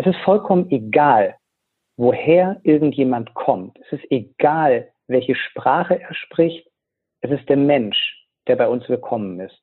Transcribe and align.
Es 0.00 0.06
ist 0.06 0.20
vollkommen 0.24 0.70
egal, 0.70 1.36
woher 1.98 2.58
irgendjemand 2.62 3.34
kommt. 3.34 3.78
Es 3.80 4.00
ist 4.00 4.10
egal, 4.10 4.90
welche 5.08 5.34
Sprache 5.34 6.00
er 6.00 6.14
spricht. 6.14 6.66
Es 7.20 7.30
ist 7.30 7.46
der 7.50 7.58
Mensch, 7.58 8.26
der 8.46 8.56
bei 8.56 8.66
uns 8.66 8.88
willkommen 8.88 9.38
ist. 9.40 9.62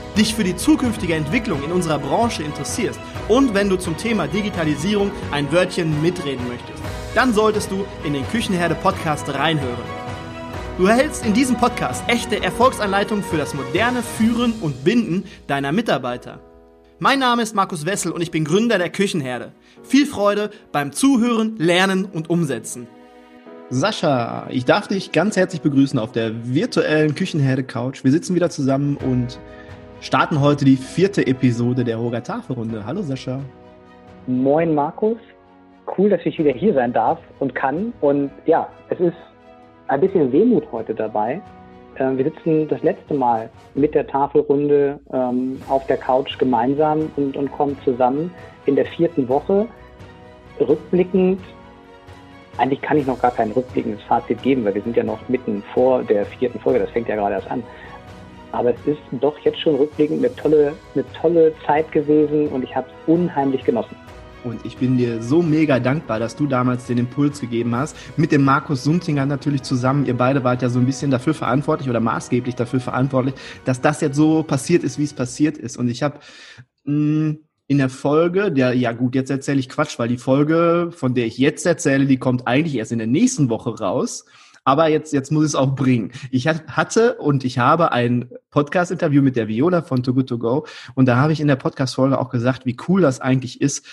dich 0.17 0.35
für 0.35 0.43
die 0.43 0.55
zukünftige 0.55 1.15
Entwicklung 1.15 1.63
in 1.63 1.71
unserer 1.71 1.99
Branche 1.99 2.43
interessierst 2.43 2.99
und 3.27 3.53
wenn 3.53 3.69
du 3.69 3.77
zum 3.77 3.97
Thema 3.97 4.27
Digitalisierung 4.27 5.11
ein 5.31 5.51
Wörtchen 5.51 6.01
mitreden 6.01 6.47
möchtest, 6.47 6.83
dann 7.15 7.33
solltest 7.33 7.71
du 7.71 7.85
in 8.03 8.13
den 8.13 8.27
Küchenherde 8.27 8.75
Podcast 8.75 9.33
reinhören. 9.33 10.01
Du 10.77 10.85
erhältst 10.85 11.25
in 11.25 11.33
diesem 11.33 11.57
Podcast 11.57 12.03
echte 12.07 12.41
Erfolgsanleitungen 12.41 13.23
für 13.23 13.37
das 13.37 13.53
moderne 13.53 14.01
Führen 14.01 14.53
und 14.61 14.83
Binden 14.83 15.25
deiner 15.47 15.71
Mitarbeiter. 15.71 16.39
Mein 16.99 17.19
Name 17.19 17.41
ist 17.41 17.55
Markus 17.55 17.85
Wessel 17.85 18.11
und 18.11 18.21
ich 18.21 18.31
bin 18.31 18.45
Gründer 18.45 18.77
der 18.77 18.89
Küchenherde. 18.89 19.51
Viel 19.83 20.05
Freude 20.05 20.51
beim 20.71 20.91
Zuhören, 20.91 21.55
Lernen 21.57 22.05
und 22.05 22.29
Umsetzen. 22.29 22.87
Sascha, 23.69 24.47
ich 24.49 24.65
darf 24.65 24.87
dich 24.87 25.11
ganz 25.11 25.37
herzlich 25.37 25.61
begrüßen 25.61 25.97
auf 25.97 26.11
der 26.11 26.53
virtuellen 26.53 27.15
Küchenherde 27.15 27.63
Couch. 27.63 28.03
Wir 28.03 28.11
sitzen 28.11 28.35
wieder 28.35 28.49
zusammen 28.49 28.97
und 28.97 29.39
starten 30.01 30.41
heute 30.41 30.65
die 30.65 30.77
vierte 30.77 31.25
Episode 31.27 31.83
der 31.83 31.97
Roger 31.97 32.23
Tafelrunde. 32.23 32.83
Hallo 32.85 33.03
Sascha. 33.03 33.39
Moin 34.25 34.73
Markus. 34.73 35.17
Cool, 35.95 36.09
dass 36.09 36.21
ich 36.25 36.37
wieder 36.39 36.51
hier 36.51 36.73
sein 36.73 36.91
darf 36.91 37.19
und 37.39 37.53
kann. 37.53 37.93
Und 38.01 38.31
ja, 38.45 38.67
es 38.89 38.99
ist 38.99 39.15
ein 39.87 40.01
bisschen 40.01 40.31
Wehmut 40.31 40.63
heute 40.71 40.95
dabei. 40.95 41.39
Ähm, 41.97 42.17
wir 42.17 42.25
sitzen 42.25 42.67
das 42.67 42.81
letzte 42.81 43.13
Mal 43.13 43.49
mit 43.75 43.93
der 43.93 44.07
Tafelrunde 44.07 44.99
ähm, 45.13 45.61
auf 45.69 45.85
der 45.85 45.97
Couch 45.97 46.37
gemeinsam 46.39 47.11
und, 47.15 47.37
und 47.37 47.51
kommen 47.51 47.77
zusammen 47.83 48.31
in 48.65 48.75
der 48.75 48.85
vierten 48.85 49.29
Woche. 49.29 49.67
Rückblickend, 50.59 51.39
eigentlich 52.57 52.81
kann 52.81 52.97
ich 52.97 53.05
noch 53.05 53.21
gar 53.21 53.31
kein 53.31 53.51
rückblickendes 53.51 54.01
Fazit 54.03 54.41
geben, 54.41 54.65
weil 54.65 54.75
wir 54.75 54.81
sind 54.81 54.95
ja 54.95 55.03
noch 55.03 55.27
mitten 55.29 55.63
vor 55.73 56.03
der 56.03 56.25
vierten 56.25 56.59
Folge, 56.59 56.79
das 56.79 56.89
fängt 56.89 57.07
ja 57.07 57.15
gerade 57.15 57.35
erst 57.35 57.49
an. 57.51 57.63
Aber 58.51 58.71
es 58.71 58.87
ist 58.87 58.99
doch 59.11 59.37
jetzt 59.39 59.59
schon 59.59 59.75
rückblickend 59.75 60.23
eine 60.23 60.35
tolle, 60.35 60.73
eine 60.93 61.05
tolle 61.13 61.53
Zeit 61.65 61.91
gewesen 61.91 62.47
und 62.49 62.63
ich 62.63 62.75
habe 62.75 62.87
es 62.87 63.07
unheimlich 63.07 63.63
genossen. 63.63 63.95
Und 64.43 64.65
ich 64.65 64.77
bin 64.77 64.97
dir 64.97 65.21
so 65.21 65.41
mega 65.41 65.79
dankbar, 65.79 66.19
dass 66.19 66.35
du 66.35 66.47
damals 66.47 66.87
den 66.87 66.97
Impuls 66.97 67.39
gegeben 67.39 67.75
hast. 67.75 67.95
Mit 68.17 68.31
dem 68.31 68.43
Markus 68.43 68.83
Suntinger 68.83 69.25
natürlich 69.25 69.61
zusammen. 69.61 70.05
Ihr 70.05 70.17
beide 70.17 70.43
wart 70.43 70.63
ja 70.63 70.69
so 70.69 70.79
ein 70.79 70.85
bisschen 70.85 71.11
dafür 71.11 71.35
verantwortlich 71.35 71.89
oder 71.89 71.99
maßgeblich 71.99 72.55
dafür 72.55 72.79
verantwortlich, 72.79 73.35
dass 73.65 73.81
das 73.81 74.01
jetzt 74.01 74.15
so 74.15 74.41
passiert 74.41 74.83
ist, 74.83 74.97
wie 74.97 75.03
es 75.03 75.13
passiert 75.13 75.57
ist. 75.57 75.77
Und 75.77 75.89
ich 75.89 76.01
habe 76.01 76.19
mm, 76.85 77.33
in 77.67 77.77
der 77.77 77.89
Folge, 77.89 78.51
der, 78.51 78.73
ja 78.73 78.91
gut, 78.93 79.13
jetzt 79.13 79.29
erzähle 79.29 79.59
ich 79.59 79.69
Quatsch, 79.69 79.99
weil 79.99 80.07
die 80.07 80.17
Folge, 80.17 80.89
von 80.91 81.13
der 81.13 81.27
ich 81.27 81.37
jetzt 81.37 81.65
erzähle, 81.65 82.05
die 82.05 82.17
kommt 82.17 82.47
eigentlich 82.47 82.75
erst 82.75 82.91
in 82.91 82.97
der 82.97 83.07
nächsten 83.07 83.49
Woche 83.49 83.79
raus. 83.79 84.25
Aber 84.63 84.87
jetzt, 84.87 85.11
jetzt 85.11 85.31
muss 85.31 85.45
ich 85.45 85.49
es 85.49 85.55
auch 85.55 85.75
bringen. 85.75 86.11
Ich 86.29 86.47
hatte 86.47 87.15
und 87.15 87.43
ich 87.43 87.57
habe 87.57 87.91
ein 87.91 88.29
Podcast-Interview 88.51 89.21
mit 89.21 89.35
der 89.35 89.47
Viola 89.47 89.81
von 89.81 90.03
Too 90.03 90.13
Good 90.13 90.29
To 90.29 90.37
Go. 90.37 90.67
Und 90.93 91.07
da 91.07 91.15
habe 91.17 91.33
ich 91.33 91.41
in 91.41 91.47
der 91.47 91.55
Podcast-Folge 91.55 92.19
auch 92.19 92.29
gesagt, 92.29 92.65
wie 92.65 92.77
cool 92.87 93.01
das 93.01 93.19
eigentlich 93.19 93.59
ist, 93.59 93.85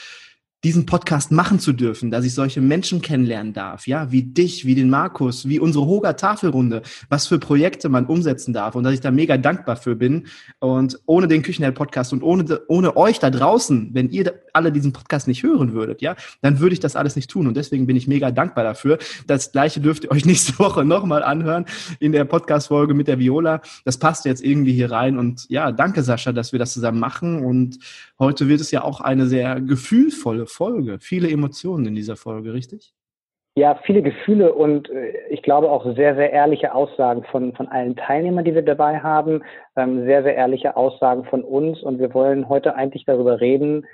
diesen 0.64 0.86
Podcast 0.86 1.30
machen 1.30 1.60
zu 1.60 1.72
dürfen, 1.72 2.10
dass 2.10 2.24
ich 2.24 2.34
solche 2.34 2.60
Menschen 2.60 3.00
kennenlernen 3.00 3.52
darf, 3.52 3.86
ja, 3.86 4.10
wie 4.10 4.24
dich, 4.24 4.66
wie 4.66 4.74
den 4.74 4.90
Markus, 4.90 5.48
wie 5.48 5.60
unsere 5.60 5.86
Hoga 5.86 6.14
Tafelrunde, 6.14 6.82
was 7.08 7.28
für 7.28 7.38
Projekte 7.38 7.88
man 7.88 8.06
umsetzen 8.06 8.52
darf 8.52 8.74
und 8.74 8.82
dass 8.82 8.92
ich 8.92 9.00
da 9.00 9.12
mega 9.12 9.36
dankbar 9.36 9.76
für 9.76 9.94
bin. 9.94 10.26
Und 10.58 10.98
ohne 11.06 11.28
den 11.28 11.42
Küchenheld 11.42 11.76
Podcast 11.76 12.12
und 12.12 12.24
ohne, 12.24 12.60
ohne 12.66 12.96
euch 12.96 13.20
da 13.20 13.30
draußen, 13.30 13.90
wenn 13.92 14.10
ihr 14.10 14.34
alle 14.52 14.72
diesen 14.72 14.92
Podcast 14.92 15.28
nicht 15.28 15.44
hören 15.44 15.74
würdet, 15.74 16.02
ja, 16.02 16.16
dann 16.42 16.58
würde 16.58 16.72
ich 16.72 16.80
das 16.80 16.96
alles 16.96 17.14
nicht 17.14 17.30
tun. 17.30 17.46
Und 17.46 17.56
deswegen 17.56 17.86
bin 17.86 17.94
ich 17.94 18.08
mega 18.08 18.32
dankbar 18.32 18.64
dafür. 18.64 18.98
Das 19.28 19.52
Gleiche 19.52 19.80
dürft 19.80 20.04
ihr 20.04 20.10
euch 20.10 20.24
nächste 20.26 20.58
Woche 20.58 20.84
nochmal 20.84 21.22
anhören 21.22 21.66
in 22.00 22.10
der 22.10 22.24
Podcast-Folge 22.24 22.94
mit 22.94 23.06
der 23.06 23.20
Viola. 23.20 23.60
Das 23.84 23.98
passt 23.98 24.24
jetzt 24.24 24.42
irgendwie 24.42 24.72
hier 24.72 24.90
rein. 24.90 25.18
Und 25.18 25.48
ja, 25.48 25.70
danke 25.70 26.02
Sascha, 26.02 26.32
dass 26.32 26.50
wir 26.50 26.58
das 26.58 26.72
zusammen 26.72 26.98
machen. 26.98 27.44
Und 27.44 27.78
heute 28.18 28.48
wird 28.48 28.60
es 28.60 28.70
ja 28.70 28.82
auch 28.82 29.00
eine 29.00 29.26
sehr 29.26 29.60
gefühlvolle 29.60 30.46
Folge, 30.46 30.98
viele 31.00 31.30
Emotionen 31.30 31.86
in 31.86 31.94
dieser 31.94 32.16
Folge, 32.16 32.52
richtig? 32.52 32.92
Ja, 33.56 33.74
viele 33.84 34.02
Gefühle 34.02 34.52
und 34.52 34.88
äh, 34.88 35.12
ich 35.30 35.42
glaube 35.42 35.70
auch 35.70 35.84
sehr, 35.96 36.14
sehr 36.14 36.30
ehrliche 36.30 36.74
Aussagen 36.74 37.24
von, 37.24 37.52
von 37.54 37.66
allen 37.68 37.96
Teilnehmern, 37.96 38.44
die 38.44 38.54
wir 38.54 38.62
dabei 38.62 39.00
haben, 39.00 39.42
ähm, 39.74 40.04
sehr, 40.04 40.22
sehr 40.22 40.36
ehrliche 40.36 40.76
Aussagen 40.76 41.24
von 41.24 41.42
uns 41.42 41.82
und 41.82 41.98
wir 41.98 42.14
wollen 42.14 42.48
heute 42.48 42.76
eigentlich 42.76 43.04
darüber 43.04 43.40
reden, 43.40 43.84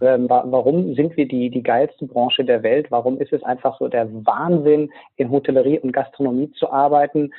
ähm, 0.00 0.28
warum 0.28 0.94
sind 0.94 1.16
wir 1.16 1.28
die, 1.28 1.50
die 1.50 1.62
geilste 1.62 2.06
Branche 2.06 2.44
der 2.44 2.62
Welt? 2.62 2.90
Warum 2.90 3.18
ist 3.18 3.32
es 3.32 3.42
einfach 3.42 3.78
so 3.78 3.88
der 3.88 4.08
Wahnsinn, 4.26 4.90
in 5.16 5.30
Hotellerie 5.30 5.78
und 5.78 5.92
Gastronomie 5.92 6.50
zu 6.52 6.70
arbeiten? 6.70 7.32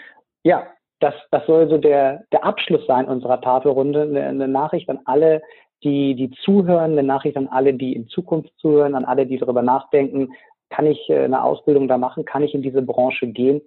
Ja, 0.44 0.68
das, 1.00 1.14
das 1.32 1.46
soll 1.46 1.70
so 1.70 1.78
der, 1.78 2.24
der 2.32 2.44
Abschluss 2.44 2.86
sein 2.88 3.06
unserer 3.06 3.42
Tafelrunde. 3.42 4.04
Eine, 4.04 4.28
eine 4.28 4.48
Nachricht 4.48 4.90
an 4.90 5.00
alle, 5.06 5.42
die, 5.84 6.16
die 6.16 6.32
zuhören, 6.44 6.94
eine 6.94 7.04
Nachricht 7.04 7.38
an 7.38 7.48
alle, 7.48 7.74
die 7.74 7.94
in 7.94 8.08
Zukunft 8.08 8.52
zuhören, 8.58 8.96
an 8.96 9.06
alle, 9.06 9.26
die 9.26 9.38
darüber 9.38 9.62
nachdenken, 9.62 10.34
kann 10.70 10.88
ich 10.88 11.10
äh, 11.10 11.24
eine 11.24 11.44
Ausbildung 11.44 11.88
da 11.88 11.98
machen, 11.98 12.26
kann 12.26 12.44
ich 12.44 12.54
in 12.54 12.62
diese 12.62 12.82
Branche 12.82 13.28
gehen? 13.28 13.62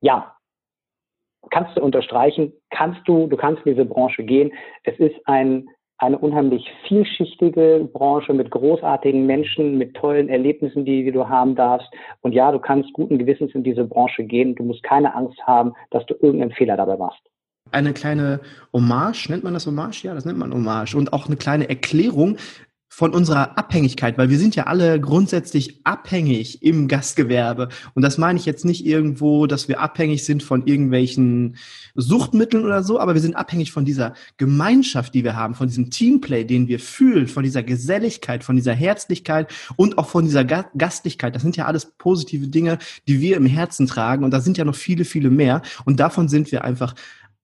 Ja, 0.00 0.36
kannst 1.50 1.76
du 1.76 1.82
unterstreichen, 1.82 2.52
kannst 2.70 3.00
du, 3.06 3.26
du 3.26 3.36
kannst 3.36 3.64
in 3.64 3.74
diese 3.74 3.86
Branche 3.86 4.24
gehen. 4.24 4.52
Es 4.84 4.98
ist 4.98 5.16
ein, 5.24 5.68
eine 5.98 6.18
unheimlich 6.18 6.70
vielschichtige 6.86 7.88
Branche 7.90 8.34
mit 8.34 8.50
großartigen 8.50 9.24
Menschen, 9.24 9.78
mit 9.78 9.94
tollen 9.94 10.28
Erlebnissen, 10.28 10.84
die, 10.84 11.04
die 11.04 11.12
du 11.12 11.28
haben 11.28 11.54
darfst. 11.54 11.88
Und 12.20 12.32
ja, 12.32 12.52
du 12.52 12.58
kannst 12.58 12.92
guten 12.92 13.18
Gewissens 13.18 13.54
in 13.54 13.62
diese 13.62 13.84
Branche 13.84 14.24
gehen. 14.24 14.54
Du 14.54 14.64
musst 14.64 14.82
keine 14.82 15.14
Angst 15.14 15.40
haben, 15.46 15.72
dass 15.90 16.04
du 16.06 16.14
irgendeinen 16.14 16.52
Fehler 16.52 16.76
dabei 16.76 16.96
machst 16.96 17.22
eine 17.72 17.92
kleine 17.92 18.40
Hommage, 18.72 19.28
nennt 19.28 19.44
man 19.44 19.54
das 19.54 19.66
Hommage? 19.66 20.04
Ja, 20.04 20.14
das 20.14 20.24
nennt 20.24 20.38
man 20.38 20.52
Hommage. 20.52 20.94
Und 20.94 21.12
auch 21.12 21.26
eine 21.26 21.36
kleine 21.36 21.68
Erklärung 21.68 22.36
von 22.96 23.12
unserer 23.12 23.58
Abhängigkeit, 23.58 24.16
weil 24.16 24.30
wir 24.30 24.38
sind 24.38 24.56
ja 24.56 24.68
alle 24.68 24.98
grundsätzlich 24.98 25.82
abhängig 25.84 26.62
im 26.62 26.88
Gastgewerbe. 26.88 27.68
Und 27.92 28.00
das 28.00 28.16
meine 28.16 28.38
ich 28.38 28.46
jetzt 28.46 28.64
nicht 28.64 28.86
irgendwo, 28.86 29.46
dass 29.46 29.68
wir 29.68 29.80
abhängig 29.80 30.24
sind 30.24 30.42
von 30.42 30.66
irgendwelchen 30.66 31.56
Suchtmitteln 31.94 32.64
oder 32.64 32.82
so, 32.82 32.98
aber 32.98 33.12
wir 33.12 33.20
sind 33.20 33.36
abhängig 33.36 33.70
von 33.70 33.84
dieser 33.84 34.14
Gemeinschaft, 34.38 35.12
die 35.12 35.24
wir 35.24 35.36
haben, 35.36 35.54
von 35.54 35.68
diesem 35.68 35.90
Teamplay, 35.90 36.44
den 36.44 36.68
wir 36.68 36.80
fühlen, 36.80 37.26
von 37.26 37.42
dieser 37.42 37.62
Geselligkeit, 37.62 38.44
von 38.44 38.56
dieser 38.56 38.72
Herzlichkeit 38.72 39.52
und 39.76 39.98
auch 39.98 40.08
von 40.08 40.24
dieser 40.24 40.46
Gastlichkeit. 40.46 41.34
Das 41.34 41.42
sind 41.42 41.58
ja 41.58 41.66
alles 41.66 41.92
positive 41.98 42.48
Dinge, 42.48 42.78
die 43.08 43.20
wir 43.20 43.36
im 43.36 43.44
Herzen 43.44 43.86
tragen. 43.86 44.24
Und 44.24 44.30
da 44.30 44.40
sind 44.40 44.56
ja 44.56 44.64
noch 44.64 44.74
viele, 44.74 45.04
viele 45.04 45.28
mehr. 45.28 45.60
Und 45.84 46.00
davon 46.00 46.30
sind 46.30 46.50
wir 46.50 46.64
einfach 46.64 46.94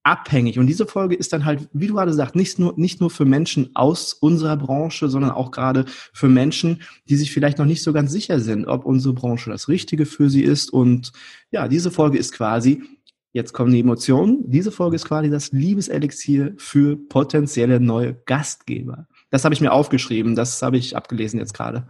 abhängig. 0.03 0.59
Und 0.59 0.67
diese 0.67 0.85
Folge 0.85 1.15
ist 1.15 1.33
dann 1.33 1.45
halt, 1.45 1.67
wie 1.73 1.87
du 1.87 1.95
gerade 1.95 2.13
sagst, 2.13 2.35
nicht 2.35 2.59
nur, 2.59 2.73
nicht 2.77 2.99
nur 2.99 3.09
für 3.09 3.25
Menschen 3.25 3.69
aus 3.73 4.13
unserer 4.13 4.57
Branche, 4.57 5.09
sondern 5.09 5.31
auch 5.31 5.51
gerade 5.51 5.85
für 6.13 6.27
Menschen, 6.27 6.81
die 7.09 7.15
sich 7.15 7.31
vielleicht 7.31 7.57
noch 7.57 7.65
nicht 7.65 7.83
so 7.83 7.93
ganz 7.93 8.11
sicher 8.11 8.39
sind, 8.39 8.65
ob 8.67 8.85
unsere 8.85 9.13
Branche 9.13 9.49
das 9.49 9.69
Richtige 9.69 10.05
für 10.05 10.29
sie 10.29 10.43
ist. 10.43 10.71
Und 10.71 11.13
ja, 11.51 11.67
diese 11.67 11.89
Folge 11.89 12.17
ist 12.17 12.33
quasi, 12.33 12.83
jetzt 13.31 13.53
kommen 13.53 13.73
die 13.73 13.79
Emotionen, 13.79 14.49
diese 14.49 14.71
Folge 14.71 14.97
ist 14.97 15.05
quasi 15.05 15.29
das 15.29 15.51
Liebeselixier 15.53 16.53
für 16.57 16.97
potenzielle 16.97 17.79
neue 17.79 18.13
Gastgeber. 18.25 19.07
Das 19.29 19.45
habe 19.45 19.55
ich 19.55 19.61
mir 19.61 19.71
aufgeschrieben, 19.71 20.35
das 20.35 20.61
habe 20.61 20.77
ich 20.77 20.95
abgelesen 20.97 21.39
jetzt 21.39 21.53
gerade. 21.53 21.87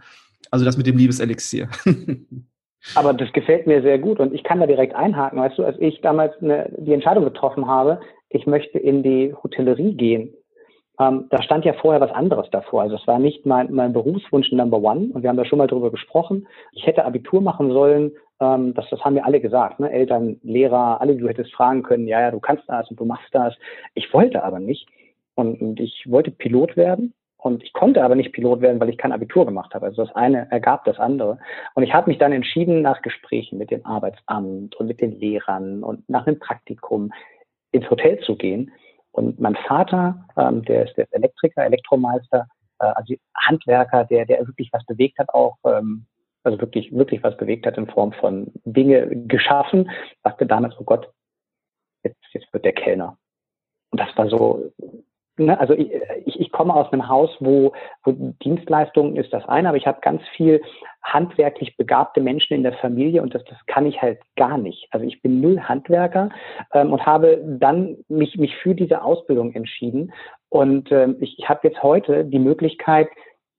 Also 0.50 0.64
das 0.64 0.76
mit 0.76 0.86
dem 0.86 0.96
Liebeselixier. 0.96 1.68
Aber 2.94 3.14
das 3.14 3.32
gefällt 3.32 3.66
mir 3.66 3.82
sehr 3.82 3.98
gut 3.98 4.20
und 4.20 4.34
ich 4.34 4.44
kann 4.44 4.60
da 4.60 4.66
direkt 4.66 4.94
einhaken. 4.94 5.40
Weißt 5.40 5.58
du, 5.58 5.64
als 5.64 5.78
ich 5.80 6.00
damals 6.00 6.40
eine, 6.42 6.70
die 6.76 6.92
Entscheidung 6.92 7.24
getroffen 7.24 7.66
habe, 7.66 8.00
ich 8.28 8.46
möchte 8.46 8.78
in 8.78 9.02
die 9.02 9.34
Hotellerie 9.42 9.94
gehen, 9.94 10.34
ähm, 11.00 11.26
da 11.30 11.42
stand 11.42 11.64
ja 11.64 11.72
vorher 11.72 12.00
was 12.00 12.12
anderes 12.12 12.48
davor. 12.50 12.82
Also 12.82 12.96
es 12.96 13.06
war 13.06 13.18
nicht 13.18 13.46
mein, 13.46 13.72
mein 13.72 13.92
Berufswunsch 13.92 14.52
Number 14.52 14.78
One 14.78 15.10
und 15.12 15.22
wir 15.22 15.30
haben 15.30 15.36
da 15.36 15.44
schon 15.44 15.58
mal 15.58 15.66
drüber 15.66 15.90
gesprochen. 15.90 16.46
Ich 16.72 16.86
hätte 16.86 17.04
Abitur 17.04 17.40
machen 17.40 17.70
sollen, 17.72 18.12
ähm, 18.40 18.74
das, 18.74 18.88
das 18.90 19.00
haben 19.00 19.14
mir 19.14 19.24
alle 19.24 19.40
gesagt, 19.40 19.80
ne? 19.80 19.90
Eltern, 19.90 20.38
Lehrer, 20.42 21.00
alle, 21.00 21.16
du 21.16 21.28
hättest 21.28 21.52
fragen 21.52 21.82
können, 21.82 22.06
ja, 22.06 22.20
ja, 22.20 22.30
du 22.30 22.40
kannst 22.40 22.64
das 22.68 22.88
und 22.90 23.00
du 23.00 23.04
machst 23.04 23.28
das. 23.32 23.54
Ich 23.94 24.12
wollte 24.12 24.44
aber 24.44 24.60
nicht 24.60 24.88
und, 25.34 25.60
und 25.60 25.80
ich 25.80 26.04
wollte 26.08 26.30
Pilot 26.30 26.76
werden 26.76 27.12
und 27.44 27.62
ich 27.62 27.74
konnte 27.74 28.02
aber 28.02 28.14
nicht 28.14 28.32
Pilot 28.32 28.62
werden, 28.62 28.80
weil 28.80 28.88
ich 28.88 28.96
kein 28.96 29.12
Abitur 29.12 29.44
gemacht 29.44 29.74
habe. 29.74 29.86
Also 29.86 30.04
das 30.04 30.14
eine 30.14 30.50
ergab 30.50 30.84
das 30.86 30.98
andere. 30.98 31.38
Und 31.74 31.82
ich 31.82 31.92
habe 31.92 32.08
mich 32.08 32.18
dann 32.18 32.32
entschieden, 32.32 32.80
nach 32.80 33.02
Gesprächen 33.02 33.58
mit 33.58 33.70
dem 33.70 33.84
Arbeitsamt 33.84 34.74
und 34.76 34.86
mit 34.86 35.00
den 35.00 35.18
Lehrern 35.20 35.82
und 35.82 36.08
nach 36.08 36.26
einem 36.26 36.38
Praktikum 36.38 37.12
ins 37.70 37.90
Hotel 37.90 38.18
zu 38.20 38.36
gehen 38.36 38.70
und 39.14 39.38
mein 39.38 39.54
Vater, 39.54 40.26
ähm, 40.36 40.64
der 40.64 40.88
ist 40.88 40.96
der 40.96 41.06
Elektriker, 41.12 41.64
Elektromeister, 41.64 42.48
äh, 42.80 42.86
also 42.86 43.14
Handwerker, 43.36 44.04
der, 44.04 44.26
der 44.26 44.44
wirklich 44.46 44.70
was 44.72 44.84
bewegt 44.86 45.18
hat, 45.18 45.28
auch 45.28 45.56
ähm, 45.64 46.06
also 46.42 46.60
wirklich, 46.60 46.92
wirklich 46.92 47.22
was 47.22 47.36
bewegt 47.36 47.64
hat 47.64 47.78
in 47.78 47.86
Form 47.86 48.12
von 48.12 48.52
Dinge 48.64 49.06
geschaffen, 49.26 49.90
sagte 50.24 50.46
damals, 50.46 50.74
oh 50.80 50.84
Gott, 50.84 51.08
jetzt, 52.02 52.18
jetzt 52.32 52.52
wird 52.52 52.64
der 52.64 52.72
Kellner. 52.72 53.16
Und 53.92 54.00
das 54.00 54.08
war 54.16 54.28
so 54.28 54.72
Ne, 55.36 55.58
also 55.58 55.74
ich, 55.74 55.90
ich, 56.26 56.52
komme 56.52 56.74
aus 56.74 56.92
einem 56.92 57.08
Haus, 57.08 57.28
wo, 57.40 57.72
wo 58.04 58.12
Dienstleistungen 58.44 59.16
ist 59.16 59.32
das 59.32 59.44
eine, 59.48 59.68
aber 59.68 59.76
ich 59.76 59.86
habe 59.86 60.00
ganz 60.00 60.22
viel 60.36 60.62
handwerklich 61.02 61.76
begabte 61.76 62.20
Menschen 62.20 62.54
in 62.54 62.62
der 62.62 62.74
Familie 62.74 63.20
und 63.20 63.34
das, 63.34 63.42
das 63.46 63.58
kann 63.66 63.84
ich 63.84 64.00
halt 64.00 64.20
gar 64.36 64.58
nicht. 64.58 64.86
Also 64.92 65.04
ich 65.04 65.22
bin 65.22 65.40
null 65.40 65.58
Handwerker 65.60 66.30
ähm, 66.72 66.92
und 66.92 67.04
habe 67.04 67.42
dann 67.44 67.96
mich, 68.08 68.36
mich 68.36 68.54
für 68.58 68.76
diese 68.76 69.02
Ausbildung 69.02 69.52
entschieden. 69.54 70.12
Und 70.50 70.92
ähm, 70.92 71.16
ich, 71.20 71.36
ich 71.36 71.48
habe 71.48 71.66
jetzt 71.66 71.82
heute 71.82 72.24
die 72.24 72.38
Möglichkeit, 72.38 73.08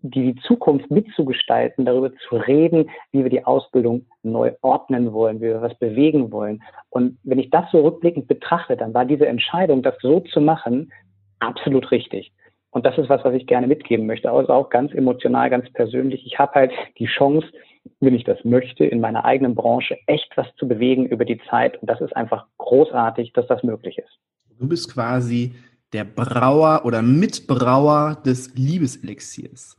die 0.02 0.36
Zukunft 0.48 0.90
mitzugestalten, 0.92 1.84
darüber 1.84 2.12
zu 2.30 2.36
reden, 2.36 2.90
wie 3.12 3.24
wir 3.24 3.30
die 3.30 3.44
Ausbildung 3.44 4.06
neu 4.24 4.54
ordnen 4.62 5.12
wollen, 5.14 5.38
wie 5.38 5.48
wir 5.48 5.62
was 5.62 5.78
bewegen 5.78 6.32
wollen. 6.32 6.64
Und 6.90 7.18
wenn 7.24 7.40
ich 7.40 7.50
das 7.50 7.70
so 7.72 7.82
rückblickend 7.82 8.28
betrachte, 8.28 8.78
dann 8.78 8.94
war 8.94 9.06
diese 9.06 9.28
Entscheidung, 9.28 9.82
das 9.82 9.96
so 10.02 10.20
zu 10.22 10.42
machen, 10.42 10.92
absolut 11.40 11.92
richtig. 11.92 12.32
Und 12.72 12.86
das 12.86 12.98
ist 12.98 13.08
was, 13.08 13.24
was 13.24 13.34
ich 13.34 13.48
gerne 13.48 13.68
mitgeben 13.68 14.06
möchte. 14.06 14.30
Also 14.30 14.52
auch 14.52 14.70
ganz 14.70 14.94
emotional, 14.94 15.50
ganz 15.50 15.72
persönlich. 15.72 16.26
Ich 16.26 16.38
habe 16.38 16.54
halt 16.56 16.72
die 17.00 17.06
Chance, 17.06 17.48
wenn 18.02 18.14
ich 18.14 18.26
das 18.26 18.44
möchte, 18.44 18.86
in 18.86 19.00
meiner 19.00 19.24
eigenen 19.24 19.56
Branche 19.56 19.98
echt 20.08 20.36
was 20.36 20.48
zu 20.58 20.68
bewegen 20.68 21.06
über 21.06 21.24
die 21.24 21.40
Zeit. 21.50 21.82
Und 21.82 21.90
das 21.90 22.02
ist 22.02 22.16
einfach 22.16 22.48
großartig, 22.58 23.32
dass 23.32 23.48
das 23.48 23.64
möglich 23.64 23.98
ist. 23.98 24.20
Du 24.60 24.68
bist 24.68 24.94
quasi 24.94 25.56
der 25.94 26.04
Brauer 26.04 26.82
oder 26.84 27.02
Mitbrauer 27.02 28.22
des 28.26 28.54
Liebeselixiers. 28.56 29.78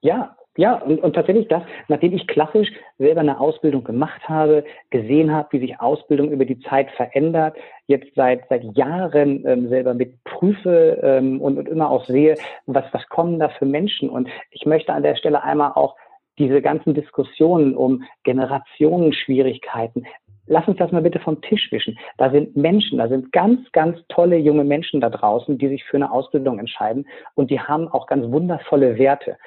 Ja, 0.00 0.36
ja, 0.56 0.76
und, 0.76 1.02
und 1.02 1.12
tatsächlich 1.14 1.48
das, 1.48 1.62
nachdem 1.88 2.14
ich 2.14 2.26
klassisch 2.26 2.72
selber 2.98 3.20
eine 3.20 3.38
Ausbildung 3.38 3.84
gemacht 3.84 4.26
habe, 4.28 4.64
gesehen 4.90 5.32
habe, 5.32 5.48
wie 5.52 5.60
sich 5.60 5.80
Ausbildung 5.80 6.30
über 6.30 6.44
die 6.44 6.58
Zeit 6.60 6.90
verändert, 6.92 7.56
jetzt 7.86 8.14
seit 8.14 8.48
seit 8.48 8.64
Jahren 8.76 9.46
ähm, 9.46 9.68
selber 9.68 9.94
mit 9.94 10.22
prüfe 10.24 10.98
ähm, 11.02 11.40
und, 11.40 11.58
und 11.58 11.68
immer 11.68 11.90
auch 11.90 12.06
sehe, 12.06 12.36
was 12.66 12.84
was 12.92 13.06
kommen 13.08 13.38
da 13.38 13.50
für 13.50 13.66
Menschen. 13.66 14.08
Und 14.08 14.28
ich 14.50 14.66
möchte 14.66 14.92
an 14.92 15.02
der 15.02 15.16
Stelle 15.16 15.42
einmal 15.42 15.72
auch 15.74 15.94
diese 16.38 16.60
ganzen 16.60 16.94
Diskussionen 16.94 17.76
um 17.76 18.02
Generationenschwierigkeiten, 18.24 20.06
lass 20.46 20.66
uns 20.68 20.78
das 20.78 20.92
mal 20.92 21.02
bitte 21.02 21.18
vom 21.20 21.40
Tisch 21.42 21.70
wischen. 21.72 21.98
Da 22.18 22.30
sind 22.30 22.56
Menschen, 22.56 22.98
da 22.98 23.08
sind 23.08 23.32
ganz, 23.32 23.60
ganz 23.72 23.98
tolle 24.08 24.36
junge 24.36 24.64
Menschen 24.64 25.00
da 25.00 25.10
draußen, 25.10 25.58
die 25.58 25.68
sich 25.68 25.84
für 25.84 25.96
eine 25.96 26.10
Ausbildung 26.10 26.58
entscheiden 26.58 27.06
und 27.34 27.50
die 27.50 27.60
haben 27.60 27.88
auch 27.88 28.06
ganz 28.06 28.30
wundervolle 28.30 28.98
Werte 28.98 29.38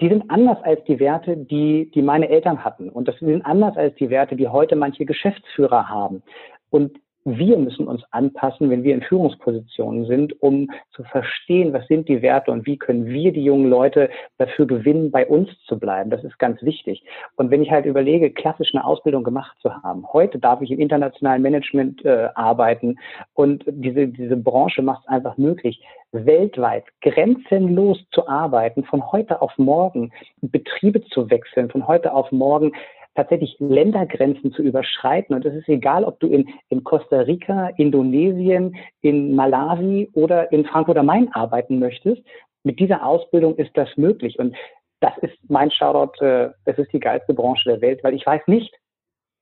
die 0.00 0.08
sind 0.08 0.30
anders 0.30 0.58
als 0.62 0.82
die 0.84 0.98
Werte, 0.98 1.36
die, 1.36 1.90
die 1.94 2.02
meine 2.02 2.28
Eltern 2.28 2.64
hatten. 2.64 2.90
Und 2.90 3.08
das 3.08 3.18
sind 3.18 3.44
anders 3.46 3.76
als 3.76 3.94
die 3.96 4.10
Werte, 4.10 4.36
die 4.36 4.48
heute 4.48 4.76
manche 4.76 5.06
Geschäftsführer 5.06 5.88
haben. 5.88 6.22
Und 6.70 6.98
wir 7.26 7.58
müssen 7.58 7.88
uns 7.88 8.04
anpassen, 8.12 8.70
wenn 8.70 8.84
wir 8.84 8.94
in 8.94 9.02
Führungspositionen 9.02 10.06
sind, 10.06 10.40
um 10.40 10.70
zu 10.92 11.02
verstehen, 11.02 11.72
was 11.72 11.86
sind 11.88 12.08
die 12.08 12.22
Werte 12.22 12.52
und 12.52 12.66
wie 12.66 12.78
können 12.78 13.06
wir 13.06 13.32
die 13.32 13.42
jungen 13.42 13.68
Leute 13.68 14.08
dafür 14.38 14.66
gewinnen, 14.66 15.10
bei 15.10 15.26
uns 15.26 15.50
zu 15.66 15.78
bleiben. 15.78 16.08
Das 16.10 16.22
ist 16.22 16.38
ganz 16.38 16.62
wichtig. 16.62 17.04
Und 17.34 17.50
wenn 17.50 17.62
ich 17.62 17.70
halt 17.72 17.84
überlege, 17.84 18.30
klassisch 18.30 18.72
eine 18.72 18.84
Ausbildung 18.84 19.24
gemacht 19.24 19.56
zu 19.60 19.74
haben, 19.82 20.06
heute 20.12 20.38
darf 20.38 20.60
ich 20.62 20.70
im 20.70 20.78
internationalen 20.78 21.42
Management 21.42 22.04
äh, 22.04 22.28
arbeiten 22.36 22.96
und 23.34 23.64
diese, 23.66 24.06
diese 24.06 24.36
Branche 24.36 24.82
macht 24.82 25.02
es 25.02 25.08
einfach 25.08 25.36
möglich, 25.36 25.82
weltweit 26.12 26.84
grenzenlos 27.02 27.98
zu 28.12 28.28
arbeiten, 28.28 28.84
von 28.84 29.10
heute 29.10 29.42
auf 29.42 29.52
morgen 29.58 30.12
Betriebe 30.40 31.04
zu 31.06 31.28
wechseln, 31.28 31.70
von 31.70 31.86
heute 31.88 32.14
auf 32.14 32.30
morgen 32.30 32.72
tatsächlich 33.16 33.56
Ländergrenzen 33.58 34.52
zu 34.52 34.62
überschreiten. 34.62 35.34
Und 35.34 35.44
es 35.44 35.54
ist 35.54 35.68
egal, 35.68 36.04
ob 36.04 36.20
du 36.20 36.28
in, 36.28 36.48
in 36.68 36.84
Costa 36.84 37.20
Rica, 37.20 37.68
Indonesien, 37.76 38.76
in 39.00 39.34
Malawi 39.34 40.10
oder 40.12 40.52
in 40.52 40.64
Frankfurt 40.64 40.98
am 40.98 41.06
Main 41.06 41.32
arbeiten 41.32 41.78
möchtest. 41.78 42.22
Mit 42.62 42.78
dieser 42.78 43.04
Ausbildung 43.04 43.56
ist 43.56 43.70
das 43.74 43.88
möglich. 43.96 44.38
Und 44.38 44.54
das 45.00 45.12
ist 45.22 45.34
mein 45.48 45.70
Shoutout, 45.70 46.24
äh, 46.24 46.50
es 46.64 46.78
ist 46.78 46.92
die 46.92 47.00
geilste 47.00 47.34
Branche 47.34 47.68
der 47.70 47.80
Welt, 47.80 48.04
weil 48.04 48.14
ich 48.14 48.24
weiß 48.24 48.42
nicht, 48.46 48.72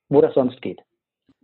wo 0.09 0.21
das 0.21 0.33
sonst 0.33 0.61
geht. 0.61 0.81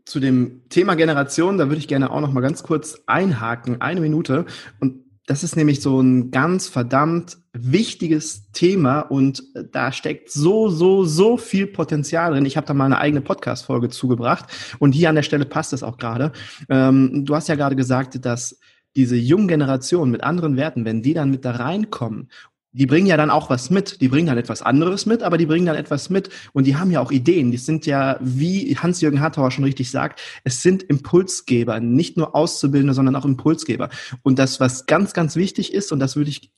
Zu 0.06 0.20
dem 0.20 0.64
Thema 0.70 0.96
Generation, 0.96 1.58
da 1.58 1.66
würde 1.66 1.78
ich 1.78 1.88
gerne 1.88 2.12
auch 2.12 2.22
noch 2.22 2.32
mal 2.32 2.42
ganz 2.42 2.64
kurz 2.64 3.04
einhaken, 3.06 3.82
eine 3.82 4.02
Minute. 4.02 4.46
Und 4.80 5.11
das 5.32 5.46
ist 5.46 5.56
nämlich 5.56 5.80
so 5.80 6.02
ein 6.02 6.30
ganz 6.30 6.68
verdammt 6.68 7.38
wichtiges 7.54 8.52
Thema 8.52 9.00
und 9.00 9.42
da 9.72 9.94
steckt 9.94 10.30
so, 10.30 10.68
so, 10.68 11.06
so 11.06 11.38
viel 11.38 11.68
Potenzial 11.68 12.34
drin. 12.34 12.46
Ich 12.46 12.58
habe 12.58 12.68
da 12.68 12.74
mal 12.74 12.84
eine 12.84 12.98
eigene 12.98 13.22
Podcast-Folge 13.22 13.88
zugebracht 13.88 14.48
und 14.80 14.92
hier 14.92 15.08
an 15.08 15.16
der 15.16 15.24
Stelle 15.24 15.46
passt 15.46 15.72
es 15.72 15.84
auch 15.84 15.96
gerade. 15.96 16.34
Ähm, 16.68 17.24
du 17.24 17.34
hast 17.34 17.48
ja 17.48 17.56
gerade 17.56 17.78
gesagt, 17.78 18.26
dass 18.26 18.60
diese 18.98 19.16
jungen 19.16 19.48
Generationen 19.48 20.12
mit 20.12 20.22
anderen 20.22 20.58
Werten, 20.58 20.84
wenn 20.84 21.02
die 21.02 21.14
dann 21.14 21.32
mit 21.32 21.46
da 21.46 21.52
reinkommen 21.52 22.28
die 22.74 22.86
bringen 22.86 23.08
ja 23.08 23.18
dann 23.18 23.30
auch 23.30 23.50
was 23.50 23.70
mit. 23.70 24.00
Die 24.02 24.08
bringen 24.08 24.28
dann 24.28 24.38
etwas 24.38 24.62
anderes 24.62 25.06
mit, 25.06 25.24
aber 25.24 25.38
die 25.38 25.46
bringen 25.46 25.66
dann 25.66 25.76
etwas 25.76 26.10
mit 26.10 26.30
und 26.54 26.66
die 26.66 26.78
haben 26.78 26.92
ja 26.92 27.02
auch 27.02 27.12
Ideen. 27.12 27.52
Die 27.52 27.58
sind 27.58 27.86
ja, 27.86 28.18
wie 28.22 28.76
Hans-Jürgen 28.78 29.20
Hartauer 29.20 29.52
schon 29.52 29.66
richtig 29.66 29.92
sagt, 29.92 30.22
es 30.44 30.62
sind 30.62 30.84
Impulsgeber, 30.84 31.80
nicht 31.80 32.18
nur 32.18 32.36
Auszubildende, 32.36 32.94
sondern 32.94 33.16
auch 33.16 33.26
Impulsgeber. 33.26 33.90
Und 34.24 34.40
das, 34.40 34.60
was 34.60 34.86
ganz, 34.86 35.14
ganz 35.14 35.36
wichtig 35.36 35.74
ist, 35.74 35.92
und 35.92 36.00
das 36.00 36.16
würde 36.16 36.30
ich 36.30 36.52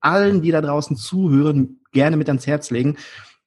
allen, 0.00 0.42
die 0.42 0.50
da 0.50 0.60
draußen 0.60 0.96
zuhören, 0.96 1.80
gerne 1.92 2.16
mit 2.16 2.28
ans 2.28 2.46
Herz 2.46 2.70
legen, 2.70 2.96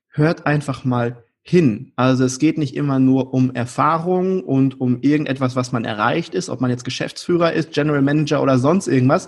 hört 0.10 0.46
einfach 0.46 0.84
mal 0.86 1.24
hin. 1.44 1.92
Also 1.96 2.24
es 2.24 2.38
geht 2.38 2.58
nicht 2.58 2.76
immer 2.76 3.00
nur 3.00 3.34
um 3.34 3.54
Erfahrung 3.56 4.44
und 4.44 4.80
um 4.80 5.02
irgendetwas, 5.02 5.56
was 5.56 5.72
man 5.72 5.86
erreicht 5.86 6.36
ist, 6.36 6.50
ob 6.50 6.62
man 6.62 6.70
jetzt 6.70 6.86
Geschäftsführer 6.86 7.54
ist, 7.54 7.72
General 7.72 8.02
Manager 8.02 8.44
oder 8.44 8.60
sonst 8.60 8.88
irgendwas, 8.88 9.28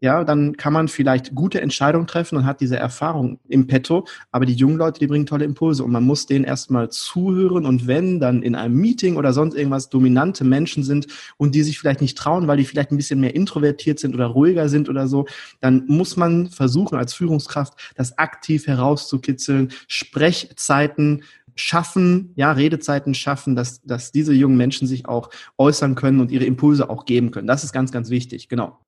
ja, 0.00 0.24
dann 0.24 0.56
kann 0.56 0.72
man 0.72 0.88
vielleicht 0.88 1.34
gute 1.34 1.60
Entscheidungen 1.60 2.06
treffen 2.06 2.36
und 2.36 2.46
hat 2.46 2.62
diese 2.62 2.76
Erfahrung 2.76 3.38
im 3.48 3.66
Petto. 3.66 4.06
Aber 4.32 4.46
die 4.46 4.54
jungen 4.54 4.78
Leute, 4.78 4.98
die 4.98 5.06
bringen 5.06 5.26
tolle 5.26 5.44
Impulse 5.44 5.84
und 5.84 5.92
man 5.92 6.04
muss 6.04 6.26
denen 6.26 6.44
erstmal 6.44 6.88
zuhören. 6.88 7.66
Und 7.66 7.86
wenn 7.86 8.18
dann 8.18 8.42
in 8.42 8.54
einem 8.54 8.76
Meeting 8.76 9.16
oder 9.16 9.34
sonst 9.34 9.54
irgendwas 9.54 9.90
dominante 9.90 10.42
Menschen 10.42 10.84
sind 10.84 11.06
und 11.36 11.54
die 11.54 11.62
sich 11.62 11.78
vielleicht 11.78 12.00
nicht 12.00 12.16
trauen, 12.16 12.48
weil 12.48 12.56
die 12.56 12.64
vielleicht 12.64 12.92
ein 12.92 12.96
bisschen 12.96 13.20
mehr 13.20 13.34
introvertiert 13.34 13.98
sind 13.98 14.14
oder 14.14 14.26
ruhiger 14.26 14.70
sind 14.70 14.88
oder 14.88 15.06
so, 15.06 15.26
dann 15.60 15.84
muss 15.86 16.16
man 16.16 16.48
versuchen, 16.48 16.96
als 16.96 17.12
Führungskraft 17.12 17.74
das 17.94 18.16
aktiv 18.16 18.66
herauszukitzeln, 18.66 19.68
Sprechzeiten 19.86 21.24
schaffen, 21.56 22.32
ja, 22.36 22.52
Redezeiten 22.52 23.12
schaffen, 23.12 23.54
dass, 23.54 23.82
dass 23.82 24.12
diese 24.12 24.32
jungen 24.32 24.56
Menschen 24.56 24.88
sich 24.88 25.06
auch 25.06 25.28
äußern 25.58 25.94
können 25.94 26.20
und 26.20 26.30
ihre 26.30 26.44
Impulse 26.44 26.88
auch 26.88 27.04
geben 27.04 27.32
können. 27.32 27.46
Das 27.46 27.64
ist 27.64 27.72
ganz, 27.72 27.92
ganz 27.92 28.08
wichtig, 28.08 28.48
genau. 28.48 28.78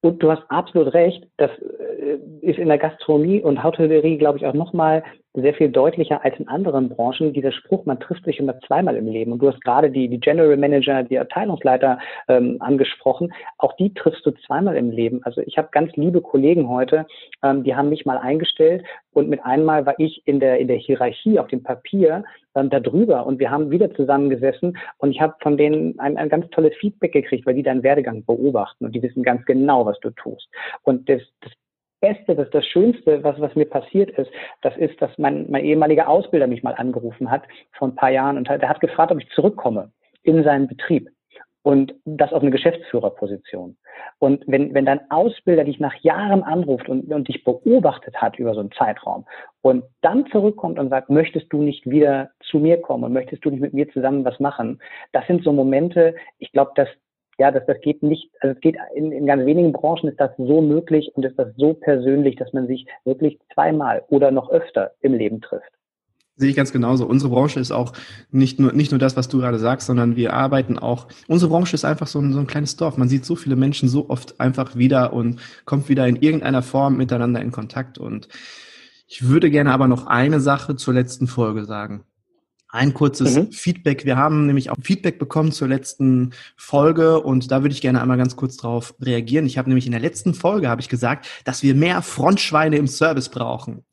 Und 0.00 0.22
du 0.22 0.30
hast 0.30 0.42
absolut 0.50 0.92
recht, 0.94 1.26
das 1.36 1.50
äh, 1.50 1.93
ist 2.40 2.58
in 2.58 2.68
der 2.68 2.78
Gastronomie 2.78 3.40
und 3.40 3.62
Hotellerie, 3.62 4.18
glaube 4.18 4.38
ich, 4.38 4.46
auch 4.46 4.54
nochmal 4.54 5.02
sehr 5.34 5.54
viel 5.54 5.68
deutlicher 5.68 6.24
als 6.24 6.38
in 6.38 6.46
anderen 6.46 6.88
Branchen. 6.88 7.32
Dieser 7.32 7.50
Spruch, 7.50 7.84
man 7.86 7.98
trifft 7.98 8.24
sich 8.24 8.38
immer 8.38 8.58
zweimal 8.60 8.96
im 8.96 9.08
Leben. 9.08 9.32
Und 9.32 9.40
du 9.40 9.48
hast 9.48 9.60
gerade 9.62 9.90
die, 9.90 10.08
die 10.08 10.20
General 10.20 10.56
Manager, 10.56 11.02
die 11.02 11.18
Abteilungsleiter 11.18 11.98
ähm, 12.28 12.58
angesprochen. 12.60 13.32
Auch 13.58 13.72
die 13.76 13.92
triffst 13.92 14.24
du 14.24 14.30
zweimal 14.46 14.76
im 14.76 14.90
Leben. 14.90 15.20
Also 15.24 15.40
ich 15.40 15.58
habe 15.58 15.68
ganz 15.72 15.94
liebe 15.96 16.20
Kollegen 16.20 16.68
heute, 16.68 17.06
ähm, 17.42 17.64
die 17.64 17.74
haben 17.74 17.88
mich 17.88 18.06
mal 18.06 18.18
eingestellt 18.18 18.84
und 19.12 19.28
mit 19.28 19.44
einmal 19.44 19.86
war 19.86 19.98
ich 19.98 20.22
in 20.24 20.38
der, 20.38 20.58
in 20.58 20.68
der 20.68 20.76
Hierarchie 20.76 21.40
auf 21.40 21.48
dem 21.48 21.64
Papier 21.64 22.24
ähm, 22.54 22.70
da 22.70 22.78
und 22.78 23.38
wir 23.40 23.50
haben 23.50 23.70
wieder 23.70 23.92
zusammengesessen 23.94 24.78
und 24.98 25.10
ich 25.10 25.20
habe 25.20 25.34
von 25.40 25.56
denen 25.56 25.98
ein, 25.98 26.16
ein 26.16 26.28
ganz 26.28 26.48
tolles 26.50 26.74
Feedback 26.76 27.12
gekriegt, 27.12 27.46
weil 27.46 27.54
die 27.54 27.62
deinen 27.62 27.82
Werdegang 27.82 28.24
beobachten 28.24 28.84
und 28.84 28.94
die 28.94 29.02
wissen 29.02 29.24
ganz 29.24 29.44
genau, 29.46 29.84
was 29.86 29.98
du 30.00 30.10
tust. 30.10 30.48
Und 30.82 31.08
das, 31.08 31.22
das 31.40 31.52
Beste, 32.04 32.34
das 32.34 32.50
das 32.50 32.66
Schönste, 32.66 33.22
was, 33.24 33.40
was 33.40 33.54
mir 33.54 33.68
passiert 33.78 34.10
ist, 34.18 34.30
das 34.62 34.76
ist, 34.76 35.00
dass 35.00 35.10
mein, 35.16 35.50
mein 35.50 35.64
ehemaliger 35.64 36.06
Ausbilder 36.08 36.46
mich 36.46 36.62
mal 36.62 36.74
angerufen 36.74 37.30
hat 37.30 37.42
vor 37.72 37.88
ein 37.88 37.94
paar 37.94 38.10
Jahren 38.10 38.36
und 38.36 38.46
der 38.48 38.68
hat 38.68 38.80
gefragt, 38.80 39.10
ob 39.12 39.20
ich 39.20 39.28
zurückkomme 39.30 39.90
in 40.22 40.44
seinen 40.44 40.68
Betrieb. 40.68 41.08
und 41.64 41.94
das 42.04 42.32
auf 42.32 42.42
eine 42.42 42.50
Geschäftsführerposition. 42.50 43.76
Und 44.18 44.44
wenn, 44.46 44.74
wenn 44.74 44.84
dein 44.84 45.00
Ausbilder 45.10 45.64
dich 45.64 45.80
nach 45.80 45.94
Jahren 46.02 46.42
anruft 46.42 46.90
und, 46.90 47.10
und 47.10 47.26
dich 47.26 47.42
beobachtet 47.42 48.14
hat 48.16 48.38
über 48.38 48.52
so 48.52 48.60
einen 48.60 48.70
Zeitraum 48.72 49.24
und 49.62 49.82
dann 50.02 50.26
zurückkommt 50.26 50.78
und 50.78 50.90
sagt, 50.90 51.08
möchtest 51.08 51.50
du 51.52 51.62
nicht 51.62 51.88
wieder 51.88 52.30
zu 52.50 52.58
mir 52.58 52.80
kommen 52.82 53.04
und 53.04 53.14
möchtest 53.14 53.44
du 53.44 53.50
nicht 53.50 53.62
mit 53.62 53.72
mir 53.72 53.88
zusammen 53.88 54.26
was 54.26 54.38
machen, 54.40 54.78
das 55.12 55.26
sind 55.26 55.42
so 55.42 55.52
Momente, 55.52 56.14
ich 56.38 56.52
glaube, 56.52 56.72
dass 56.74 56.88
ja, 57.38 57.50
das, 57.50 57.64
das 57.66 57.80
geht 57.80 58.02
nicht, 58.02 58.30
also 58.40 58.54
es 58.54 58.60
geht 58.60 58.76
in, 58.94 59.12
in 59.12 59.26
ganz 59.26 59.44
wenigen 59.44 59.72
Branchen 59.72 60.08
ist 60.08 60.20
das 60.20 60.30
so 60.36 60.60
möglich 60.60 61.10
und 61.14 61.24
ist 61.24 61.38
das 61.38 61.48
so 61.56 61.74
persönlich, 61.74 62.36
dass 62.36 62.52
man 62.52 62.66
sich 62.66 62.86
wirklich 63.04 63.38
zweimal 63.52 64.04
oder 64.08 64.30
noch 64.30 64.50
öfter 64.50 64.92
im 65.00 65.14
Leben 65.14 65.40
trifft. 65.40 65.70
Sehe 66.36 66.50
ich 66.50 66.56
ganz 66.56 66.72
genauso. 66.72 67.06
Unsere 67.06 67.30
Branche 67.30 67.60
ist 67.60 67.70
auch 67.70 67.92
nicht 68.32 68.58
nur, 68.58 68.72
nicht 68.72 68.90
nur 68.90 68.98
das, 68.98 69.16
was 69.16 69.28
du 69.28 69.38
gerade 69.38 69.58
sagst, 69.60 69.86
sondern 69.86 70.16
wir 70.16 70.32
arbeiten 70.32 70.80
auch, 70.80 71.06
unsere 71.28 71.48
Branche 71.48 71.74
ist 71.74 71.84
einfach 71.84 72.08
so 72.08 72.18
ein, 72.18 72.32
so 72.32 72.40
ein 72.40 72.48
kleines 72.48 72.76
Dorf. 72.76 72.96
Man 72.96 73.08
sieht 73.08 73.24
so 73.24 73.36
viele 73.36 73.54
Menschen 73.54 73.88
so 73.88 74.10
oft 74.10 74.40
einfach 74.40 74.74
wieder 74.74 75.12
und 75.12 75.40
kommt 75.64 75.88
wieder 75.88 76.08
in 76.08 76.16
irgendeiner 76.16 76.62
Form 76.62 76.96
miteinander 76.96 77.40
in 77.40 77.52
Kontakt. 77.52 77.98
Und 77.98 78.28
ich 79.06 79.28
würde 79.28 79.48
gerne 79.48 79.70
aber 79.70 79.86
noch 79.86 80.08
eine 80.08 80.40
Sache 80.40 80.74
zur 80.74 80.94
letzten 80.94 81.28
Folge 81.28 81.66
sagen. 81.66 82.04
Ein 82.74 82.92
kurzes 82.92 83.36
mhm. 83.36 83.52
Feedback. 83.52 84.04
Wir 84.04 84.16
haben 84.16 84.46
nämlich 84.46 84.68
auch 84.68 84.74
Feedback 84.82 85.20
bekommen 85.20 85.52
zur 85.52 85.68
letzten 85.68 86.32
Folge 86.56 87.20
und 87.20 87.52
da 87.52 87.62
würde 87.62 87.72
ich 87.72 87.80
gerne 87.80 88.02
einmal 88.02 88.16
ganz 88.16 88.34
kurz 88.34 88.56
drauf 88.56 88.96
reagieren. 89.00 89.46
Ich 89.46 89.58
habe 89.58 89.68
nämlich 89.68 89.86
in 89.86 89.92
der 89.92 90.00
letzten 90.00 90.34
Folge 90.34 90.68
habe 90.68 90.80
ich 90.80 90.88
gesagt, 90.88 91.28
dass 91.44 91.62
wir 91.62 91.76
mehr 91.76 92.02
Frontschweine 92.02 92.76
im 92.76 92.88
Service 92.88 93.28
brauchen. 93.28 93.84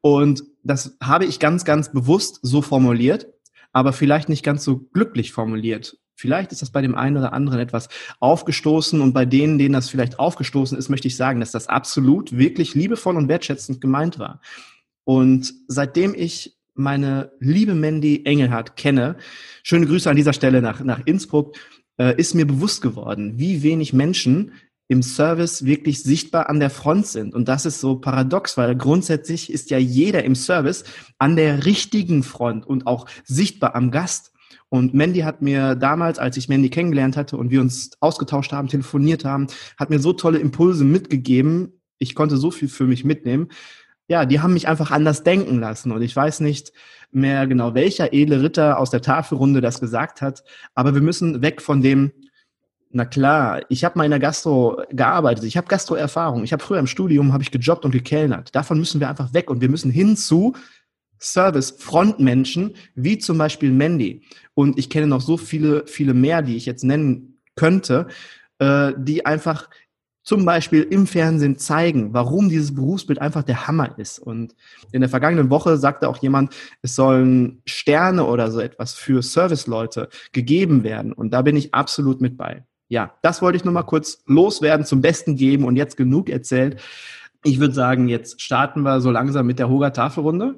Und 0.00 0.42
das 0.62 0.96
habe 1.02 1.26
ich 1.26 1.38
ganz, 1.38 1.66
ganz 1.66 1.92
bewusst 1.92 2.38
so 2.40 2.62
formuliert, 2.62 3.26
aber 3.72 3.92
vielleicht 3.92 4.30
nicht 4.30 4.42
ganz 4.42 4.64
so 4.64 4.78
glücklich 4.78 5.32
formuliert. 5.32 5.98
Vielleicht 6.14 6.50
ist 6.50 6.62
das 6.62 6.70
bei 6.70 6.80
dem 6.80 6.94
einen 6.94 7.18
oder 7.18 7.34
anderen 7.34 7.60
etwas 7.60 7.90
aufgestoßen 8.20 9.02
und 9.02 9.12
bei 9.12 9.26
denen, 9.26 9.58
denen 9.58 9.74
das 9.74 9.90
vielleicht 9.90 10.18
aufgestoßen 10.18 10.78
ist, 10.78 10.88
möchte 10.88 11.08
ich 11.08 11.16
sagen, 11.16 11.40
dass 11.40 11.50
das 11.50 11.66
absolut 11.66 12.34
wirklich 12.34 12.74
liebevoll 12.74 13.18
und 13.18 13.28
wertschätzend 13.28 13.82
gemeint 13.82 14.18
war. 14.18 14.40
Und 15.04 15.52
seitdem 15.68 16.14
ich 16.14 16.56
meine 16.80 17.32
liebe 17.38 17.74
Mandy 17.74 18.22
Engelhardt 18.24 18.76
kenne, 18.76 19.16
schöne 19.62 19.86
Grüße 19.86 20.10
an 20.10 20.16
dieser 20.16 20.32
Stelle 20.32 20.62
nach, 20.62 20.80
nach 20.80 21.00
Innsbruck, 21.04 21.56
äh, 21.98 22.16
ist 22.16 22.34
mir 22.34 22.46
bewusst 22.46 22.82
geworden, 22.82 23.34
wie 23.36 23.62
wenig 23.62 23.92
Menschen 23.92 24.52
im 24.88 25.02
Service 25.04 25.64
wirklich 25.64 26.02
sichtbar 26.02 26.48
an 26.48 26.58
der 26.58 26.70
Front 26.70 27.06
sind. 27.06 27.32
Und 27.32 27.46
das 27.46 27.64
ist 27.64 27.80
so 27.80 28.00
paradox, 28.00 28.56
weil 28.56 28.74
grundsätzlich 28.74 29.52
ist 29.52 29.70
ja 29.70 29.78
jeder 29.78 30.24
im 30.24 30.34
Service 30.34 30.82
an 31.18 31.36
der 31.36 31.64
richtigen 31.64 32.24
Front 32.24 32.66
und 32.66 32.88
auch 32.88 33.06
sichtbar 33.24 33.76
am 33.76 33.92
Gast. 33.92 34.32
Und 34.68 34.92
Mandy 34.92 35.20
hat 35.20 35.42
mir 35.42 35.76
damals, 35.76 36.18
als 36.18 36.36
ich 36.36 36.48
Mandy 36.48 36.70
kennengelernt 36.70 37.16
hatte 37.16 37.36
und 37.36 37.50
wir 37.50 37.60
uns 37.60 37.90
ausgetauscht 38.00 38.52
haben, 38.52 38.66
telefoniert 38.66 39.24
haben, 39.24 39.46
hat 39.76 39.90
mir 39.90 40.00
so 40.00 40.12
tolle 40.12 40.38
Impulse 40.38 40.84
mitgegeben. 40.84 41.80
Ich 41.98 42.16
konnte 42.16 42.36
so 42.36 42.50
viel 42.50 42.68
für 42.68 42.84
mich 42.84 43.04
mitnehmen. 43.04 43.48
Ja, 44.10 44.26
die 44.26 44.40
haben 44.40 44.54
mich 44.54 44.66
einfach 44.66 44.90
anders 44.90 45.22
denken 45.22 45.60
lassen. 45.60 45.92
Und 45.92 46.02
ich 46.02 46.16
weiß 46.16 46.40
nicht 46.40 46.72
mehr 47.12 47.46
genau, 47.46 47.74
welcher 47.74 48.12
edle 48.12 48.42
Ritter 48.42 48.76
aus 48.76 48.90
der 48.90 49.02
Tafelrunde 49.02 49.60
das 49.60 49.80
gesagt 49.80 50.20
hat. 50.20 50.42
Aber 50.74 50.94
wir 50.94 51.00
müssen 51.00 51.42
weg 51.42 51.62
von 51.62 51.80
dem, 51.80 52.10
na 52.90 53.04
klar, 53.04 53.62
ich 53.68 53.84
habe 53.84 53.96
mal 53.96 54.04
in 54.06 54.10
der 54.10 54.18
Gastro 54.18 54.82
gearbeitet, 54.90 55.44
ich 55.44 55.56
habe 55.56 55.68
Gastro-Erfahrung, 55.68 56.42
ich 56.42 56.52
habe 56.52 56.60
früher 56.60 56.80
im 56.80 56.88
Studium 56.88 57.32
habe 57.32 57.44
ich 57.44 57.52
gejobbt 57.52 57.84
und 57.84 57.92
gekellnert. 57.92 58.52
Davon 58.52 58.80
müssen 58.80 58.98
wir 58.98 59.08
einfach 59.08 59.32
weg 59.32 59.48
und 59.48 59.60
wir 59.60 59.68
müssen 59.68 59.92
hin 59.92 60.16
zu 60.16 60.54
Service-Frontmenschen, 61.20 62.74
wie 62.96 63.18
zum 63.18 63.38
Beispiel 63.38 63.70
Mandy. 63.70 64.24
Und 64.54 64.76
ich 64.76 64.90
kenne 64.90 65.06
noch 65.06 65.20
so 65.20 65.36
viele, 65.36 65.86
viele 65.86 66.14
mehr, 66.14 66.42
die 66.42 66.56
ich 66.56 66.66
jetzt 66.66 66.82
nennen 66.82 67.40
könnte, 67.54 68.08
äh, 68.58 68.92
die 68.96 69.24
einfach 69.24 69.70
zum 70.22 70.44
Beispiel 70.44 70.82
im 70.82 71.06
Fernsehen 71.06 71.56
zeigen, 71.58 72.12
warum 72.12 72.48
dieses 72.48 72.74
Berufsbild 72.74 73.20
einfach 73.20 73.42
der 73.42 73.66
Hammer 73.66 73.98
ist. 73.98 74.18
Und 74.18 74.54
in 74.92 75.00
der 75.00 75.10
vergangenen 75.10 75.50
Woche 75.50 75.76
sagte 75.76 76.08
auch 76.08 76.18
jemand, 76.18 76.54
es 76.82 76.94
sollen 76.94 77.62
Sterne 77.66 78.24
oder 78.24 78.50
so 78.50 78.60
etwas 78.60 78.94
für 78.94 79.22
Serviceleute 79.22 80.08
gegeben 80.32 80.84
werden. 80.84 81.12
Und 81.12 81.32
da 81.32 81.42
bin 81.42 81.56
ich 81.56 81.74
absolut 81.74 82.20
mit 82.20 82.36
bei 82.36 82.64
ja, 82.90 83.12
das 83.22 83.40
wollte 83.40 83.56
ich 83.56 83.64
nur 83.64 83.72
mal 83.72 83.84
kurz 83.84 84.22
loswerden, 84.26 84.84
zum 84.84 85.00
Besten 85.00 85.36
geben 85.36 85.64
und 85.64 85.76
jetzt 85.76 85.96
genug 85.96 86.28
erzählt. 86.28 86.82
Ich 87.44 87.60
würde 87.60 87.72
sagen, 87.72 88.08
jetzt 88.08 88.42
starten 88.42 88.82
wir 88.82 89.00
so 89.00 89.10
langsam 89.10 89.46
mit 89.46 89.58
der 89.58 89.70
Hoga 89.70 89.90
Tafelrunde. 89.90 90.56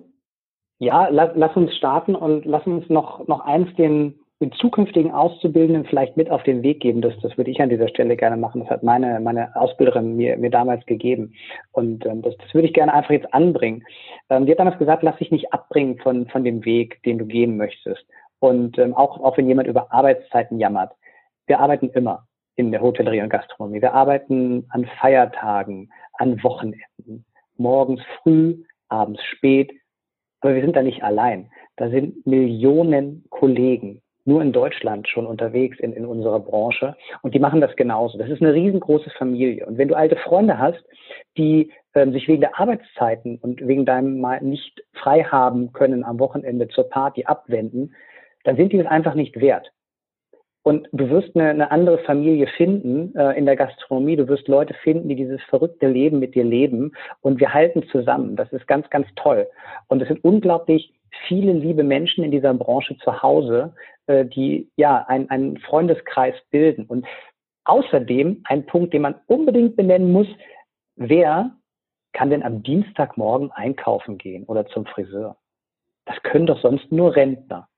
Ja, 0.78 1.08
lass, 1.08 1.30
lass 1.36 1.54
uns 1.54 1.76
starten 1.76 2.16
und 2.16 2.44
lass 2.44 2.66
uns 2.66 2.88
noch, 2.88 3.28
noch 3.28 3.40
eins 3.40 3.68
den, 3.76 4.18
den 4.42 4.52
zukünftigen 4.52 5.12
Auszubildenden 5.12 5.86
vielleicht 5.86 6.16
mit 6.16 6.30
auf 6.30 6.42
den 6.42 6.62
Weg 6.62 6.80
geben. 6.80 7.00
Das, 7.00 7.14
das 7.22 7.36
würde 7.38 7.50
ich 7.50 7.62
an 7.62 7.70
dieser 7.70 7.88
Stelle 7.88 8.16
gerne 8.16 8.36
machen. 8.36 8.60
Das 8.60 8.70
hat 8.70 8.82
meine, 8.82 9.20
meine 9.20 9.54
Ausbilderin 9.56 10.16
mir, 10.16 10.36
mir 10.36 10.50
damals 10.50 10.84
gegeben. 10.86 11.32
Und 11.70 12.04
ähm, 12.04 12.22
das, 12.22 12.36
das 12.36 12.52
würde 12.52 12.66
ich 12.66 12.74
gerne 12.74 12.92
einfach 12.92 13.12
jetzt 13.12 13.32
anbringen. 13.32 13.84
Ähm, 14.28 14.46
die 14.46 14.52
hat 14.52 14.58
damals 14.58 14.78
gesagt, 14.78 15.02
lass 15.02 15.16
dich 15.16 15.30
nicht 15.30 15.52
abbringen 15.52 15.98
von, 15.98 16.26
von 16.28 16.44
dem 16.44 16.64
Weg, 16.64 17.02
den 17.04 17.18
du 17.18 17.24
gehen 17.24 17.56
möchtest. 17.56 18.04
Und 18.40 18.76
ähm, 18.78 18.94
auch, 18.94 19.20
auch 19.20 19.38
wenn 19.38 19.48
jemand 19.48 19.68
über 19.68 19.92
Arbeitszeiten 19.92 20.58
jammert 20.58 20.92
wir 21.46 21.60
arbeiten 21.60 21.90
immer 21.90 22.26
in 22.56 22.70
der 22.70 22.80
Hotellerie 22.80 23.22
und 23.22 23.30
Gastronomie. 23.30 23.80
Wir 23.80 23.94
arbeiten 23.94 24.66
an 24.70 24.86
Feiertagen, 25.00 25.90
an 26.14 26.42
Wochenenden, 26.42 27.24
morgens 27.56 28.02
früh, 28.22 28.64
abends 28.88 29.22
spät. 29.24 29.72
Aber 30.40 30.54
wir 30.54 30.62
sind 30.62 30.76
da 30.76 30.82
nicht 30.82 31.02
allein. 31.02 31.50
Da 31.76 31.88
sind 31.88 32.26
Millionen 32.26 33.24
Kollegen 33.30 34.01
nur 34.24 34.42
in 34.42 34.52
Deutschland 34.52 35.08
schon 35.08 35.26
unterwegs 35.26 35.78
in, 35.80 35.92
in 35.92 36.06
unserer 36.06 36.40
Branche 36.40 36.96
und 37.22 37.34
die 37.34 37.40
machen 37.40 37.60
das 37.60 37.74
genauso. 37.76 38.18
Das 38.18 38.28
ist 38.28 38.42
eine 38.42 38.54
riesengroße 38.54 39.10
Familie. 39.10 39.66
Und 39.66 39.78
wenn 39.78 39.88
du 39.88 39.96
alte 39.96 40.16
Freunde 40.16 40.58
hast, 40.58 40.84
die 41.36 41.72
ähm, 41.94 42.12
sich 42.12 42.28
wegen 42.28 42.40
der 42.40 42.58
Arbeitszeiten 42.58 43.38
und 43.38 43.66
wegen 43.66 43.84
deinem 43.84 44.20
mal 44.20 44.40
nicht 44.40 44.82
frei 44.92 45.24
haben 45.24 45.72
können 45.72 46.04
am 46.04 46.18
Wochenende 46.18 46.68
zur 46.68 46.88
Party 46.88 47.24
abwenden, 47.24 47.94
dann 48.44 48.56
sind 48.56 48.72
die 48.72 48.78
das 48.78 48.86
einfach 48.86 49.14
nicht 49.14 49.40
wert. 49.40 49.72
Und 50.64 50.88
du 50.92 51.10
wirst 51.10 51.34
eine, 51.34 51.50
eine 51.50 51.70
andere 51.72 51.98
Familie 51.98 52.46
finden 52.46 53.14
äh, 53.16 53.36
in 53.36 53.46
der 53.46 53.56
Gastronomie. 53.56 54.14
Du 54.14 54.28
wirst 54.28 54.46
Leute 54.46 54.74
finden, 54.74 55.08
die 55.08 55.16
dieses 55.16 55.42
verrückte 55.42 55.88
Leben 55.88 56.20
mit 56.20 56.36
dir 56.36 56.44
leben. 56.44 56.92
Und 57.20 57.40
wir 57.40 57.52
halten 57.52 57.82
zusammen. 57.90 58.36
Das 58.36 58.52
ist 58.52 58.68
ganz, 58.68 58.88
ganz 58.88 59.08
toll. 59.16 59.48
Und 59.88 60.00
es 60.02 60.08
sind 60.08 60.22
unglaublich 60.22 60.92
viele 61.28 61.52
liebe 61.52 61.82
Menschen 61.82 62.24
in 62.24 62.30
dieser 62.30 62.54
Branche 62.54 62.96
zu 62.98 63.22
Hause, 63.22 63.74
äh, 64.06 64.24
die 64.24 64.70
ja 64.76 65.04
einen, 65.06 65.30
einen 65.30 65.58
Freundeskreis 65.58 66.34
bilden. 66.50 66.86
Und 66.86 67.06
außerdem 67.64 68.42
ein 68.44 68.66
Punkt, 68.66 68.92
den 68.92 69.02
man 69.02 69.20
unbedingt 69.26 69.76
benennen 69.76 70.12
muss, 70.12 70.28
wer 70.96 71.52
kann 72.12 72.30
denn 72.30 72.42
am 72.42 72.62
Dienstagmorgen 72.62 73.50
einkaufen 73.52 74.18
gehen 74.18 74.44
oder 74.44 74.66
zum 74.66 74.86
Friseur? 74.86 75.36
Das 76.04 76.20
können 76.22 76.46
doch 76.46 76.60
sonst 76.60 76.90
nur 76.90 77.14
Rentner 77.14 77.68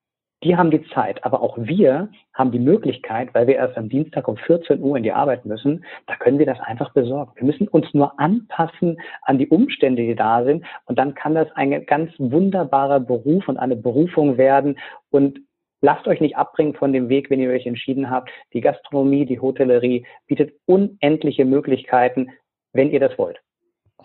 die 0.45 0.57
haben 0.57 0.71
die 0.71 0.85
Zeit, 0.91 1.25
aber 1.25 1.41
auch 1.41 1.57
wir 1.59 2.09
haben 2.35 2.53
die 2.53 2.59
Möglichkeit, 2.59 3.33
weil 3.33 3.47
wir 3.47 3.57
erst 3.57 3.77
am 3.79 3.89
Dienstag 3.89 4.29
um 4.29 4.37
14 4.37 4.81
Uhr 4.81 4.97
in 4.97 5.03
die 5.03 5.13
Arbeit 5.13 5.47
müssen, 5.47 5.85
da 6.07 6.17
können 6.17 6.39
wir 6.39 6.47
das 6.47 6.61
einfach 6.61 6.93
besorgen. 6.93 7.33
Wir 7.37 7.45
müssen 7.45 7.67
uns 7.67 7.87
nur 7.95 8.19
anpassen 8.21 9.01
an 9.23 9.39
die 9.39 9.49
Umstände, 9.49 10.03
die 10.03 10.15
da 10.15 10.45
sind 10.45 10.65
und 10.85 10.99
dann 10.99 11.15
kann 11.15 11.35
das 11.35 11.49
ein 11.55 11.87
ganz 11.87 12.13
wunderbarer 12.19 13.01
Beruf 13.01 13.49
und 13.49 13.57
eine 13.57 13.77
Berufung 13.77 14.37
werden 14.37 14.79
und 15.11 15.41
lasst 15.81 16.07
euch 16.07 16.21
nicht 16.21 16.37
abbringen 16.37 16.75
von 16.75 16.93
dem 16.93 17.09
Weg, 17.09 17.31
wenn 17.31 17.41
ihr 17.41 17.51
euch 17.51 17.67
entschieden 17.67 18.11
habt. 18.11 18.31
Die 18.53 18.61
Gastronomie, 18.61 19.27
die 19.27 19.41
Hotellerie 19.41 20.07
bietet 20.27 20.55
unendliche 20.67 21.45
Möglichkeiten, 21.45 22.29
wenn 22.73 22.91
ihr 22.91 23.01
das 23.01 23.17
wollt. 23.19 23.41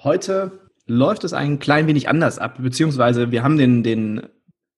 Heute 0.04 0.70
läuft 0.86 1.24
es 1.24 1.34
ein 1.34 1.60
klein 1.60 1.88
wenig 1.88 2.08
anders 2.08 2.40
ab, 2.40 2.56
beziehungsweise 2.60 3.32
wir 3.32 3.44
haben 3.44 3.58
den, 3.58 3.84
den 3.84 4.22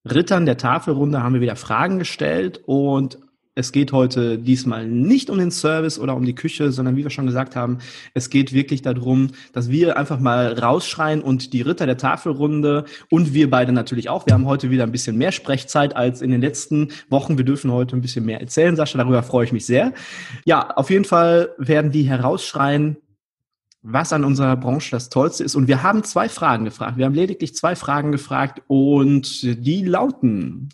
Rittern 0.10 0.46
der 0.46 0.58
Tafelrunde 0.58 1.22
haben 1.22 1.34
wir 1.34 1.41
wieder 1.41 1.55
Fragen 1.55 2.00
gestellt 2.00 2.62
und 2.65 3.20
es 3.53 3.74
geht 3.74 3.91
heute 3.91 4.38
diesmal 4.38 4.88
nicht 4.88 5.29
um 5.29 5.38
den 5.38 5.51
Service 5.51 6.00
oder 6.00 6.15
um 6.15 6.25
die 6.25 6.36
Küche, 6.36 6.72
sondern 6.72 6.96
wie 6.96 7.03
wir 7.03 7.10
schon 7.10 7.25
gesagt 7.25 7.55
haben, 7.58 7.79
es 8.13 8.29
geht 8.29 8.53
wirklich 8.53 8.81
darum, 8.81 9.31
dass 9.51 9.70
wir 9.70 9.98
einfach 9.98 10.20
mal 10.20 10.58
rausschreien 10.58 11.22
und 11.22 11.51
die 11.51 11.62
Ritter 11.62 11.86
der 11.86 11.98
Tafelrunde 11.98 12.86
und 13.10 13.34
wir 13.34 13.50
beide 13.50 13.74
natürlich 13.74 14.08
auch. 14.10 14.25
Wir 14.25 14.34
haben 14.34 14.46
heute 14.46 14.70
wieder 14.70 14.84
ein 14.84 14.93
bisschen 14.93 15.17
mehr 15.17 15.34
Sprechzeit 15.34 15.98
als 15.98 16.22
in 16.22 16.31
den 16.31 16.39
letzten 16.39 16.89
Wochen. 17.10 17.38
Wir 17.38 17.46
dürfen 17.46 17.72
heute 17.72 17.98
ein 17.98 18.01
bisschen 18.01 18.25
mehr 18.25 18.39
erzählen, 18.39 18.77
Sascha. 18.77 18.98
Darüber 18.98 19.22
freue 19.22 19.46
ich 19.46 19.51
mich 19.51 19.65
sehr. 19.65 19.93
Ja, 20.46 20.70
auf 20.72 20.89
jeden 20.89 21.05
Fall 21.05 21.50
werden 21.58 21.91
die 21.91 22.03
herausschreien, 22.03 22.98
was 23.81 24.13
an 24.13 24.23
unserer 24.23 24.55
Branche 24.57 24.91
das 24.91 25.09
Tollste 25.09 25.43
ist. 25.43 25.55
Und 25.55 25.67
wir 25.67 25.83
haben 25.83 26.03
zwei 26.03 26.29
Fragen 26.29 26.65
gefragt. 26.65 26.97
Wir 26.97 27.05
haben 27.05 27.15
lediglich 27.15 27.55
zwei 27.55 27.75
Fragen 27.75 28.11
gefragt 28.11 28.61
und 28.67 29.43
die 29.43 29.83
lauten, 29.83 30.69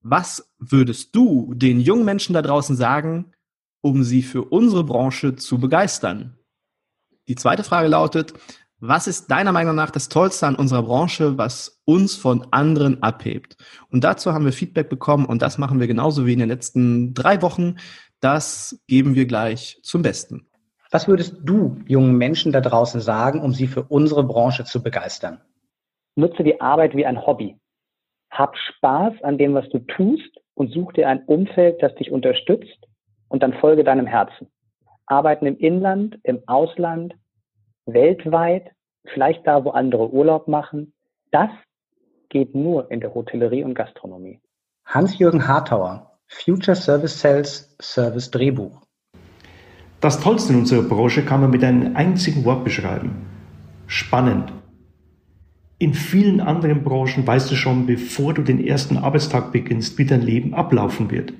was 0.00 0.50
würdest 0.58 1.14
du 1.14 1.52
den 1.54 1.80
jungen 1.80 2.04
Menschen 2.04 2.32
da 2.32 2.42
draußen 2.42 2.76
sagen, 2.76 3.32
um 3.80 4.02
sie 4.02 4.22
für 4.22 4.42
unsere 4.42 4.84
Branche 4.84 5.36
zu 5.36 5.58
begeistern? 5.58 6.38
Die 7.28 7.34
zweite 7.34 7.64
Frage 7.64 7.88
lautet, 7.88 8.32
was 8.80 9.08
ist 9.08 9.30
deiner 9.30 9.52
Meinung 9.52 9.74
nach 9.74 9.90
das 9.90 10.08
Tollste 10.08 10.46
an 10.46 10.54
unserer 10.54 10.84
Branche, 10.84 11.36
was 11.36 11.80
uns 11.84 12.14
von 12.14 12.46
anderen 12.52 13.02
abhebt? 13.02 13.56
Und 13.90 14.04
dazu 14.04 14.32
haben 14.32 14.44
wir 14.44 14.52
Feedback 14.52 14.88
bekommen 14.88 15.26
und 15.26 15.42
das 15.42 15.58
machen 15.58 15.80
wir 15.80 15.88
genauso 15.88 16.26
wie 16.26 16.32
in 16.32 16.38
den 16.38 16.48
letzten 16.48 17.12
drei 17.12 17.42
Wochen. 17.42 17.76
Das 18.20 18.80
geben 18.86 19.14
wir 19.16 19.26
gleich 19.26 19.80
zum 19.82 20.02
Besten. 20.02 20.48
Was 20.90 21.06
würdest 21.06 21.36
du 21.42 21.76
jungen 21.86 22.16
Menschen 22.16 22.52
da 22.52 22.60
draußen 22.60 23.00
sagen, 23.00 23.42
um 23.42 23.52
sie 23.52 23.66
für 23.66 23.82
unsere 23.82 24.24
Branche 24.24 24.64
zu 24.64 24.82
begeistern? 24.82 25.40
Nutze 26.14 26.42
die 26.42 26.60
Arbeit 26.60 26.96
wie 26.96 27.04
ein 27.04 27.26
Hobby. 27.26 27.58
Hab 28.30 28.56
Spaß 28.56 29.22
an 29.22 29.36
dem, 29.36 29.54
was 29.54 29.68
du 29.68 29.80
tust 29.80 30.40
und 30.54 30.72
such 30.72 30.92
dir 30.92 31.08
ein 31.08 31.24
Umfeld, 31.24 31.82
das 31.82 31.94
dich 31.96 32.10
unterstützt 32.10 32.86
und 33.28 33.42
dann 33.42 33.52
folge 33.54 33.84
deinem 33.84 34.06
Herzen. 34.06 34.48
Arbeiten 35.06 35.46
im 35.46 35.58
Inland, 35.58 36.18
im 36.22 36.42
Ausland, 36.46 37.14
weltweit, 37.86 38.70
vielleicht 39.04 39.46
da, 39.46 39.64
wo 39.64 39.70
andere 39.70 40.10
Urlaub 40.10 40.48
machen, 40.48 40.94
das 41.30 41.50
geht 42.28 42.54
nur 42.54 42.90
in 42.90 43.00
der 43.00 43.14
Hotellerie 43.14 43.64
und 43.64 43.74
Gastronomie. 43.74 44.40
Hans-Jürgen 44.84 45.46
Hartauer, 45.46 46.18
Future 46.26 46.76
Service 46.76 47.20
Sales, 47.20 47.76
Service 47.80 48.30
Drehbuch. 48.30 48.87
Das 50.00 50.20
Tollste 50.20 50.52
in 50.52 50.60
unserer 50.60 50.82
Branche 50.82 51.24
kann 51.24 51.40
man 51.40 51.50
mit 51.50 51.64
einem 51.64 51.96
einzigen 51.96 52.44
Wort 52.44 52.62
beschreiben. 52.62 53.10
Spannend. 53.88 54.52
In 55.78 55.92
vielen 55.92 56.40
anderen 56.40 56.84
Branchen 56.84 57.26
weißt 57.26 57.50
du 57.50 57.56
schon, 57.56 57.86
bevor 57.86 58.32
du 58.32 58.42
den 58.42 58.64
ersten 58.64 58.96
Arbeitstag 58.96 59.50
beginnst, 59.50 59.98
wie 59.98 60.04
dein 60.04 60.22
Leben 60.22 60.54
ablaufen 60.54 61.10
wird. 61.10 61.32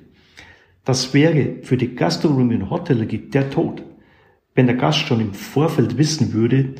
Das 0.83 1.13
wäre 1.13 1.61
für 1.63 1.77
die 1.77 1.95
Gastronomie 1.95 2.55
und 2.55 2.69
Hotellerie 2.69 3.29
der 3.29 3.49
Tod, 3.49 3.83
wenn 4.55 4.67
der 4.67 4.75
Gast 4.75 4.99
schon 4.99 5.21
im 5.21 5.33
Vorfeld 5.33 5.97
wissen 5.97 6.33
würde, 6.33 6.75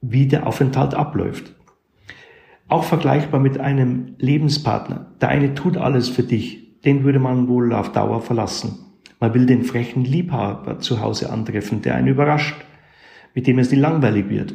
wie 0.00 0.26
der 0.26 0.46
Aufenthalt 0.46 0.94
abläuft. 0.94 1.54
Auch 2.66 2.84
vergleichbar 2.84 3.38
mit 3.38 3.60
einem 3.60 4.14
Lebenspartner. 4.18 5.12
Der 5.20 5.28
eine 5.28 5.54
tut 5.54 5.76
alles 5.76 6.08
für 6.08 6.24
dich, 6.24 6.80
den 6.82 7.04
würde 7.04 7.20
man 7.20 7.46
wohl 7.46 7.72
auf 7.72 7.92
Dauer 7.92 8.20
verlassen. 8.20 8.87
Man 9.20 9.34
will 9.34 9.46
den 9.46 9.64
frechen 9.64 10.04
Liebhaber 10.04 10.78
zu 10.78 11.00
Hause 11.00 11.30
antreffen, 11.30 11.82
der 11.82 11.96
einen 11.96 12.08
überrascht, 12.08 12.56
mit 13.34 13.46
dem 13.46 13.58
es 13.58 13.70
nie 13.70 13.78
langweilig 13.78 14.28
wird. 14.28 14.54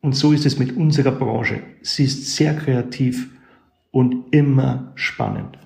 Und 0.00 0.14
so 0.14 0.32
ist 0.32 0.46
es 0.46 0.58
mit 0.58 0.76
unserer 0.76 1.12
Branche. 1.12 1.60
Sie 1.82 2.04
ist 2.04 2.34
sehr 2.36 2.54
kreativ 2.54 3.30
und 3.90 4.32
immer 4.32 4.92
spannend. 4.94 5.58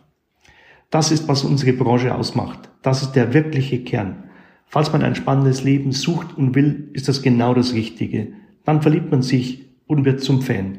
Das 0.90 1.10
ist, 1.10 1.28
was 1.28 1.44
unsere 1.44 1.72
Branche 1.72 2.14
ausmacht. 2.14 2.70
Das 2.82 3.02
ist 3.02 3.12
der 3.12 3.32
wirkliche 3.34 3.82
Kern. 3.84 4.24
Falls 4.66 4.92
man 4.92 5.02
ein 5.02 5.14
spannendes 5.14 5.64
Leben 5.64 5.92
sucht 5.92 6.36
und 6.36 6.54
will, 6.54 6.90
ist 6.94 7.08
das 7.08 7.22
genau 7.22 7.54
das 7.54 7.74
Richtige. 7.74 8.32
Dann 8.64 8.82
verliebt 8.82 9.10
man 9.10 9.22
sich 9.22 9.66
und 9.86 10.04
wird 10.04 10.22
zum 10.22 10.42
Fan. 10.42 10.78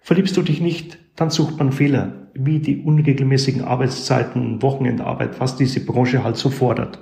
Verliebst 0.00 0.36
du 0.36 0.42
dich 0.42 0.60
nicht, 0.60 0.98
dann 1.16 1.30
sucht 1.30 1.58
man 1.58 1.72
Fehler, 1.72 2.21
wie 2.34 2.58
die 2.58 2.82
unregelmäßigen 2.82 3.64
Arbeitszeiten, 3.64 4.62
Wochenendarbeit, 4.62 5.40
was 5.40 5.56
diese 5.56 5.84
Branche 5.84 6.24
halt 6.24 6.36
so 6.36 6.50
fordert. 6.50 6.98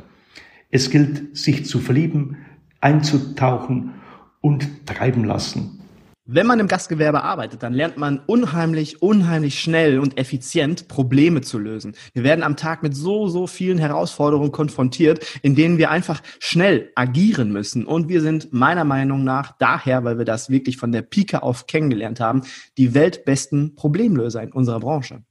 Es 0.70 0.90
gilt, 0.90 1.36
sich 1.36 1.66
zu 1.66 1.78
verlieben, 1.80 2.36
einzutauchen 2.80 3.94
und 4.40 4.86
treiben 4.86 5.24
lassen. 5.24 5.79
Wenn 6.26 6.46
man 6.46 6.60
im 6.60 6.68
Gastgewerbe 6.68 7.24
arbeitet, 7.24 7.62
dann 7.62 7.72
lernt 7.72 7.96
man 7.96 8.20
unheimlich, 8.26 9.02
unheimlich 9.02 9.58
schnell 9.58 9.98
und 9.98 10.18
effizient 10.18 10.86
Probleme 10.86 11.40
zu 11.40 11.58
lösen. 11.58 11.96
Wir 12.12 12.22
werden 12.22 12.44
am 12.44 12.56
Tag 12.56 12.82
mit 12.82 12.94
so, 12.94 13.26
so 13.28 13.46
vielen 13.46 13.78
Herausforderungen 13.78 14.52
konfrontiert, 14.52 15.26
in 15.42 15.54
denen 15.54 15.78
wir 15.78 15.90
einfach 15.90 16.22
schnell 16.38 16.92
agieren 16.94 17.50
müssen. 17.50 17.86
Und 17.86 18.08
wir 18.08 18.20
sind 18.20 18.52
meiner 18.52 18.84
Meinung 18.84 19.24
nach 19.24 19.56
daher, 19.58 20.04
weil 20.04 20.18
wir 20.18 20.24
das 20.26 20.50
wirklich 20.50 20.76
von 20.76 20.92
der 20.92 21.02
Pike 21.02 21.42
auf 21.42 21.66
kennengelernt 21.66 22.20
haben, 22.20 22.42
die 22.76 22.94
weltbesten 22.94 23.74
Problemlöser 23.74 24.42
in 24.42 24.52
unserer 24.52 24.80
Branche. 24.80 25.24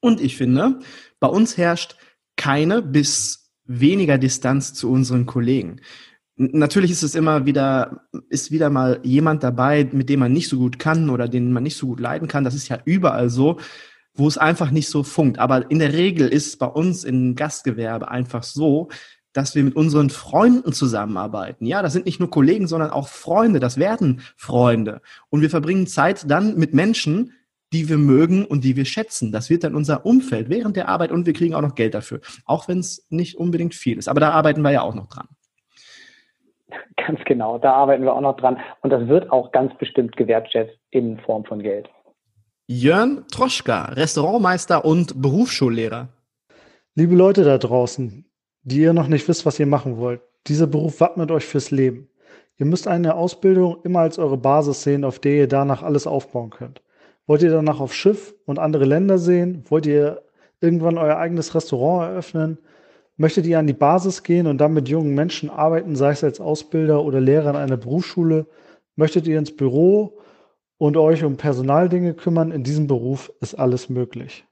Und 0.00 0.20
ich 0.20 0.36
finde, 0.36 0.80
bei 1.20 1.28
uns 1.28 1.56
herrscht 1.56 1.96
keine 2.36 2.82
bis 2.82 3.52
weniger 3.64 4.18
Distanz 4.18 4.74
zu 4.74 4.90
unseren 4.90 5.26
Kollegen. 5.26 5.80
Natürlich 6.52 6.90
ist 6.90 7.02
es 7.02 7.14
immer 7.14 7.46
wieder, 7.46 8.04
ist 8.28 8.50
wieder 8.50 8.70
mal 8.70 9.00
jemand 9.02 9.42
dabei, 9.42 9.88
mit 9.92 10.08
dem 10.08 10.20
man 10.20 10.32
nicht 10.32 10.48
so 10.48 10.58
gut 10.58 10.78
kann 10.78 11.10
oder 11.10 11.28
den 11.28 11.52
man 11.52 11.62
nicht 11.62 11.76
so 11.76 11.86
gut 11.86 12.00
leiden 12.00 12.28
kann. 12.28 12.44
Das 12.44 12.54
ist 12.54 12.68
ja 12.68 12.78
überall 12.84 13.30
so, 13.30 13.58
wo 14.14 14.26
es 14.26 14.38
einfach 14.38 14.70
nicht 14.70 14.88
so 14.88 15.02
funkt. 15.02 15.38
Aber 15.38 15.70
in 15.70 15.78
der 15.78 15.92
Regel 15.92 16.28
ist 16.28 16.46
es 16.46 16.56
bei 16.56 16.66
uns 16.66 17.04
im 17.04 17.34
Gastgewerbe 17.34 18.10
einfach 18.10 18.42
so, 18.42 18.88
dass 19.32 19.54
wir 19.54 19.62
mit 19.62 19.76
unseren 19.76 20.10
Freunden 20.10 20.72
zusammenarbeiten. 20.72 21.64
Ja, 21.64 21.80
das 21.80 21.92
sind 21.92 22.06
nicht 22.06 22.20
nur 22.20 22.30
Kollegen, 22.30 22.66
sondern 22.66 22.90
auch 22.90 23.08
Freunde. 23.08 23.60
Das 23.60 23.78
werden 23.78 24.20
Freunde. 24.36 25.00
Und 25.30 25.40
wir 25.40 25.50
verbringen 25.50 25.86
Zeit 25.86 26.30
dann 26.30 26.56
mit 26.56 26.74
Menschen, 26.74 27.32
die 27.72 27.88
wir 27.88 27.98
mögen 27.98 28.44
und 28.44 28.64
die 28.64 28.76
wir 28.76 28.84
schätzen. 28.84 29.32
Das 29.32 29.48
wird 29.48 29.64
dann 29.64 29.74
unser 29.74 30.04
Umfeld 30.04 30.50
während 30.50 30.76
der 30.76 30.88
Arbeit 30.88 31.10
und 31.10 31.24
wir 31.24 31.32
kriegen 31.32 31.54
auch 31.54 31.62
noch 31.62 31.74
Geld 31.74 31.94
dafür. 31.94 32.20
Auch 32.44 32.68
wenn 32.68 32.80
es 32.80 33.06
nicht 33.08 33.36
unbedingt 33.36 33.74
viel 33.74 33.96
ist. 33.96 34.08
Aber 34.08 34.20
da 34.20 34.30
arbeiten 34.30 34.60
wir 34.62 34.72
ja 34.72 34.82
auch 34.82 34.94
noch 34.94 35.06
dran. 35.06 35.28
Ganz 36.96 37.20
genau, 37.24 37.58
da 37.58 37.72
arbeiten 37.72 38.04
wir 38.04 38.14
auch 38.14 38.20
noch 38.20 38.36
dran. 38.36 38.58
Und 38.80 38.90
das 38.90 39.08
wird 39.08 39.30
auch 39.30 39.52
ganz 39.52 39.76
bestimmt 39.78 40.16
gewertschätzt 40.16 40.76
in 40.90 41.18
Form 41.20 41.44
von 41.44 41.60
Geld. 41.60 41.88
Jörn 42.66 43.24
Troschka, 43.30 43.86
Restaurantmeister 43.86 44.84
und 44.84 45.20
Berufsschullehrer. 45.20 46.08
Liebe 46.94 47.14
Leute 47.14 47.44
da 47.44 47.58
draußen, 47.58 48.24
die 48.62 48.80
ihr 48.80 48.92
noch 48.92 49.08
nicht 49.08 49.26
wisst, 49.28 49.44
was 49.46 49.58
ihr 49.58 49.66
machen 49.66 49.96
wollt, 49.96 50.20
dieser 50.46 50.66
Beruf 50.66 51.00
wappnet 51.00 51.30
euch 51.30 51.44
fürs 51.44 51.70
Leben. 51.70 52.08
Ihr 52.56 52.66
müsst 52.66 52.86
eine 52.86 53.14
Ausbildung 53.14 53.78
immer 53.82 54.00
als 54.00 54.18
eure 54.18 54.36
Basis 54.36 54.82
sehen, 54.82 55.04
auf 55.04 55.18
der 55.18 55.32
ihr 55.32 55.48
danach 55.48 55.82
alles 55.82 56.06
aufbauen 56.06 56.50
könnt. 56.50 56.82
Wollt 57.26 57.42
ihr 57.42 57.50
danach 57.50 57.80
auf 57.80 57.94
Schiff 57.94 58.34
und 58.46 58.58
andere 58.58 58.84
Länder 58.84 59.18
sehen? 59.18 59.64
Wollt 59.68 59.86
ihr 59.86 60.22
irgendwann 60.60 60.98
euer 60.98 61.16
eigenes 61.16 61.54
Restaurant 61.54 62.10
eröffnen? 62.10 62.58
Möchtet 63.22 63.46
ihr 63.46 63.60
an 63.60 63.68
die 63.68 63.72
Basis 63.72 64.24
gehen 64.24 64.48
und 64.48 64.58
dann 64.58 64.74
mit 64.74 64.88
jungen 64.88 65.14
Menschen 65.14 65.48
arbeiten, 65.48 65.94
sei 65.94 66.10
es 66.10 66.24
als 66.24 66.40
Ausbilder 66.40 67.04
oder 67.04 67.20
Lehrer 67.20 67.50
in 67.50 67.56
einer 67.56 67.76
Berufsschule? 67.76 68.48
Möchtet 68.96 69.28
ihr 69.28 69.38
ins 69.38 69.54
Büro 69.54 70.18
und 70.76 70.96
euch 70.96 71.22
um 71.22 71.36
Personaldinge 71.36 72.14
kümmern? 72.14 72.50
In 72.50 72.64
diesem 72.64 72.88
Beruf 72.88 73.32
ist 73.40 73.54
alles 73.54 73.88
möglich. 73.88 74.44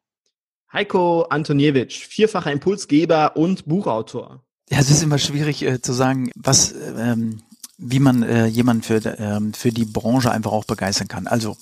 Heiko 0.72 1.22
Antoniewicz, 1.22 1.94
vierfacher 1.94 2.52
Impulsgeber 2.52 3.36
und 3.36 3.66
Buchautor. 3.66 4.44
Ja, 4.70 4.78
es 4.78 4.88
ist 4.88 5.02
immer 5.02 5.18
schwierig 5.18 5.64
äh, 5.64 5.82
zu 5.82 5.92
sagen, 5.92 6.30
was 6.36 6.72
ähm, 6.96 7.42
wie 7.80 7.98
man 7.98 8.22
äh, 8.22 8.46
jemanden 8.46 8.82
für, 8.82 9.00
ähm, 9.18 9.54
für 9.54 9.72
die 9.72 9.86
Branche 9.86 10.30
einfach 10.30 10.52
auch 10.52 10.64
begeistern 10.64 11.08
kann. 11.08 11.26
Also 11.26 11.56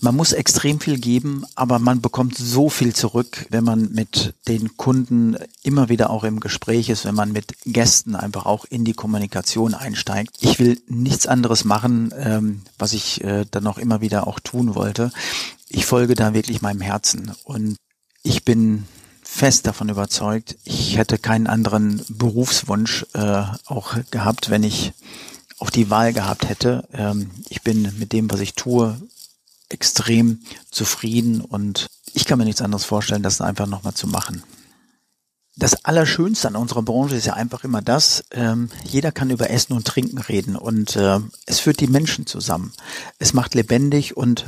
man 0.00 0.16
muss 0.16 0.32
extrem 0.32 0.80
viel 0.80 0.98
geben, 0.98 1.44
aber 1.54 1.78
man 1.78 2.00
bekommt 2.00 2.36
so 2.36 2.68
viel 2.68 2.94
zurück, 2.94 3.46
wenn 3.50 3.64
man 3.64 3.92
mit 3.92 4.34
den 4.48 4.76
Kunden 4.76 5.36
immer 5.62 5.88
wieder 5.88 6.10
auch 6.10 6.24
im 6.24 6.40
Gespräch 6.40 6.88
ist, 6.88 7.04
wenn 7.04 7.14
man 7.14 7.32
mit 7.32 7.54
Gästen 7.64 8.16
einfach 8.16 8.46
auch 8.46 8.64
in 8.64 8.84
die 8.84 8.94
Kommunikation 8.94 9.74
einsteigt. 9.74 10.36
Ich 10.40 10.58
will 10.58 10.80
nichts 10.88 11.26
anderes 11.26 11.64
machen, 11.64 12.12
ähm, 12.18 12.62
was 12.78 12.92
ich 12.92 13.22
äh, 13.22 13.46
dann 13.50 13.66
auch 13.66 13.78
immer 13.78 14.00
wieder 14.00 14.26
auch 14.26 14.40
tun 14.40 14.74
wollte. 14.74 15.12
Ich 15.68 15.86
folge 15.86 16.16
da 16.16 16.34
wirklich 16.34 16.62
meinem 16.62 16.80
Herzen 16.80 17.32
und 17.44 17.76
ich 18.22 18.44
bin 18.44 18.86
fest 19.22 19.68
davon 19.68 19.88
überzeugt, 19.88 20.56
ich 20.64 20.96
hätte 20.96 21.16
keinen 21.16 21.46
anderen 21.46 22.02
Berufswunsch 22.08 23.06
äh, 23.14 23.44
auch 23.66 23.94
gehabt, 24.10 24.50
wenn 24.50 24.64
ich 24.64 24.92
auch 25.60 25.70
die 25.70 25.90
Wahl 25.90 26.12
gehabt 26.12 26.48
hätte. 26.48 26.88
Ähm, 26.92 27.30
ich 27.48 27.62
bin 27.62 27.92
mit 27.98 28.12
dem, 28.12 28.30
was 28.30 28.40
ich 28.40 28.54
tue, 28.54 29.00
extrem 29.68 30.40
zufrieden 30.70 31.40
und 31.40 31.86
ich 32.12 32.24
kann 32.24 32.38
mir 32.38 32.44
nichts 32.44 32.62
anderes 32.62 32.84
vorstellen, 32.84 33.22
das 33.22 33.40
einfach 33.40 33.66
nochmal 33.66 33.94
zu 33.94 34.08
machen. 34.08 34.42
Das 35.56 35.84
Allerschönste 35.84 36.48
an 36.48 36.56
unserer 36.56 36.82
Branche 36.82 37.16
ist 37.16 37.26
ja 37.26 37.34
einfach 37.34 37.64
immer 37.64 37.82
das, 37.82 38.24
ähm, 38.30 38.70
jeder 38.84 39.12
kann 39.12 39.30
über 39.30 39.50
Essen 39.50 39.74
und 39.74 39.86
Trinken 39.86 40.18
reden 40.18 40.56
und 40.56 40.96
äh, 40.96 41.20
es 41.46 41.60
führt 41.60 41.80
die 41.80 41.86
Menschen 41.86 42.26
zusammen. 42.26 42.72
Es 43.18 43.34
macht 43.34 43.54
lebendig 43.54 44.16
und 44.16 44.46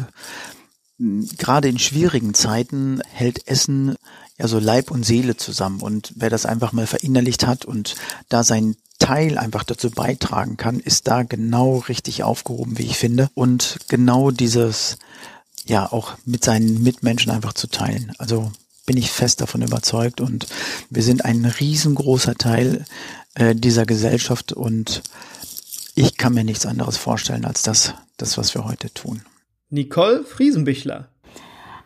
äh, 0.98 1.26
gerade 1.36 1.68
in 1.68 1.78
schwierigen 1.78 2.34
Zeiten 2.34 3.00
hält 3.10 3.46
Essen 3.46 3.96
ja 4.38 4.48
so 4.48 4.58
Leib 4.58 4.90
und 4.90 5.04
Seele 5.04 5.36
zusammen 5.36 5.82
und 5.82 6.12
wer 6.16 6.30
das 6.30 6.46
einfach 6.46 6.72
mal 6.72 6.86
verinnerlicht 6.86 7.46
hat 7.46 7.64
und 7.64 7.96
da 8.28 8.42
sein 8.42 8.76
Teil 9.02 9.36
einfach 9.36 9.64
dazu 9.64 9.90
beitragen 9.90 10.56
kann, 10.56 10.78
ist 10.78 11.08
da 11.08 11.24
genau 11.24 11.78
richtig 11.78 12.22
aufgehoben, 12.22 12.78
wie 12.78 12.86
ich 12.86 12.96
finde. 12.96 13.28
Und 13.34 13.78
genau 13.88 14.30
dieses, 14.30 14.96
ja, 15.66 15.90
auch 15.90 16.12
mit 16.24 16.44
seinen 16.44 16.82
Mitmenschen 16.84 17.32
einfach 17.32 17.52
zu 17.52 17.66
teilen. 17.66 18.12
Also 18.18 18.52
bin 18.86 18.96
ich 18.96 19.10
fest 19.10 19.40
davon 19.40 19.62
überzeugt 19.62 20.20
und 20.20 20.46
wir 20.88 21.02
sind 21.02 21.24
ein 21.24 21.44
riesengroßer 21.44 22.36
Teil 22.36 22.84
äh, 23.34 23.56
dieser 23.56 23.86
Gesellschaft 23.86 24.52
und 24.52 25.02
ich 25.96 26.16
kann 26.16 26.34
mir 26.34 26.44
nichts 26.44 26.64
anderes 26.64 26.96
vorstellen 26.96 27.44
als 27.44 27.62
das, 27.62 27.94
das, 28.16 28.38
was 28.38 28.54
wir 28.54 28.64
heute 28.64 28.92
tun. 28.94 29.22
Nicole 29.70 30.24
Friesenbichler. 30.24 31.08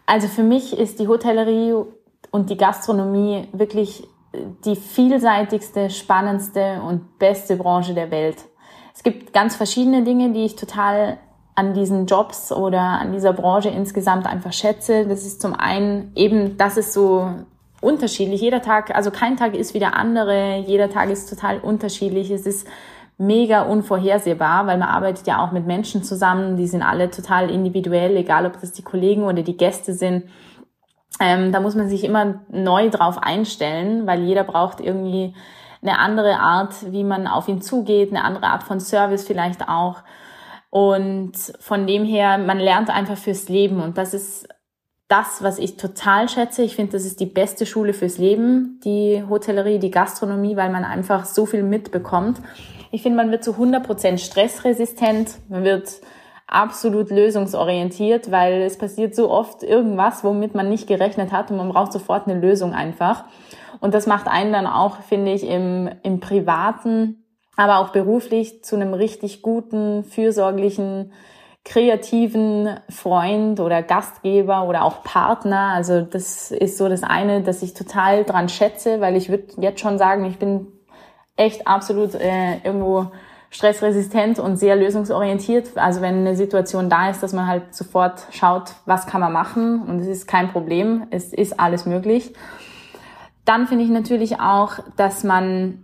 Also 0.04 0.28
für 0.28 0.42
mich 0.42 0.74
ist 0.74 1.00
die 1.00 1.08
Hotellerie 1.08 1.74
und 2.30 2.50
die 2.50 2.56
Gastronomie 2.58 3.48
wirklich 3.52 4.04
die 4.64 4.76
vielseitigste, 4.76 5.90
spannendste 5.90 6.82
und 6.86 7.18
beste 7.18 7.56
Branche 7.56 7.94
der 7.94 8.10
Welt. 8.10 8.36
Es 8.94 9.02
gibt 9.02 9.32
ganz 9.32 9.56
verschiedene 9.56 10.04
Dinge, 10.04 10.32
die 10.32 10.44
ich 10.44 10.56
total 10.56 11.18
an 11.54 11.72
diesen 11.72 12.06
Jobs 12.06 12.52
oder 12.52 12.80
an 12.80 13.12
dieser 13.12 13.32
Branche 13.32 13.70
insgesamt 13.70 14.26
einfach 14.26 14.52
schätze. 14.52 15.06
Das 15.06 15.24
ist 15.24 15.40
zum 15.40 15.54
einen 15.54 16.12
eben, 16.14 16.56
dass 16.56 16.76
es 16.76 16.92
so 16.92 17.30
unterschiedlich. 17.80 18.40
Jeder 18.40 18.62
Tag, 18.62 18.94
also 18.94 19.10
kein 19.10 19.36
Tag 19.36 19.54
ist 19.54 19.74
wie 19.74 19.78
der 19.78 19.96
andere, 19.96 20.58
jeder 20.66 20.90
Tag 20.90 21.10
ist 21.10 21.28
total 21.28 21.58
unterschiedlich. 21.58 22.30
Es 22.30 22.46
ist 22.46 22.66
mega 23.18 23.62
unvorhersehbar, 23.62 24.66
weil 24.66 24.76
man 24.76 24.88
arbeitet 24.88 25.26
ja 25.26 25.42
auch 25.42 25.52
mit 25.52 25.66
Menschen 25.66 26.02
zusammen, 26.02 26.56
die 26.56 26.66
sind 26.66 26.82
alle 26.82 27.10
total 27.10 27.50
individuell, 27.50 28.16
egal 28.16 28.44
ob 28.44 28.60
das 28.60 28.72
die 28.72 28.82
Kollegen 28.82 29.22
oder 29.22 29.42
die 29.42 29.56
Gäste 29.56 29.94
sind. 29.94 30.24
Ähm, 31.20 31.52
da 31.52 31.60
muss 31.60 31.74
man 31.74 31.88
sich 31.88 32.04
immer 32.04 32.40
neu 32.48 32.90
drauf 32.90 33.18
einstellen, 33.18 34.06
weil 34.06 34.22
jeder 34.22 34.44
braucht 34.44 34.80
irgendwie 34.80 35.34
eine 35.82 35.98
andere 35.98 36.38
Art, 36.38 36.92
wie 36.92 37.04
man 37.04 37.26
auf 37.26 37.48
ihn 37.48 37.62
zugeht, 37.62 38.10
eine 38.10 38.24
andere 38.24 38.46
Art 38.46 38.62
von 38.62 38.80
Service 38.80 39.24
vielleicht 39.24 39.68
auch. 39.68 40.02
Und 40.70 41.34
von 41.60 41.86
dem 41.86 42.04
her, 42.04 42.38
man 42.38 42.58
lernt 42.58 42.90
einfach 42.90 43.16
fürs 43.16 43.48
Leben 43.48 43.80
und 43.80 43.96
das 43.96 44.14
ist 44.14 44.48
das, 45.08 45.42
was 45.42 45.58
ich 45.58 45.76
total 45.76 46.28
schätze. 46.28 46.62
Ich 46.62 46.74
finde, 46.74 46.92
das 46.92 47.04
ist 47.04 47.20
die 47.20 47.26
beste 47.26 47.64
Schule 47.64 47.92
fürs 47.92 48.18
Leben, 48.18 48.80
die 48.84 49.22
Hotellerie, 49.28 49.78
die 49.78 49.92
Gastronomie, 49.92 50.56
weil 50.56 50.70
man 50.70 50.84
einfach 50.84 51.24
so 51.24 51.46
viel 51.46 51.62
mitbekommt. 51.62 52.40
Ich 52.90 53.02
finde, 53.02 53.16
man 53.16 53.30
wird 53.30 53.44
zu 53.44 53.52
100% 53.52 54.18
stressresistent, 54.18 55.38
man 55.48 55.64
wird 55.64 56.00
absolut 56.46 57.10
lösungsorientiert, 57.10 58.30
weil 58.30 58.62
es 58.62 58.78
passiert 58.78 59.14
so 59.14 59.30
oft 59.30 59.62
irgendwas, 59.62 60.22
womit 60.22 60.54
man 60.54 60.68
nicht 60.68 60.86
gerechnet 60.86 61.32
hat 61.32 61.50
und 61.50 61.56
man 61.56 61.70
braucht 61.70 61.92
sofort 61.92 62.28
eine 62.28 62.40
Lösung 62.40 62.72
einfach. 62.72 63.24
Und 63.80 63.94
das 63.94 64.06
macht 64.06 64.28
einen 64.28 64.52
dann 64.52 64.66
auch, 64.66 65.00
finde 65.00 65.32
ich, 65.32 65.46
im, 65.46 65.90
im 66.02 66.20
privaten, 66.20 67.24
aber 67.56 67.78
auch 67.78 67.88
beruflich 67.88 68.62
zu 68.62 68.76
einem 68.76 68.94
richtig 68.94 69.42
guten, 69.42 70.04
fürsorglichen, 70.04 71.12
kreativen 71.64 72.78
Freund 72.88 73.58
oder 73.58 73.82
Gastgeber 73.82 74.68
oder 74.68 74.84
auch 74.84 75.02
Partner. 75.02 75.72
Also 75.74 76.02
das 76.02 76.52
ist 76.52 76.78
so 76.78 76.88
das 76.88 77.02
eine, 77.02 77.42
dass 77.42 77.62
ich 77.62 77.74
total 77.74 78.24
dran 78.24 78.48
schätze, 78.48 79.00
weil 79.00 79.16
ich 79.16 79.28
würde 79.28 79.46
jetzt 79.58 79.80
schon 79.80 79.98
sagen, 79.98 80.24
ich 80.26 80.38
bin 80.38 80.68
echt 81.36 81.66
absolut 81.66 82.14
äh, 82.14 82.58
irgendwo 82.62 83.10
stressresistent 83.56 84.38
und 84.38 84.56
sehr 84.56 84.76
lösungsorientiert. 84.76 85.78
Also 85.78 86.02
wenn 86.02 86.16
eine 86.16 86.36
Situation 86.36 86.90
da 86.90 87.08
ist, 87.08 87.22
dass 87.22 87.32
man 87.32 87.46
halt 87.46 87.74
sofort 87.74 88.26
schaut, 88.30 88.74
was 88.84 89.06
kann 89.06 89.22
man 89.22 89.32
machen 89.32 89.80
und 89.80 90.00
es 90.00 90.08
ist 90.08 90.28
kein 90.28 90.52
Problem, 90.52 91.06
es 91.10 91.32
ist 91.32 91.58
alles 91.58 91.86
möglich. 91.86 92.34
Dann 93.46 93.66
finde 93.66 93.84
ich 93.84 93.90
natürlich 93.90 94.40
auch, 94.40 94.74
dass 94.96 95.24
man 95.24 95.82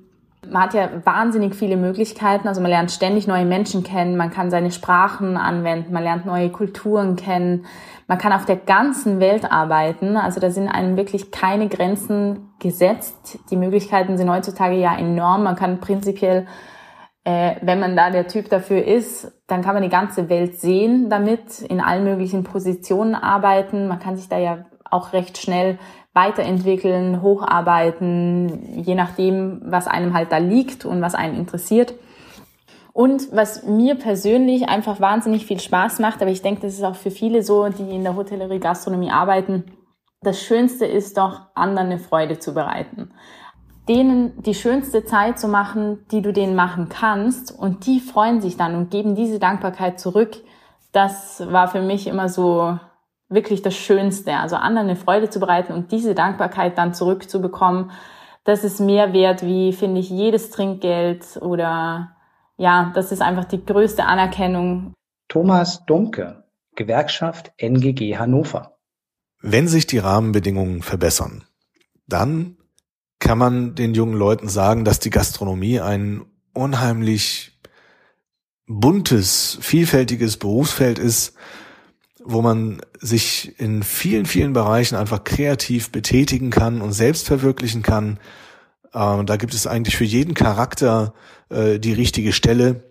man 0.50 0.64
hat 0.64 0.74
ja 0.74 0.90
wahnsinnig 1.04 1.54
viele 1.54 1.76
Möglichkeiten. 1.76 2.48
Also 2.48 2.60
man 2.60 2.70
lernt 2.70 2.90
ständig 2.90 3.28
neue 3.28 3.44
Menschen 3.44 3.84
kennen, 3.84 4.16
man 4.16 4.32
kann 4.32 4.50
seine 4.50 4.72
Sprachen 4.72 5.36
anwenden, 5.36 5.92
man 5.92 6.02
lernt 6.02 6.26
neue 6.26 6.50
Kulturen 6.50 7.14
kennen, 7.14 7.64
man 8.08 8.18
kann 8.18 8.32
auf 8.32 8.44
der 8.44 8.56
ganzen 8.56 9.20
Welt 9.20 9.50
arbeiten. 9.50 10.16
Also 10.16 10.40
da 10.40 10.50
sind 10.50 10.68
einem 10.68 10.96
wirklich 10.96 11.30
keine 11.30 11.68
Grenzen 11.68 12.50
gesetzt. 12.58 13.38
Die 13.50 13.56
Möglichkeiten 13.56 14.18
sind 14.18 14.28
heutzutage 14.28 14.74
ja 14.74 14.96
enorm. 14.96 15.44
Man 15.44 15.54
kann 15.54 15.78
prinzipiell, 15.78 16.48
äh, 17.24 17.56
wenn 17.62 17.78
man 17.78 17.96
da 17.96 18.10
der 18.10 18.26
Typ 18.26 18.48
dafür 18.48 18.84
ist, 18.84 19.32
dann 19.46 19.62
kann 19.62 19.74
man 19.74 19.82
die 19.82 19.88
ganze 19.88 20.28
Welt 20.28 20.58
sehen 20.58 21.08
damit, 21.08 21.60
in 21.60 21.80
allen 21.80 22.04
möglichen 22.04 22.42
Positionen 22.42 23.14
arbeiten. 23.14 23.86
Man 23.86 24.00
kann 24.00 24.16
sich 24.16 24.28
da 24.28 24.38
ja 24.38 24.64
auch 24.90 25.12
recht 25.12 25.38
schnell 25.38 25.78
weiterentwickeln, 26.14 27.22
hocharbeiten, 27.22 28.82
je 28.82 28.94
nachdem, 28.94 29.62
was 29.64 29.86
einem 29.86 30.14
halt 30.14 30.30
da 30.32 30.38
liegt 30.38 30.84
und 30.84 31.00
was 31.00 31.14
einen 31.14 31.36
interessiert. 31.36 31.94
Und 32.92 33.34
was 33.34 33.62
mir 33.62 33.94
persönlich 33.94 34.68
einfach 34.68 35.00
wahnsinnig 35.00 35.46
viel 35.46 35.60
Spaß 35.60 35.98
macht, 36.00 36.20
aber 36.20 36.30
ich 36.30 36.42
denke, 36.42 36.60
das 36.60 36.74
ist 36.74 36.84
auch 36.84 36.96
für 36.96 37.10
viele 37.10 37.42
so, 37.42 37.68
die 37.70 37.94
in 37.94 38.02
der 38.02 38.16
Hotellerie 38.16 38.58
Gastronomie 38.58 39.10
arbeiten, 39.10 39.64
das 40.20 40.42
Schönste 40.42 40.84
ist 40.84 41.16
doch, 41.16 41.40
anderen 41.54 41.88
eine 41.88 41.98
Freude 41.98 42.38
zu 42.38 42.52
bereiten. 42.52 43.12
Denen 43.88 44.40
die 44.42 44.54
schönste 44.54 45.04
Zeit 45.04 45.38
zu 45.38 45.48
machen, 45.48 46.06
die 46.10 46.22
du 46.22 46.32
denen 46.32 46.54
machen 46.54 46.88
kannst 46.88 47.50
und 47.50 47.86
die 47.86 48.00
freuen 48.00 48.40
sich 48.40 48.56
dann 48.56 48.76
und 48.76 48.90
geben 48.90 49.14
diese 49.14 49.38
Dankbarkeit 49.38 49.98
zurück. 49.98 50.36
Das 50.92 51.42
war 51.50 51.68
für 51.68 51.82
mich 51.82 52.06
immer 52.06 52.28
so 52.28 52.78
wirklich 53.28 53.62
das 53.62 53.74
Schönste. 53.74 54.34
Also 54.34 54.56
anderen 54.56 54.88
eine 54.88 54.96
Freude 54.96 55.30
zu 55.30 55.40
bereiten 55.40 55.72
und 55.72 55.90
diese 55.90 56.14
Dankbarkeit 56.14 56.78
dann 56.78 56.94
zurückzubekommen, 56.94 57.90
das 58.44 58.64
ist 58.64 58.80
mehr 58.80 59.12
wert 59.12 59.42
wie, 59.42 59.72
finde 59.72 60.00
ich, 60.00 60.10
jedes 60.10 60.50
Trinkgeld 60.50 61.38
oder 61.40 62.16
ja, 62.56 62.92
das 62.94 63.12
ist 63.12 63.22
einfach 63.22 63.44
die 63.44 63.64
größte 63.64 64.04
Anerkennung. 64.04 64.94
Thomas 65.28 65.84
Domke, 65.86 66.44
Gewerkschaft 66.74 67.52
NGG 67.56 68.16
Hannover. 68.18 68.76
Wenn 69.40 69.66
sich 69.66 69.86
die 69.86 69.98
Rahmenbedingungen 69.98 70.82
verbessern, 70.82 71.44
dann 72.06 72.56
kann 73.22 73.38
man 73.38 73.76
den 73.76 73.94
jungen 73.94 74.14
Leuten 74.14 74.48
sagen, 74.48 74.84
dass 74.84 74.98
die 74.98 75.10
Gastronomie 75.10 75.78
ein 75.78 76.22
unheimlich 76.54 77.56
buntes, 78.66 79.58
vielfältiges 79.60 80.38
Berufsfeld 80.38 80.98
ist, 80.98 81.34
wo 82.24 82.42
man 82.42 82.82
sich 82.98 83.60
in 83.60 83.84
vielen, 83.84 84.26
vielen 84.26 84.52
Bereichen 84.52 84.96
einfach 84.96 85.22
kreativ 85.22 85.92
betätigen 85.92 86.50
kann 86.50 86.80
und 86.80 86.94
selbst 86.94 87.28
verwirklichen 87.28 87.82
kann. 87.82 88.18
Äh, 88.92 89.24
da 89.24 89.36
gibt 89.36 89.54
es 89.54 89.68
eigentlich 89.68 89.96
für 89.96 90.04
jeden 90.04 90.34
Charakter 90.34 91.14
äh, 91.48 91.78
die 91.78 91.92
richtige 91.92 92.32
Stelle. 92.32 92.82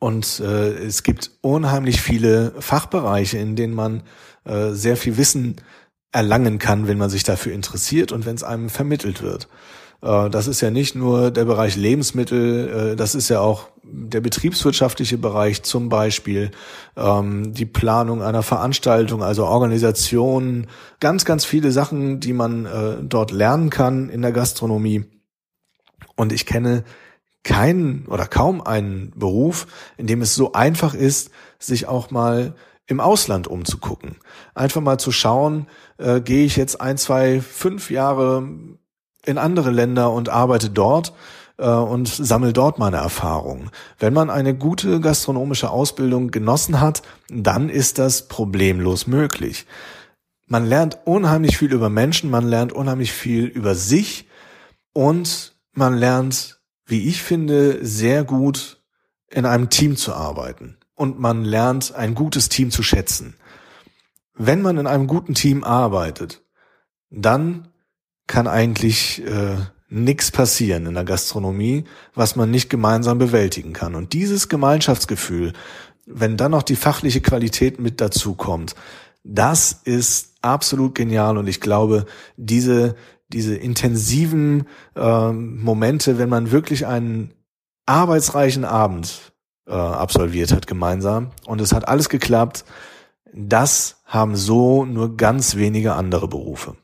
Und 0.00 0.38
äh, 0.40 0.74
es 0.84 1.02
gibt 1.02 1.30
unheimlich 1.40 2.02
viele 2.02 2.52
Fachbereiche, 2.58 3.38
in 3.38 3.56
denen 3.56 3.74
man 3.74 4.02
äh, 4.44 4.72
sehr 4.72 4.98
viel 4.98 5.16
Wissen 5.16 5.56
erlangen 6.14 6.58
kann, 6.58 6.86
wenn 6.86 6.96
man 6.96 7.10
sich 7.10 7.24
dafür 7.24 7.52
interessiert 7.52 8.12
und 8.12 8.24
wenn 8.24 8.36
es 8.36 8.44
einem 8.44 8.70
vermittelt 8.70 9.20
wird. 9.20 9.48
Äh, 10.00 10.30
das 10.30 10.46
ist 10.46 10.60
ja 10.60 10.70
nicht 10.70 10.94
nur 10.94 11.32
der 11.32 11.44
Bereich 11.44 11.74
Lebensmittel, 11.74 12.92
äh, 12.92 12.96
das 12.96 13.16
ist 13.16 13.28
ja 13.28 13.40
auch 13.40 13.68
der 13.82 14.20
betriebswirtschaftliche 14.20 15.18
Bereich 15.18 15.62
zum 15.64 15.88
Beispiel, 15.88 16.52
ähm, 16.96 17.52
die 17.52 17.66
Planung 17.66 18.22
einer 18.22 18.44
Veranstaltung, 18.44 19.22
also 19.24 19.44
Organisation, 19.44 20.68
ganz, 21.00 21.24
ganz 21.24 21.44
viele 21.44 21.72
Sachen, 21.72 22.20
die 22.20 22.32
man 22.32 22.66
äh, 22.66 22.96
dort 23.02 23.32
lernen 23.32 23.70
kann 23.70 24.08
in 24.08 24.22
der 24.22 24.32
Gastronomie. 24.32 25.04
Und 26.14 26.32
ich 26.32 26.46
kenne 26.46 26.84
keinen 27.42 28.06
oder 28.06 28.26
kaum 28.26 28.62
einen 28.62 29.12
Beruf, 29.16 29.66
in 29.98 30.06
dem 30.06 30.22
es 30.22 30.34
so 30.34 30.52
einfach 30.52 30.94
ist, 30.94 31.30
sich 31.58 31.86
auch 31.88 32.10
mal 32.10 32.54
im 32.86 33.00
Ausland 33.00 33.48
umzugucken. 33.48 34.16
Einfach 34.54 34.80
mal 34.80 34.98
zu 34.98 35.12
schauen, 35.12 35.66
äh, 35.98 36.20
gehe 36.20 36.44
ich 36.44 36.56
jetzt 36.56 36.80
ein, 36.80 36.98
zwei, 36.98 37.40
fünf 37.40 37.90
Jahre 37.90 38.48
in 39.24 39.38
andere 39.38 39.70
Länder 39.70 40.12
und 40.12 40.28
arbeite 40.28 40.70
dort 40.70 41.14
äh, 41.56 41.66
und 41.66 42.08
sammle 42.08 42.52
dort 42.52 42.78
meine 42.78 42.98
Erfahrungen. 42.98 43.70
Wenn 43.98 44.12
man 44.12 44.30
eine 44.30 44.54
gute 44.54 45.00
gastronomische 45.00 45.70
Ausbildung 45.70 46.30
genossen 46.30 46.80
hat, 46.80 47.02
dann 47.28 47.68
ist 47.68 47.98
das 47.98 48.28
problemlos 48.28 49.06
möglich. 49.06 49.66
Man 50.46 50.66
lernt 50.66 50.98
unheimlich 51.06 51.56
viel 51.56 51.72
über 51.72 51.88
Menschen, 51.88 52.30
man 52.30 52.46
lernt 52.46 52.72
unheimlich 52.72 53.12
viel 53.12 53.46
über 53.46 53.74
sich 53.74 54.28
und 54.92 55.54
man 55.72 55.96
lernt, 55.96 56.60
wie 56.86 57.08
ich 57.08 57.22
finde, 57.22 57.84
sehr 57.84 58.24
gut 58.24 58.82
in 59.30 59.46
einem 59.46 59.70
Team 59.70 59.96
zu 59.96 60.12
arbeiten. 60.12 60.76
Und 60.94 61.18
man 61.18 61.44
lernt 61.44 61.94
ein 61.94 62.14
gutes 62.14 62.48
Team 62.48 62.70
zu 62.70 62.82
schätzen. 62.82 63.34
Wenn 64.34 64.62
man 64.62 64.78
in 64.78 64.86
einem 64.86 65.06
guten 65.06 65.34
Team 65.34 65.64
arbeitet, 65.64 66.42
dann 67.10 67.68
kann 68.26 68.46
eigentlich 68.46 69.24
äh, 69.24 69.56
nichts 69.88 70.30
passieren 70.30 70.86
in 70.86 70.94
der 70.94 71.04
Gastronomie, 71.04 71.84
was 72.14 72.36
man 72.36 72.50
nicht 72.50 72.70
gemeinsam 72.70 73.18
bewältigen 73.18 73.72
kann. 73.72 73.94
Und 73.94 74.12
dieses 74.12 74.48
Gemeinschaftsgefühl, 74.48 75.52
wenn 76.06 76.36
dann 76.36 76.52
noch 76.52 76.62
die 76.62 76.76
fachliche 76.76 77.20
Qualität 77.20 77.80
mit 77.80 78.00
dazu 78.00 78.34
kommt, 78.34 78.74
das 79.22 79.80
ist 79.84 80.34
absolut 80.42 80.94
genial 80.94 81.38
und 81.38 81.46
ich 81.46 81.60
glaube, 81.60 82.06
diese 82.36 82.94
diese 83.28 83.56
intensiven 83.56 84.66
äh, 84.94 85.32
Momente, 85.32 86.18
wenn 86.18 86.28
man 86.28 86.50
wirklich 86.50 86.86
einen 86.86 87.32
arbeitsreichen 87.86 88.64
Abend 88.64 89.33
äh, 89.66 89.72
absolviert 89.72 90.52
hat 90.52 90.66
gemeinsam 90.66 91.30
und 91.46 91.60
es 91.60 91.72
hat 91.72 91.88
alles 91.88 92.08
geklappt, 92.08 92.64
das 93.32 94.02
haben 94.04 94.36
so 94.36 94.84
nur 94.84 95.16
ganz 95.16 95.56
wenige 95.56 95.94
andere 95.94 96.28
Berufe. 96.28 96.76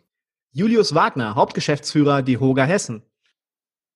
Julius 0.53 0.95
Wagner, 0.95 1.37
Hauptgeschäftsführer 1.37 2.23
die 2.23 2.39
Hoga 2.39 2.65
Hessen. 2.65 3.03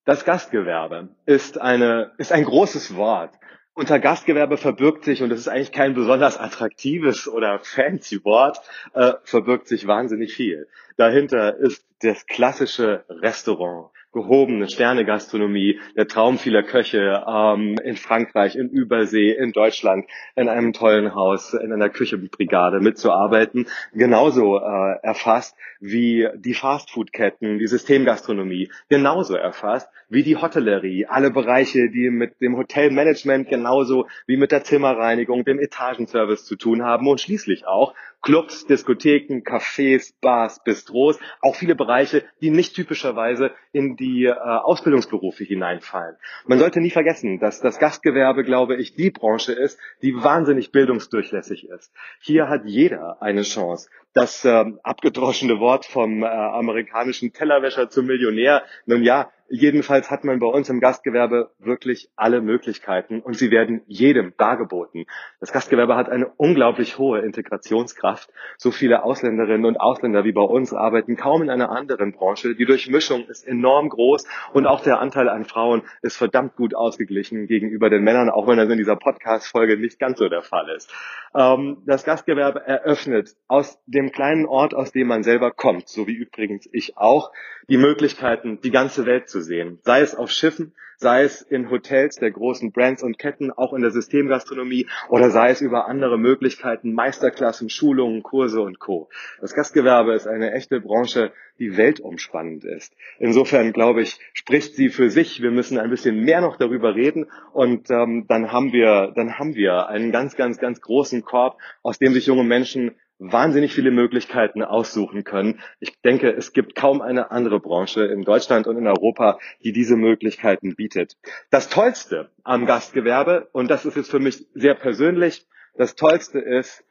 Das 0.05 0.25
Gastgewerbe 0.25 1.09
ist 1.27 1.61
eine, 1.61 2.13
ist 2.19 2.31
ein 2.31 2.45
großes 2.45 2.95
Wort. 2.95 3.35
Unter 3.73 3.99
Gastgewerbe 3.99 4.57
verbirgt 4.57 5.05
sich, 5.05 5.23
und 5.23 5.31
das 5.31 5.41
ist 5.41 5.49
eigentlich 5.49 5.73
kein 5.73 5.95
besonders 5.95 6.39
attraktives 6.39 7.27
oder 7.27 7.59
fancy 7.59 8.25
Wort, 8.25 8.61
äh, 8.93 9.15
verbirgt 9.25 9.67
sich 9.67 9.89
wahnsinnig 9.89 10.35
viel. 10.35 10.69
Dahinter 10.97 11.57
ist 11.57 11.85
das 12.01 12.27
klassische 12.27 13.05
Restaurant, 13.09 13.91
gehobene 14.15 14.69
Sterne-Gastronomie, 14.69 15.81
der 15.97 16.09
Traum 16.09 16.39
vieler 16.39 16.63
Köche 16.63 17.23
ähm, 17.29 17.77
in 17.85 17.97
Frankreich, 17.97 18.57
in 18.57 18.71
Übersee, 18.71 19.33
in 19.33 19.53
Deutschland, 19.53 20.07
in 20.37 20.49
einem 20.49 20.73
tollen 20.73 21.15
Haus, 21.15 21.53
in 21.53 21.73
einer 21.73 21.91
Küchenbrigade 21.91 22.81
mitzuarbeiten, 22.81 23.67
genauso 23.93 24.59
äh, 24.59 24.97
erfasst 25.03 25.57
wie 25.81 26.29
die 26.37 26.55
Fastfood-Ketten, 26.55 27.59
die 27.59 27.67
Systemgastronomie, 27.67 28.71
genauso 28.89 29.35
erfasst 29.35 29.91
wie 30.09 30.23
die 30.23 30.37
Hotellerie, 30.37 31.07
alle 31.07 31.31
Bereiche, 31.31 31.91
die 31.91 32.11
mit 32.11 32.41
dem 32.41 32.57
Hotelmanagement 32.57 33.49
genauso 33.49 34.07
wie 34.27 34.37
mit 34.37 34.53
der 34.53 34.63
Zimmerreinigung, 34.65 35.45
dem 35.45 35.59
Etagenservice 35.59 36.45
zu 36.45 36.57
tun 36.57 36.83
haben 36.83 37.09
und 37.09 37.21
schließlich 37.21 37.67
auch 37.67 37.95
Clubs, 38.25 38.67
Diskotheken, 38.67 39.43
Cafés, 39.43 40.15
Bars, 40.23 40.65
Bistros, 40.65 41.19
auch 41.43 41.55
viele 41.55 41.75
Bereiche, 41.75 42.25
die 42.41 42.51
nicht 42.51 42.75
typischerweise 42.75 43.53
in 43.73 43.97
die 43.97 44.25
äh, 44.25 44.33
Ausbildungsberufe 44.33 45.45
hineinfallen. 45.45 46.17
Man 46.47 46.59
sollte 46.59 46.81
nie 46.81 46.91
vergessen, 46.91 47.39
dass 47.39 47.61
das 47.61 47.79
Gastgewerbe, 47.79 48.43
glaube 48.43 48.77
ich, 48.77 48.95
die 48.95 49.11
Branche 49.11 49.53
ist, 49.53 49.79
die 50.01 50.15
wahnsinnig 50.15 50.73
bildungsdurchlässig 50.73 51.69
ist. 51.69 51.93
Hier 52.19 52.49
hat 52.49 52.63
jeder 52.65 53.21
eine 53.21 53.43
Chance. 53.43 53.91
Das 54.15 54.43
äh, 54.45 54.65
abgedroschene 54.83 55.61
Wort 55.61 55.85
vom 55.85 56.23
äh, 56.23 56.27
amerikanischen 56.27 57.33
Tellerwäscher 57.35 57.91
zum 57.91 58.07
Millionär, 58.07 58.63
nun 58.87 59.03
ja, 59.03 59.31
Jedenfalls 59.49 60.11
hat 60.11 60.25
man 60.25 60.39
bei 60.39 60.47
uns 60.47 60.71
im 60.71 60.81
Gastgewerbe 60.81 61.51
wirklich 61.59 62.09
alle 62.17 62.41
Möglichkeiten 62.41 63.21
und 63.21 63.37
sie 63.37 63.51
werden 63.51 63.83
jedem 63.87 64.33
dargeboten. 64.39 65.05
Das 65.39 65.53
Gastgewerbe 65.53 65.97
hat 65.97 66.09
eine 66.09 66.33
unglaublich 66.37 66.97
hohe 66.99 67.21
Integrationskraft. 67.21 68.31
So 68.57 68.71
viele 68.71 69.03
Ausländerinnen 69.03 69.67
und 69.67 69.77
Ausländer 69.77 70.25
wie 70.25 70.33
bei 70.33 70.41
uns 70.41 70.73
arbeiten 70.73 71.17
kaum 71.17 71.43
in 71.43 71.51
einer 71.51 71.71
anderen 71.71 72.13
Branche. 72.13 72.55
Die 72.55 72.65
Durchmischung 72.65 73.27
ist 73.27 73.47
enorm 73.47 73.91
groß 73.91 74.27
und 74.55 74.67
auch 74.67 74.81
der 74.81 74.99
Anteil 74.99 75.29
an 75.29 75.45
Frauen 75.45 75.83
ist 76.01 76.17
verdammt 76.17 76.57
gut 76.57 76.75
ausgeglichen 76.75 77.47
gegenüber 77.47 77.91
den 77.91 78.03
Männern, 78.03 78.31
auch 78.31 78.49
wenn 78.49 78.57
das 78.57 78.71
in 78.71 78.79
dieser 78.79 78.97
Podcast-Folge 78.97 79.77
nicht 79.77 79.99
ganz 79.99 80.19
so 80.19 80.29
der 80.29 80.43
Fall 80.43 80.71
ist. 80.75 80.91
Ähm, 81.35 81.83
das 81.85 82.05
Gastgewerbe 82.05 82.67
eröffnet 82.67 83.35
aus 83.49 83.79
dem 83.87 84.11
kleinen 84.11 84.47
Ort, 84.47 84.75
aus 84.75 84.93
dem 84.93 85.09
man 85.09 85.23
selber 85.23 85.51
kommt, 85.51 85.89
so 85.89 86.07
wie 86.07 86.15
übrigens 86.15 86.69
ich 86.73 86.97
auch, 86.97 87.31
die 87.69 87.77
Möglichkeiten, 87.77 88.61
die 88.61 88.71
ganze 88.71 89.07
Welt 89.07 89.29
zu 89.35 89.41
sehen. 89.41 89.81
Sei 89.83 90.01
es 90.01 90.15
auf 90.15 90.31
Schiffen, 90.31 90.73
sei 90.97 91.25
es 91.25 91.43
in 91.43 91.71
Hotels 91.71 92.17
der 92.17 92.31
großen 92.31 92.71
Brands 92.71 93.03
und 93.03 93.19
Ketten, 93.19 93.51
auch 93.51 93.73
in 93.73 93.83
der 93.83 93.91
Systemgastronomie 93.91 94.87
oder 95.09 95.31
sei 95.31 95.51
es 95.51 95.61
über 95.61 95.89
andere 95.89 96.19
Möglichkeiten, 96.19 96.93
Meisterklassen, 96.93 97.69
Schulungen, 97.69 98.23
Kurse 98.23 98.61
und 98.61 98.79
Co. 98.79 99.09
Das 99.41 99.55
Gastgewerbe 99.55 100.15
ist 100.15 100.29
eine 100.29 100.53
echte 100.53 100.81
Branche, 100.81 101.33
die 101.59 101.77
weltumspannend 101.77 102.65
ist. 102.65 102.95
Insofern 103.19 103.73
glaube 103.73 104.03
ich, 104.03 104.21
spricht 104.35 104.77
sie 104.77 104.89
für 104.89 105.11
sich. 105.11 105.43
Wir 105.43 105.51
müssen 105.51 105.79
ein 105.79 105.91
bisschen 105.91 106.21
mehr 106.21 106.41
noch 106.41 106.57
darüber 106.57 106.95
reden 106.95 107.27
und 107.53 107.91
ähm, 107.91 108.27
dann 108.29 108.53
haben 108.53 108.73
wir, 108.73 109.13
dann 109.17 109.37
haben 109.37 109.57
wir 109.57 109.89
einen 109.89 110.13
ganz, 110.13 110.37
ganz, 110.37 110.59
ganz 110.59 110.81
großen 110.81 111.25
Korb, 111.25 111.59
aus 111.83 111.99
dem 111.99 112.13
sich 112.13 112.27
junge 112.27 112.45
Menschen 112.45 112.95
wahnsinnig 113.19 113.73
viele 113.73 113.91
Möglichkeiten 113.91 114.63
aussuchen 114.63 115.25
können. 115.25 115.61
Ich 115.81 116.01
denke, 116.03 116.31
es 116.31 116.53
gibt 116.53 116.75
kaum 116.75 117.01
eine 117.01 117.31
andere 117.31 117.61
Branche 117.61 118.05
in 118.05 118.23
Deutschland 118.23 118.67
und 118.67 118.77
in 118.77 118.87
Europa, 118.87 119.39
die 119.63 119.73
diese 119.73 119.97
Möglichkeiten 119.97 120.75
bietet. 120.75 121.17
Das 121.51 121.69
Tollste 121.69 122.31
am 122.43 122.67
Gastgewerbe, 122.67 123.49
und 123.53 123.71
das 123.71 123.85
ist 123.85 123.97
jetzt 123.97 124.11
für 124.11 124.21
mich 124.21 124.47
sehr 124.55 124.75
persönlich, 124.75 125.47
das 125.77 125.95
Tollste 125.95 126.39
ist 126.39 126.85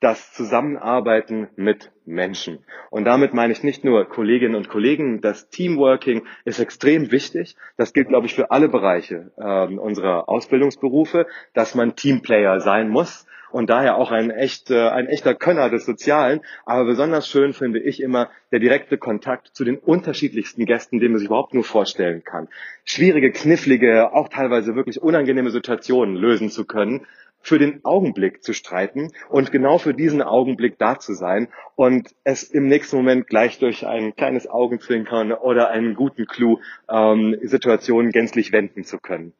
das 0.00 0.32
Zusammenarbeiten 0.32 1.48
mit 1.56 1.90
Menschen. 2.04 2.64
Und 2.90 3.04
damit 3.04 3.34
meine 3.34 3.52
ich 3.52 3.64
nicht 3.64 3.84
nur 3.84 4.04
Kolleginnen 4.08 4.54
und 4.54 4.68
Kollegen, 4.68 5.20
das 5.20 5.48
Teamworking 5.50 6.24
ist 6.44 6.60
extrem 6.60 7.10
wichtig. 7.10 7.56
Das 7.76 7.92
gilt, 7.92 8.08
glaube 8.08 8.26
ich, 8.26 8.34
für 8.34 8.52
alle 8.52 8.68
Bereiche 8.68 9.32
äh, 9.36 9.74
unserer 9.74 10.28
Ausbildungsberufe, 10.28 11.26
dass 11.52 11.74
man 11.74 11.96
Teamplayer 11.96 12.60
sein 12.60 12.88
muss 12.88 13.26
und 13.50 13.70
daher 13.70 13.96
auch 13.96 14.10
ein, 14.10 14.30
echt, 14.30 14.70
äh, 14.70 14.88
ein 14.88 15.06
echter 15.06 15.34
Könner 15.34 15.70
des 15.70 15.86
Sozialen. 15.86 16.40
Aber 16.64 16.84
besonders 16.84 17.28
schön 17.28 17.52
finde 17.52 17.80
ich 17.80 18.02
immer 18.02 18.30
der 18.52 18.60
direkte 18.60 18.98
Kontakt 18.98 19.48
zu 19.48 19.64
den 19.64 19.78
unterschiedlichsten 19.78 20.64
Gästen, 20.66 21.00
den 21.00 21.12
man 21.12 21.18
sich 21.18 21.26
überhaupt 21.26 21.54
nur 21.54 21.64
vorstellen 21.64 22.24
kann. 22.24 22.48
Schwierige, 22.84 23.30
knifflige, 23.32 24.12
auch 24.12 24.28
teilweise 24.28 24.74
wirklich 24.74 25.02
unangenehme 25.02 25.50
Situationen 25.50 26.16
lösen 26.16 26.50
zu 26.50 26.64
können 26.64 27.06
für 27.40 27.58
den 27.58 27.84
Augenblick 27.84 28.42
zu 28.42 28.52
streiten 28.52 29.12
und 29.28 29.52
genau 29.52 29.78
für 29.78 29.94
diesen 29.94 30.22
Augenblick 30.22 30.78
da 30.78 30.98
zu 30.98 31.14
sein 31.14 31.48
und 31.76 32.14
es 32.24 32.42
im 32.42 32.66
nächsten 32.66 32.96
Moment 32.96 33.26
gleich 33.28 33.58
durch 33.58 33.86
ein 33.86 34.14
kleines 34.16 34.48
Augenzwinkern 34.48 35.32
oder 35.32 35.70
einen 35.70 35.94
guten 35.94 36.26
Clou 36.26 36.58
ähm, 36.88 37.36
Situationen 37.42 38.10
gänzlich 38.10 38.52
wenden 38.52 38.84
zu 38.84 38.98
können. 38.98 39.32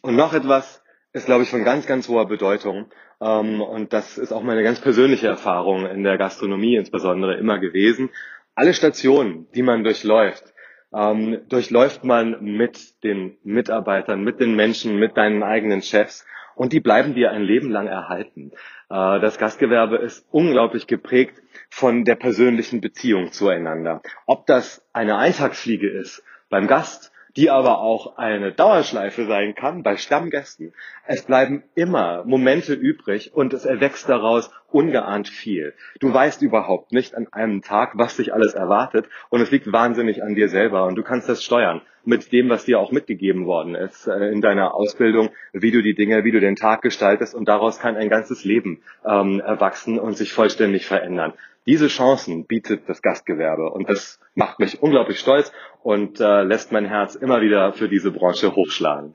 Und 0.00 0.16
noch 0.16 0.32
etwas 0.32 0.82
ist, 1.12 1.26
glaube 1.26 1.42
ich, 1.42 1.50
von 1.50 1.64
ganz, 1.64 1.86
ganz 1.86 2.08
hoher 2.08 2.26
Bedeutung. 2.26 2.86
Ähm, 3.20 3.60
und 3.60 3.92
das 3.92 4.18
ist 4.18 4.32
auch 4.32 4.42
meine 4.42 4.62
ganz 4.62 4.80
persönliche 4.80 5.26
Erfahrung 5.28 5.86
in 5.86 6.04
der 6.04 6.18
Gastronomie 6.18 6.76
insbesondere 6.76 7.36
immer 7.36 7.58
gewesen. 7.58 8.10
Alle 8.54 8.74
Stationen, 8.74 9.46
die 9.54 9.62
man 9.62 9.84
durchläuft, 9.84 10.52
ähm, 10.92 11.40
durchläuft 11.48 12.04
man 12.04 12.42
mit 12.42 13.02
den 13.04 13.36
Mitarbeitern, 13.42 14.22
mit 14.22 14.40
den 14.40 14.54
Menschen, 14.54 14.98
mit 14.98 15.16
deinen 15.16 15.42
eigenen 15.42 15.82
Chefs 15.82 16.26
und 16.54 16.72
die 16.72 16.80
bleiben 16.80 17.14
dir 17.14 17.30
ein 17.30 17.42
Leben 17.42 17.70
lang 17.70 17.86
erhalten. 17.86 18.52
Äh, 18.90 19.20
das 19.20 19.38
Gastgewerbe 19.38 19.96
ist 19.96 20.26
unglaublich 20.30 20.86
geprägt 20.86 21.40
von 21.70 22.04
der 22.04 22.16
persönlichen 22.16 22.80
Beziehung 22.80 23.32
zueinander. 23.32 24.02
Ob 24.26 24.46
das 24.46 24.84
eine 24.92 25.18
Eintagsfliege 25.18 25.88
ist 25.88 26.22
beim 26.48 26.66
Gast 26.66 27.12
die 27.36 27.50
aber 27.50 27.80
auch 27.80 28.16
eine 28.16 28.52
Dauerschleife 28.52 29.26
sein 29.26 29.54
kann 29.54 29.82
bei 29.82 29.96
Stammgästen. 29.96 30.72
Es 31.06 31.22
bleiben 31.22 31.62
immer 31.74 32.24
Momente 32.24 32.74
übrig 32.74 33.32
und 33.34 33.52
es 33.52 33.64
erwächst 33.64 34.08
daraus 34.08 34.50
ungeahnt 34.70 35.28
viel. 35.28 35.74
Du 36.00 36.12
weißt 36.12 36.42
überhaupt 36.42 36.92
nicht 36.92 37.14
an 37.14 37.28
einem 37.32 37.62
Tag, 37.62 37.92
was 37.94 38.16
dich 38.16 38.34
alles 38.34 38.54
erwartet 38.54 39.06
und 39.30 39.40
es 39.40 39.50
liegt 39.50 39.72
wahnsinnig 39.72 40.22
an 40.22 40.34
dir 40.34 40.48
selber 40.48 40.86
und 40.86 40.96
du 40.96 41.02
kannst 41.02 41.28
das 41.28 41.42
steuern 41.42 41.80
mit 42.04 42.32
dem, 42.32 42.48
was 42.48 42.64
dir 42.64 42.80
auch 42.80 42.90
mitgegeben 42.90 43.44
worden 43.44 43.74
ist 43.74 44.06
äh, 44.06 44.30
in 44.30 44.40
deiner 44.40 44.74
Ausbildung, 44.74 45.30
wie 45.52 45.70
du 45.70 45.82
die 45.82 45.94
Dinge, 45.94 46.24
wie 46.24 46.32
du 46.32 46.40
den 46.40 46.56
Tag 46.56 46.82
gestaltest 46.82 47.34
und 47.34 47.48
daraus 47.48 47.80
kann 47.80 47.96
ein 47.96 48.08
ganzes 48.08 48.44
Leben 48.44 48.82
ähm, 49.04 49.40
erwachsen 49.40 49.98
und 49.98 50.16
sich 50.16 50.32
vollständig 50.32 50.86
verändern. 50.86 51.34
Diese 51.66 51.88
Chancen 51.88 52.46
bietet 52.46 52.88
das 52.88 53.02
Gastgewerbe 53.02 53.70
und 53.70 53.90
das 53.90 54.18
macht 54.34 54.58
mich 54.58 54.82
unglaublich 54.82 55.18
stolz 55.18 55.52
und 55.88 56.20
äh, 56.20 56.42
lässt 56.42 56.70
mein 56.70 56.84
Herz 56.84 57.14
immer 57.14 57.40
wieder 57.40 57.72
für 57.72 57.88
diese 57.88 58.10
Branche 58.10 58.54
hochschlagen. 58.54 59.14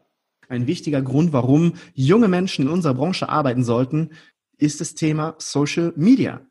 Ein 0.49 0.65
wichtiger 0.65 1.03
Grund, 1.03 1.31
warum 1.31 1.73
junge 1.93 2.27
Menschen 2.27 2.65
in 2.65 2.71
unserer 2.71 2.95
Branche 2.95 3.29
arbeiten 3.29 3.63
sollten, 3.63 4.09
ist 4.57 4.81
das 4.81 4.95
Thema 4.95 5.35
Social 5.37 5.93
Media. 5.95 6.41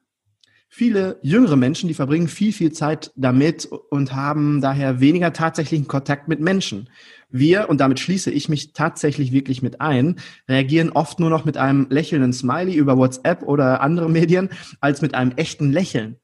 Viele 0.68 1.18
jüngere 1.22 1.56
Menschen, 1.56 1.88
die 1.88 1.94
verbringen 1.94 2.28
viel, 2.28 2.52
viel 2.52 2.70
Zeit 2.70 3.10
damit 3.16 3.66
und 3.66 4.14
haben 4.14 4.60
daher 4.60 5.00
weniger 5.00 5.32
tatsächlichen 5.32 5.88
Kontakt 5.88 6.28
mit 6.28 6.38
Menschen. 6.38 6.88
Wir, 7.28 7.68
und 7.68 7.80
damit 7.80 7.98
schließe 7.98 8.30
ich 8.30 8.48
mich 8.48 8.74
tatsächlich 8.74 9.32
wirklich 9.32 9.60
mit 9.60 9.80
ein, 9.80 10.20
reagieren 10.48 10.92
oft 10.92 11.18
nur 11.18 11.30
noch 11.30 11.44
mit 11.44 11.56
einem 11.56 11.88
lächelnden 11.90 12.32
Smiley 12.32 12.76
über 12.76 12.96
WhatsApp 12.96 13.42
oder 13.42 13.80
andere 13.80 14.08
Medien 14.08 14.50
als 14.80 15.02
mit 15.02 15.16
einem 15.16 15.32
echten 15.32 15.72
Lächeln. 15.72 16.20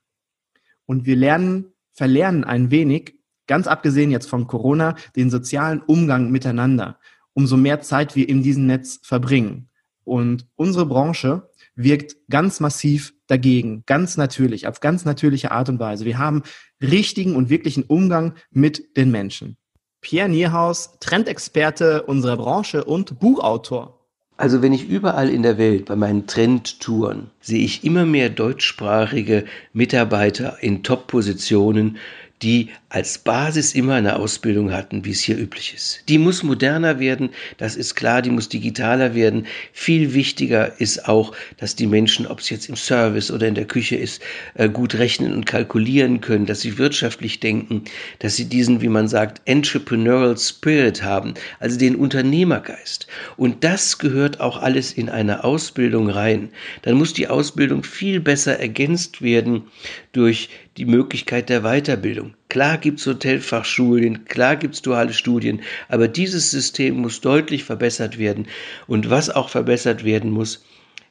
Und 0.87 1.04
wir 1.04 1.16
lernen, 1.16 1.72
verlernen 1.92 2.44
ein 2.44 2.70
wenig, 2.70 3.17
ganz 3.48 3.66
abgesehen 3.66 4.12
jetzt 4.12 4.28
von 4.28 4.46
Corona, 4.46 4.94
den 5.16 5.30
sozialen 5.30 5.82
Umgang 5.82 6.30
miteinander, 6.30 6.98
umso 7.34 7.56
mehr 7.56 7.80
Zeit 7.80 8.14
wir 8.14 8.28
in 8.28 8.44
diesem 8.44 8.66
Netz 8.66 9.00
verbringen. 9.02 9.68
Und 10.04 10.46
unsere 10.54 10.87
Branche 10.87 11.50
wirkt 11.74 12.16
ganz 12.30 12.61
massiv 12.61 13.14
dagegen, 13.26 13.82
ganz 13.87 14.16
natürlich, 14.16 14.66
auf 14.66 14.80
ganz 14.80 15.04
natürliche 15.04 15.50
Art 15.50 15.68
und 15.68 15.78
Weise. 15.78 16.04
Wir 16.04 16.18
haben 16.18 16.42
richtigen 16.80 17.37
und 17.37 17.50
wirklichen 17.50 17.84
Umgang 17.84 18.34
mit 18.50 18.96
den 18.96 19.11
Menschen. 19.11 19.56
Pierre 20.00 20.28
Nierhaus, 20.28 20.98
Trendexperte 21.00 22.04
unserer 22.04 22.37
Branche 22.37 22.84
und 22.84 23.18
Buchautor. 23.18 23.98
Also 24.37 24.62
wenn 24.62 24.72
ich 24.72 24.88
überall 24.88 25.28
in 25.28 25.42
der 25.42 25.58
Welt 25.58 25.87
bei 25.87 25.96
meinen 25.96 26.28
Trendtouren 26.28 27.30
sehe 27.40 27.64
ich 27.64 27.82
immer 27.82 28.06
mehr 28.06 28.30
deutschsprachige 28.30 29.46
Mitarbeiter 29.72 30.62
in 30.62 30.84
Top-Positionen, 30.84 31.98
die 32.42 32.70
als 32.88 33.18
Basis 33.18 33.74
immer 33.74 33.94
eine 33.94 34.16
Ausbildung 34.16 34.72
hatten, 34.72 35.05
wie 35.05 35.11
es 35.11 35.20
hier 35.20 35.37
üblich 35.37 35.74
ist. 35.74 36.05
Die 36.09 36.18
muss 36.18 36.42
moderner 36.42 37.01
werden, 37.01 37.31
das 37.59 37.77
ist 37.77 37.96
klar, 37.96 38.22
die 38.22 38.31
muss 38.31 38.48
digitaler 38.48 39.14
werden. 39.14 39.46
Viel 39.72 40.14
wichtiger 40.14 40.81
ist 40.81 41.07
auch, 41.07 41.35
dass 41.59 41.77
die 41.77 41.87
Menschen, 41.87 42.27
ob 42.27 42.40
es 42.40 42.48
jetzt 42.48 42.68
im 42.68 42.77
Service 42.77 43.31
oder 43.31 43.46
in 43.46 43.55
der 43.55 43.66
Küche 43.66 43.96
ist, 43.96 44.22
äh, 44.55 44.68
gut 44.68 44.94
rechnen 44.94 45.35
und 45.35 45.46
kalkulieren 45.46 46.20
können, 46.20 46.46
dass 46.46 46.61
sie 46.61 46.79
wirtschaftlich 46.79 47.40
denken, 47.40 47.85
dass 48.20 48.37
sie 48.37 48.46
diesen, 48.46 48.81
wie 48.81 48.88
man 48.88 49.09
sagt, 49.09 49.42
Entrepreneurial 49.44 50.38
Spirit 50.38 51.03
haben, 51.03 51.35
also 51.61 51.79
den 51.79 51.96
Unternehmergeist. 51.96 53.07
Und 53.37 53.64
das 53.64 53.98
gehört 53.98 54.40
auch 54.40 54.62
alles 54.62 54.92
in 54.92 55.09
eine 55.11 55.44
Ausbildung 55.44 56.09
rein. 56.09 56.51
Dann 56.83 56.94
muss 56.94 57.12
die 57.12 57.29
Ausbildung 57.29 57.83
viel 57.83 58.20
besser 58.20 58.59
ergänzt 58.59 59.20
werden 59.20 59.64
durch 60.12 60.48
die 60.78 60.84
Möglichkeit 60.84 61.48
der 61.48 61.62
Weiterbildung. 61.62 62.34
Klar 62.48 62.78
gibt's 62.78 63.04
Hotelfachschulen, 63.04 64.26
klar 64.26 64.54
gibt's 64.54 64.80
duale 64.80 65.12
Studien, 65.12 65.62
aber 65.88 66.06
dieses 66.06 66.52
System 66.52 66.98
muss 66.98 67.20
deutlich 67.20 67.64
verbessert 67.64 68.18
werden. 68.18 68.46
Und 68.86 69.10
was 69.10 69.28
auch 69.28 69.48
verbessert 69.48 70.04
werden 70.04 70.30
muss, 70.30 70.64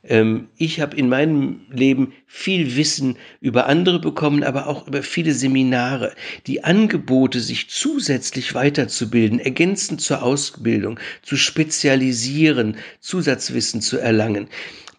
ähm, 0.05 0.47
ich 0.57 0.79
habe 0.79 0.95
in 0.95 1.09
meinem 1.09 1.61
Leben 1.69 2.13
viel 2.27 2.77
Wissen 2.77 3.17
über 3.41 3.65
andere 3.67 3.99
bekommen, 3.99 4.43
aber 4.43 4.67
auch 4.67 4.87
über 4.87 5.03
viele 5.03 5.33
Seminare. 5.33 6.15
Die 6.47 6.63
Angebote, 6.63 7.41
sich 7.41 7.69
zusätzlich 7.69 8.53
weiterzubilden, 8.53 9.39
ergänzend 9.39 9.99
zur 9.99 10.23
Ausbildung, 10.23 10.97
zu 11.23 11.35
spezialisieren, 11.35 12.77
Zusatzwissen 13.01 13.81
zu 13.81 13.97
erlangen. 13.97 14.47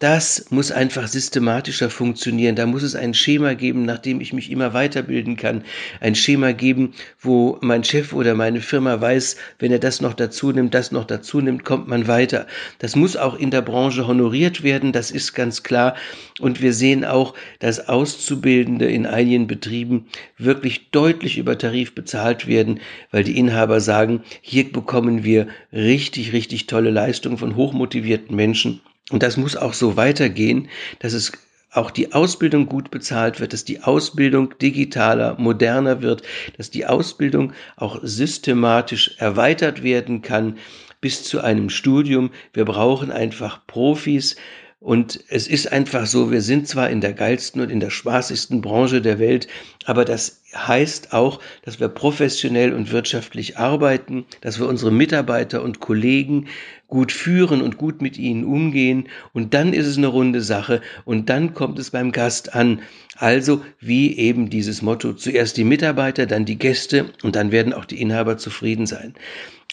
Das 0.01 0.47
muss 0.51 0.71
einfach 0.71 1.09
systematischer 1.09 1.91
funktionieren. 1.91 2.55
Da 2.55 2.67
muss 2.67 2.85
es 2.85 2.95
ein 2.95 3.15
Schema 3.15 3.55
geben, 3.55 3.85
nach 3.85 3.99
dem 3.99 4.21
ich 4.21 4.33
mich 4.33 4.49
immer 4.49 4.73
weiterbilden 4.73 5.37
kann. 5.37 5.65
Ein 6.01 6.15
Schema 6.15 6.53
geben, 6.53 6.95
wo 7.19 7.59
mein 7.63 7.83
Chef 7.83 8.13
oder 8.13 8.37
meine 8.37 8.61
Firma 8.61 9.01
weiß, 9.01 9.37
wenn 9.59 9.73
er 9.73 9.81
das 9.81 10.01
noch 10.01 10.15
dazu 10.15 10.53
nimmt, 10.53 10.73
das 10.73 10.93
noch 10.93 11.05
dazu 11.05 11.41
nimmt, 11.41 11.65
kommt 11.65 11.89
man 11.89 12.07
weiter. 12.07 12.47
Das 12.79 12.95
muss 12.95 13.17
auch 13.17 13.37
in 13.37 13.51
der 13.51 13.63
Branche 13.63 14.07
honoriert 14.07 14.63
werden. 14.63 14.93
Das 14.93 15.11
ist 15.11 15.35
ganz 15.35 15.65
klar. 15.65 15.97
Und 16.39 16.63
wir 16.63 16.73
sehen 16.75 17.05
auch, 17.05 17.35
dass 17.59 17.89
Auszubildende 17.89 18.87
in 18.87 19.05
einigen 19.05 19.49
Betrieben 19.49 20.07
wirklich 20.37 20.93
deutlich 20.93 21.39
über 21.39 21.59
Tarif 21.59 21.97
bezahlt 21.97 22.47
werden, 22.47 22.79
weil 23.11 23.25
die 23.25 23.37
Inhaber 23.37 23.81
sagen, 23.81 24.23
hier 24.43 24.71
bekommen 24.71 25.25
wir 25.25 25.49
richtig, 25.73 26.33
richtig 26.33 26.69
tolle 26.69 26.91
Leistungen 26.91 27.37
von 27.37 27.57
hochmotivierten 27.57 28.37
Menschen. 28.37 28.81
Und 29.11 29.23
das 29.23 29.37
muss 29.37 29.57
auch 29.57 29.73
so 29.73 29.97
weitergehen, 29.97 30.69
dass 30.99 31.13
es 31.13 31.33
auch 31.71 31.91
die 31.91 32.13
Ausbildung 32.13 32.67
gut 32.67 32.91
bezahlt 32.91 33.41
wird, 33.41 33.53
dass 33.53 33.65
die 33.65 33.83
Ausbildung 33.83 34.59
digitaler, 34.59 35.37
moderner 35.39 36.03
wird, 36.03 36.23
dass 36.57 36.71
die 36.71 36.87
Ausbildung 36.87 37.53
auch 37.77 38.01
systematisch 38.03 39.17
erweitert 39.19 39.83
werden 39.83 40.23
kann 40.23 40.59
bis 41.01 41.25
zu 41.25 41.41
einem 41.41 41.71
Studium. 41.71 42.31
Wir 42.53 42.65
brauchen 42.65 43.13
einfach 43.13 43.67
Profis, 43.67 44.37
und 44.81 45.25
es 45.29 45.49
ist 45.49 45.73
einfach 45.73 46.07
so, 46.07 46.31
wir 46.31 46.41
sind 46.41 46.69
zwar 46.69 46.89
in 46.89 47.01
der 47.01 47.13
geilsten 47.13 47.61
und 47.61 47.71
in 47.71 47.81
der 47.81 47.91
spaßigsten 47.91 48.61
Branche 48.61 49.01
der 49.03 49.19
Welt, 49.19 49.49
aber 49.87 50.05
das 50.05 50.41
heißt 50.55 51.13
auch, 51.13 51.41
dass 51.63 51.81
wir 51.81 51.89
professionell 51.89 52.73
und 52.73 52.93
wirtschaftlich 52.93 53.59
arbeiten, 53.59 54.25
dass 54.41 54.61
wir 54.61 54.69
unsere 54.69 54.93
Mitarbeiter 54.93 55.63
und 55.63 55.81
Kollegen 55.81 56.47
gut 56.87 57.11
führen 57.11 57.61
und 57.61 57.77
gut 57.77 58.01
mit 58.01 58.19
ihnen 58.19 58.45
umgehen. 58.45 59.09
Und 59.33 59.53
dann 59.53 59.73
ist 59.73 59.87
es 59.87 59.99
eine 59.99 60.07
runde 60.07 60.41
Sache 60.41 60.81
und 61.05 61.29
dann 61.29 61.55
kommt 61.55 61.79
es 61.81 61.91
beim 61.91 62.13
Gast 62.13 62.55
an. 62.55 62.81
Also 63.17 63.63
wie 63.81 64.17
eben 64.17 64.49
dieses 64.49 64.81
Motto, 64.81 65.13
zuerst 65.13 65.57
die 65.57 65.65
Mitarbeiter, 65.65 66.25
dann 66.25 66.45
die 66.45 66.59
Gäste 66.59 67.07
und 67.23 67.35
dann 67.35 67.51
werden 67.51 67.73
auch 67.73 67.85
die 67.85 68.01
Inhaber 68.01 68.39
zufrieden 68.39 68.87
sein. 68.87 69.15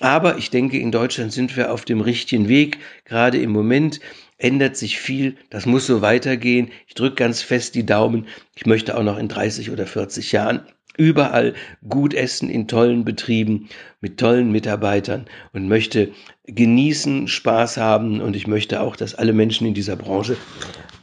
Aber 0.01 0.37
ich 0.37 0.49
denke, 0.49 0.77
in 0.77 0.91
Deutschland 0.91 1.31
sind 1.31 1.55
wir 1.55 1.71
auf 1.71 1.85
dem 1.85 2.01
richtigen 2.01 2.49
Weg. 2.49 2.79
Gerade 3.05 3.37
im 3.37 3.51
Moment 3.51 4.01
ändert 4.37 4.77
sich 4.77 4.99
viel. 4.99 5.35
Das 5.49 5.65
muss 5.65 5.87
so 5.87 6.01
weitergehen. 6.01 6.71
Ich 6.87 6.95
drücke 6.95 7.15
ganz 7.15 7.41
fest 7.41 7.75
die 7.75 7.85
Daumen. 7.85 8.27
Ich 8.55 8.65
möchte 8.65 8.97
auch 8.97 9.03
noch 9.03 9.17
in 9.17 9.27
30 9.27 9.71
oder 9.71 9.87
40 9.87 10.31
Jahren 10.31 10.65
überall 10.97 11.53
gut 11.87 12.13
essen 12.13 12.49
in 12.49 12.67
tollen 12.67 13.05
Betrieben 13.05 13.69
mit 14.01 14.19
tollen 14.19 14.51
Mitarbeitern 14.51 15.25
und 15.53 15.67
möchte 15.67 16.11
genießen, 16.45 17.27
Spaß 17.27 17.77
haben 17.77 18.21
und 18.21 18.35
ich 18.35 18.47
möchte 18.47 18.81
auch, 18.81 18.95
dass 18.95 19.15
alle 19.15 19.33
Menschen 19.33 19.67
in 19.67 19.73
dieser 19.73 19.95
Branche 19.95 20.37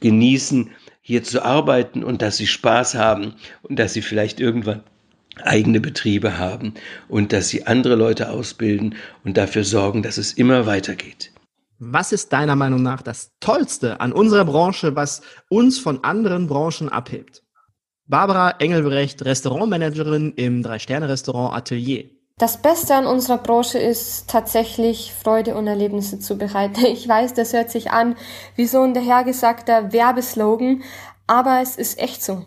genießen, 0.00 0.70
hier 1.02 1.24
zu 1.24 1.44
arbeiten 1.44 2.04
und 2.04 2.22
dass 2.22 2.36
sie 2.36 2.46
Spaß 2.46 2.94
haben 2.94 3.34
und 3.62 3.78
dass 3.78 3.92
sie 3.92 4.02
vielleicht 4.02 4.40
irgendwann 4.40 4.82
eigene 5.42 5.80
Betriebe 5.80 6.38
haben 6.38 6.74
und 7.08 7.32
dass 7.32 7.48
sie 7.48 7.66
andere 7.66 7.96
Leute 7.96 8.30
ausbilden 8.30 8.94
und 9.24 9.36
dafür 9.36 9.64
sorgen, 9.64 10.02
dass 10.02 10.16
es 10.16 10.32
immer 10.32 10.66
weitergeht. 10.66 11.32
Was 11.84 12.12
ist 12.12 12.32
deiner 12.32 12.54
Meinung 12.54 12.80
nach 12.80 13.02
das 13.02 13.32
Tollste 13.40 14.00
an 14.00 14.12
unserer 14.12 14.44
Branche, 14.44 14.94
was 14.94 15.20
uns 15.48 15.80
von 15.80 16.04
anderen 16.04 16.46
Branchen 16.46 16.88
abhebt? 16.88 17.42
Barbara 18.06 18.52
Engelbrecht, 18.60 19.24
Restaurantmanagerin 19.24 20.32
im 20.36 20.62
Drei-Sterne-Restaurant 20.62 21.56
Atelier. 21.56 22.04
Das 22.38 22.62
Beste 22.62 22.94
an 22.94 23.04
unserer 23.04 23.38
Branche 23.38 23.80
ist 23.80 24.30
tatsächlich 24.30 25.12
Freude 25.12 25.56
und 25.56 25.66
Erlebnisse 25.66 26.20
zu 26.20 26.38
bereiten. 26.38 26.84
Ich 26.86 27.08
weiß, 27.08 27.34
das 27.34 27.52
hört 27.52 27.72
sich 27.72 27.90
an 27.90 28.14
wie 28.54 28.68
so 28.68 28.82
ein 28.82 28.94
dahergesagter 28.94 29.92
Werbeslogan, 29.92 30.84
aber 31.26 31.62
es 31.62 31.74
ist 31.74 31.98
echt 31.98 32.22
so. 32.22 32.44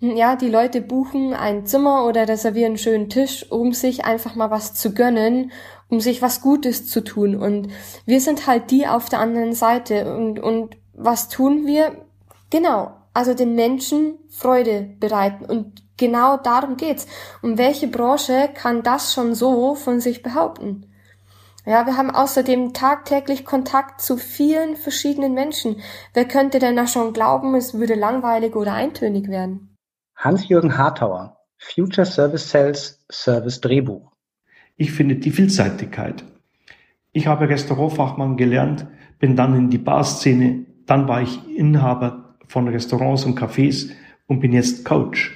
Ja, 0.00 0.36
die 0.36 0.50
Leute 0.50 0.82
buchen 0.82 1.32
ein 1.32 1.64
Zimmer 1.64 2.06
oder 2.06 2.28
reservieren 2.28 2.72
einen 2.72 2.78
schönen 2.78 3.08
Tisch, 3.08 3.50
um 3.50 3.72
sich 3.72 4.04
einfach 4.04 4.34
mal 4.34 4.50
was 4.50 4.74
zu 4.74 4.92
gönnen, 4.92 5.52
um 5.88 6.00
sich 6.00 6.22
was 6.22 6.40
Gutes 6.40 6.86
zu 6.88 7.02
tun. 7.02 7.36
Und 7.36 7.68
wir 8.04 8.20
sind 8.20 8.46
halt 8.46 8.70
die 8.70 8.86
auf 8.86 9.08
der 9.08 9.20
anderen 9.20 9.52
Seite. 9.52 10.14
Und, 10.16 10.38
und 10.38 10.76
was 10.94 11.28
tun 11.28 11.66
wir? 11.66 11.92
Genau, 12.50 12.92
also 13.14 13.34
den 13.34 13.54
Menschen 13.54 14.18
Freude 14.30 14.90
bereiten. 14.98 15.44
Und 15.44 15.82
genau 15.96 16.36
darum 16.36 16.76
geht's. 16.76 17.06
Und 17.42 17.58
welche 17.58 17.88
Branche 17.88 18.50
kann 18.54 18.82
das 18.82 19.14
schon 19.14 19.34
so 19.34 19.74
von 19.74 20.00
sich 20.00 20.22
behaupten? 20.22 20.92
Ja, 21.64 21.84
wir 21.84 21.96
haben 21.96 22.12
außerdem 22.12 22.74
tagtäglich 22.74 23.44
Kontakt 23.44 24.00
zu 24.00 24.16
vielen 24.16 24.76
verschiedenen 24.76 25.34
Menschen. 25.34 25.80
Wer 26.14 26.26
könnte 26.26 26.60
denn 26.60 26.76
da 26.76 26.86
schon 26.86 27.12
glauben, 27.12 27.56
es 27.56 27.74
würde 27.74 27.94
langweilig 27.94 28.54
oder 28.54 28.72
eintönig 28.72 29.28
werden? 29.28 29.76
Hans-Jürgen 30.16 30.78
Hartauer, 30.78 31.38
Future 31.58 32.06
Service 32.06 32.48
Sales 32.48 33.04
Service 33.10 33.60
Drehbuch. 33.60 34.12
Ich 34.76 34.92
finde 34.92 35.16
die 35.16 35.30
Vielseitigkeit. 35.30 36.24
Ich 37.12 37.26
habe 37.26 37.48
Restaurantfachmann 37.48 38.36
gelernt, 38.36 38.86
bin 39.18 39.36
dann 39.36 39.56
in 39.56 39.70
die 39.70 39.78
Barszene, 39.78 40.66
dann 40.84 41.08
war 41.08 41.22
ich 41.22 41.38
Inhaber 41.56 42.36
von 42.46 42.68
Restaurants 42.68 43.24
und 43.24 43.38
Cafés 43.38 43.90
und 44.26 44.40
bin 44.40 44.52
jetzt 44.52 44.84
Coach. 44.84 45.32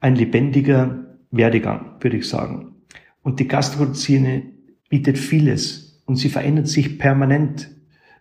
Ein 0.00 0.16
lebendiger 0.16 1.06
Werdegang, 1.30 1.92
würde 2.00 2.16
ich 2.16 2.28
sagen. 2.28 2.74
Und 3.22 3.38
die 3.38 3.46
Gastroszene 3.46 4.42
bietet 4.88 5.16
vieles 5.16 6.02
und 6.04 6.16
sie 6.16 6.28
verändert 6.28 6.66
sich 6.66 6.98
permanent. 6.98 7.70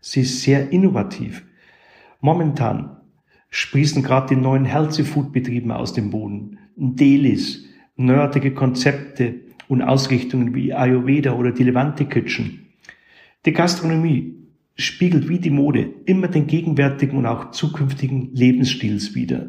Sie 0.02 0.22
ist 0.22 0.44
sehr 0.44 0.72
innovativ. 0.72 1.44
Momentan 2.22 2.98
sprießen 3.50 4.04
gerade 4.04 4.36
die 4.36 4.42
neuen 4.42 4.66
Healthy 4.66 5.04
Food 5.04 5.32
Betriebe 5.32 5.76
aus 5.76 5.94
dem 5.94 6.12
Boden. 6.12 6.60
Delis, 6.76 7.66
nerdige 7.96 8.54
Konzepte 8.54 9.47
und 9.68 9.82
Ausrichtungen 9.82 10.56
wie 10.56 10.74
Ayurveda 10.74 11.34
oder 11.34 11.52
die 11.52 11.64
Levante 11.64 12.06
Kitchen. 12.06 12.68
Die 13.46 13.54
Gastronomie 13.54 14.36
spiegelt 14.76 15.28
wie 15.28 15.40
die 15.40 15.50
Mode 15.50 15.90
immer 16.06 16.28
den 16.28 16.48
gegenwärtigen 16.48 17.18
und 17.18 17.26
auch 17.26 17.52
zukünftigen 17.52 18.34
Lebensstils 18.34 19.16
wider. 19.16 19.48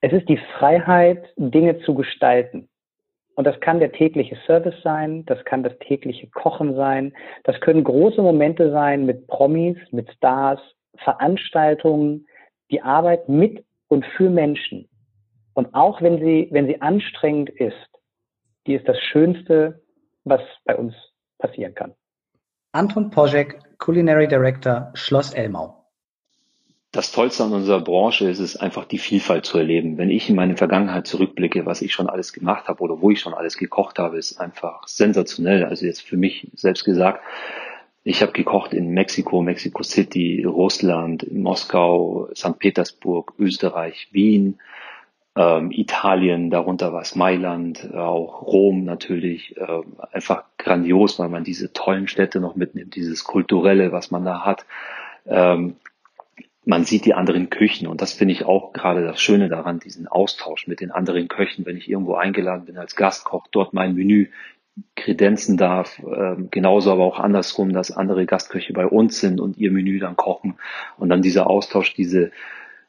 Es 0.00 0.12
ist 0.12 0.28
die 0.28 0.38
Freiheit, 0.58 1.24
Dinge 1.36 1.80
zu 1.80 1.94
gestalten. 1.94 2.68
Und 3.34 3.46
das 3.46 3.58
kann 3.60 3.78
der 3.78 3.92
tägliche 3.92 4.36
Service 4.46 4.74
sein, 4.82 5.24
das 5.26 5.44
kann 5.44 5.62
das 5.62 5.72
tägliche 5.78 6.26
Kochen 6.28 6.74
sein, 6.74 7.12
das 7.44 7.60
können 7.60 7.84
große 7.84 8.20
Momente 8.20 8.72
sein 8.72 9.06
mit 9.06 9.28
Promis, 9.28 9.76
mit 9.92 10.10
Stars, 10.12 10.60
Veranstaltungen, 10.96 12.26
die 12.70 12.82
Arbeit 12.82 13.28
mit 13.28 13.64
und 13.86 14.04
für 14.16 14.28
Menschen. 14.28 14.88
Und 15.54 15.72
auch 15.74 16.02
wenn 16.02 16.18
sie, 16.18 16.48
wenn 16.50 16.66
sie 16.66 16.80
anstrengend 16.80 17.50
ist, 17.50 17.87
die 18.68 18.74
ist 18.74 18.86
das 18.86 18.98
Schönste, 19.00 19.82
was 20.24 20.42
bei 20.64 20.76
uns 20.76 20.94
passieren 21.38 21.74
kann. 21.74 21.94
Anton 22.72 23.10
Poschek, 23.10 23.58
Culinary 23.78 24.28
Director, 24.28 24.90
Schloss 24.94 25.32
Elmau. 25.32 25.86
Das 26.92 27.12
Tollste 27.12 27.44
an 27.44 27.52
unserer 27.52 27.80
Branche 27.80 28.28
ist 28.28 28.38
es 28.38 28.56
einfach, 28.56 28.84
die 28.84 28.98
Vielfalt 28.98 29.46
zu 29.46 29.58
erleben. 29.58 29.98
Wenn 29.98 30.10
ich 30.10 30.28
in 30.28 30.36
meine 30.36 30.56
Vergangenheit 30.56 31.06
zurückblicke, 31.06 31.66
was 31.66 31.82
ich 31.82 31.92
schon 31.92 32.08
alles 32.08 32.32
gemacht 32.32 32.68
habe 32.68 32.82
oder 32.82 33.00
wo 33.00 33.10
ich 33.10 33.20
schon 33.20 33.34
alles 33.34 33.56
gekocht 33.56 33.98
habe, 33.98 34.18
ist 34.18 34.40
einfach 34.40 34.86
sensationell. 34.86 35.64
Also 35.64 35.86
jetzt 35.86 36.02
für 36.02 36.16
mich 36.16 36.50
selbst 36.54 36.84
gesagt, 36.84 37.22
ich 38.04 38.22
habe 38.22 38.32
gekocht 38.32 38.72
in 38.72 38.90
Mexiko, 38.90 39.42
Mexico 39.42 39.82
City, 39.82 40.44
Russland, 40.44 41.30
Moskau, 41.30 42.28
St. 42.34 42.58
Petersburg, 42.58 43.34
Österreich, 43.38 44.08
Wien, 44.12 44.58
ähm, 45.38 45.70
Italien, 45.70 46.50
darunter 46.50 46.92
war 46.92 47.00
es 47.00 47.14
Mailand, 47.14 47.94
auch 47.94 48.42
Rom 48.42 48.82
natürlich, 48.82 49.56
äh, 49.56 49.82
einfach 50.10 50.42
grandios, 50.58 51.20
weil 51.20 51.28
man 51.28 51.44
diese 51.44 51.72
tollen 51.72 52.08
Städte 52.08 52.40
noch 52.40 52.56
mitnimmt, 52.56 52.96
dieses 52.96 53.22
kulturelle, 53.22 53.92
was 53.92 54.10
man 54.10 54.24
da 54.24 54.44
hat. 54.44 54.66
Ähm, 55.26 55.76
man 56.64 56.82
sieht 56.82 57.04
die 57.04 57.14
anderen 57.14 57.50
Küchen 57.50 57.86
und 57.86 58.02
das 58.02 58.12
finde 58.12 58.34
ich 58.34 58.46
auch 58.46 58.72
gerade 58.72 59.04
das 59.04 59.22
Schöne 59.22 59.48
daran, 59.48 59.78
diesen 59.78 60.08
Austausch 60.08 60.66
mit 60.66 60.80
den 60.80 60.90
anderen 60.90 61.28
Köchen, 61.28 61.64
wenn 61.64 61.76
ich 61.76 61.88
irgendwo 61.88 62.16
eingeladen 62.16 62.64
bin 62.64 62.76
als 62.76 62.96
Gastkoch, 62.96 63.46
dort 63.52 63.72
mein 63.72 63.94
Menü 63.94 64.30
kredenzen 64.96 65.56
darf, 65.56 66.00
ähm, 66.00 66.48
genauso 66.50 66.90
aber 66.90 67.04
auch 67.04 67.20
andersrum, 67.20 67.72
dass 67.72 67.96
andere 67.96 68.26
Gastköche 68.26 68.72
bei 68.72 68.86
uns 68.86 69.20
sind 69.20 69.40
und 69.40 69.56
ihr 69.56 69.70
Menü 69.70 70.00
dann 70.00 70.16
kochen 70.16 70.56
und 70.96 71.10
dann 71.10 71.22
dieser 71.22 71.48
Austausch, 71.48 71.94
diese 71.94 72.32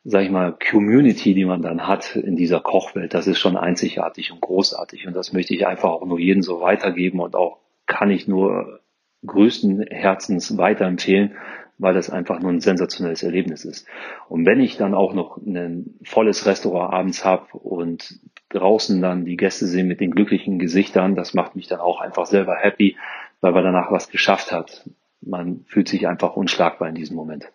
sag 0.09 0.23
ich 0.23 0.31
mal, 0.31 0.57
Community, 0.71 1.35
die 1.35 1.45
man 1.45 1.61
dann 1.61 1.87
hat 1.87 2.15
in 2.15 2.35
dieser 2.35 2.59
Kochwelt, 2.59 3.13
das 3.13 3.27
ist 3.27 3.37
schon 3.37 3.55
einzigartig 3.55 4.31
und 4.31 4.41
großartig. 4.41 5.05
Und 5.05 5.15
das 5.15 5.33
möchte 5.33 5.53
ich 5.53 5.67
einfach 5.67 5.89
auch 5.89 6.05
nur 6.05 6.19
jedem 6.19 6.41
so 6.41 6.61
weitergeben 6.61 7.19
und 7.19 7.35
auch 7.35 7.59
kann 7.85 8.09
ich 8.09 8.27
nur 8.27 8.79
größten 9.25 9.81
Herzens 9.81 10.57
weiterempfehlen, 10.57 11.35
weil 11.77 11.93
das 11.93 12.09
einfach 12.09 12.39
nur 12.39 12.51
ein 12.51 12.59
sensationelles 12.59 13.21
Erlebnis 13.21 13.65
ist. 13.65 13.87
Und 14.27 14.45
wenn 14.47 14.59
ich 14.59 14.77
dann 14.77 14.95
auch 14.95 15.13
noch 15.13 15.37
ein 15.37 15.99
volles 16.03 16.45
Restaurant 16.47 16.91
abends 16.91 17.23
habe 17.23 17.57
und 17.57 18.19
draußen 18.49 19.01
dann 19.01 19.25
die 19.25 19.37
Gäste 19.37 19.67
sehen 19.67 19.87
mit 19.87 19.99
den 19.99 20.11
glücklichen 20.11 20.57
Gesichtern, 20.57 21.15
das 21.15 21.35
macht 21.35 21.55
mich 21.55 21.67
dann 21.67 21.79
auch 21.79 22.01
einfach 22.01 22.25
selber 22.25 22.55
happy, 22.55 22.97
weil 23.41 23.51
man 23.51 23.63
danach 23.63 23.91
was 23.91 24.09
geschafft 24.09 24.51
hat. 24.51 24.89
Man 25.21 25.65
fühlt 25.65 25.87
sich 25.87 26.07
einfach 26.07 26.35
unschlagbar 26.35 26.89
in 26.89 26.95
diesem 26.95 27.15
Moment. 27.15 27.51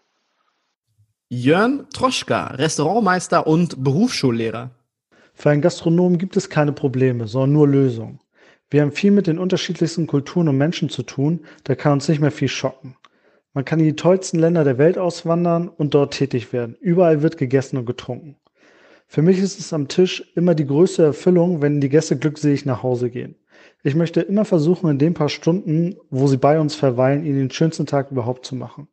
Jörn 1.37 1.87
Troschka, 1.93 2.47
Restaurantmeister 2.47 3.49
und 3.49 3.82
Berufsschullehrer. 3.82 4.70
Für 5.35 5.51
einen 5.51 5.62
Gastronomen 5.62 6.16
gibt 6.16 6.37
es 6.37 6.49
keine 6.49 6.70
Probleme, 6.70 7.26
sondern 7.26 7.55
nur 7.55 7.66
Lösungen. 7.66 8.20
Wir 8.70 8.82
haben 8.82 8.93
viel 8.93 9.11
mit 9.11 9.26
den 9.26 9.41
unterschiedlichsten 9.41 10.07
Kulturen 10.07 10.49
und 10.49 10.57
Menschen 10.57 10.91
zu 10.91 11.03
tun, 11.03 11.41
da 11.64 11.74
kann 11.74 11.95
uns 11.95 12.09
nicht 12.09 12.20
mehr 12.20 12.30
viel 12.30 12.47
schocken. 12.47 12.95
Man 13.53 13.64
kann 13.64 13.80
in 13.80 13.87
die 13.87 13.97
tollsten 13.97 14.39
Länder 14.39 14.62
der 14.62 14.78
Welt 14.78 14.97
auswandern 14.97 15.68
und 15.68 15.95
dort 15.95 16.14
tätig 16.14 16.53
werden. 16.53 16.76
Überall 16.80 17.20
wird 17.22 17.37
gegessen 17.37 17.78
und 17.78 17.87
getrunken. 17.87 18.37
Für 19.09 19.22
mich 19.22 19.41
ist 19.41 19.59
es 19.59 19.72
am 19.72 19.89
Tisch 19.89 20.30
immer 20.37 20.55
die 20.55 20.66
größte 20.66 21.03
Erfüllung, 21.03 21.61
wenn 21.61 21.80
die 21.80 21.89
Gäste 21.89 22.16
glückselig 22.16 22.64
nach 22.64 22.85
Hause 22.85 23.11
gehen. 23.11 23.35
Ich 23.82 23.97
möchte 23.97 24.20
immer 24.20 24.45
versuchen, 24.45 24.89
in 24.89 24.99
den 25.01 25.14
paar 25.14 25.28
Stunden, 25.28 25.97
wo 26.11 26.28
sie 26.28 26.39
bei 26.39 26.61
uns 26.61 26.76
verweilen, 26.76 27.24
ihnen 27.24 27.39
den 27.39 27.51
schönsten 27.51 27.87
Tag 27.87 28.12
überhaupt 28.12 28.47
zu 28.47 28.55
machen. 28.55 28.87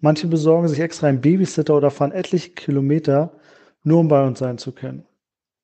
Manche 0.00 0.26
besorgen 0.26 0.68
sich 0.68 0.80
extra 0.80 1.06
einen 1.06 1.20
Babysitter 1.20 1.74
oder 1.74 1.90
fahren 1.90 2.12
etliche 2.12 2.50
Kilometer, 2.50 3.32
nur 3.82 4.00
um 4.00 4.08
bei 4.08 4.26
uns 4.26 4.38
sein 4.38 4.58
zu 4.58 4.72
können. 4.72 5.04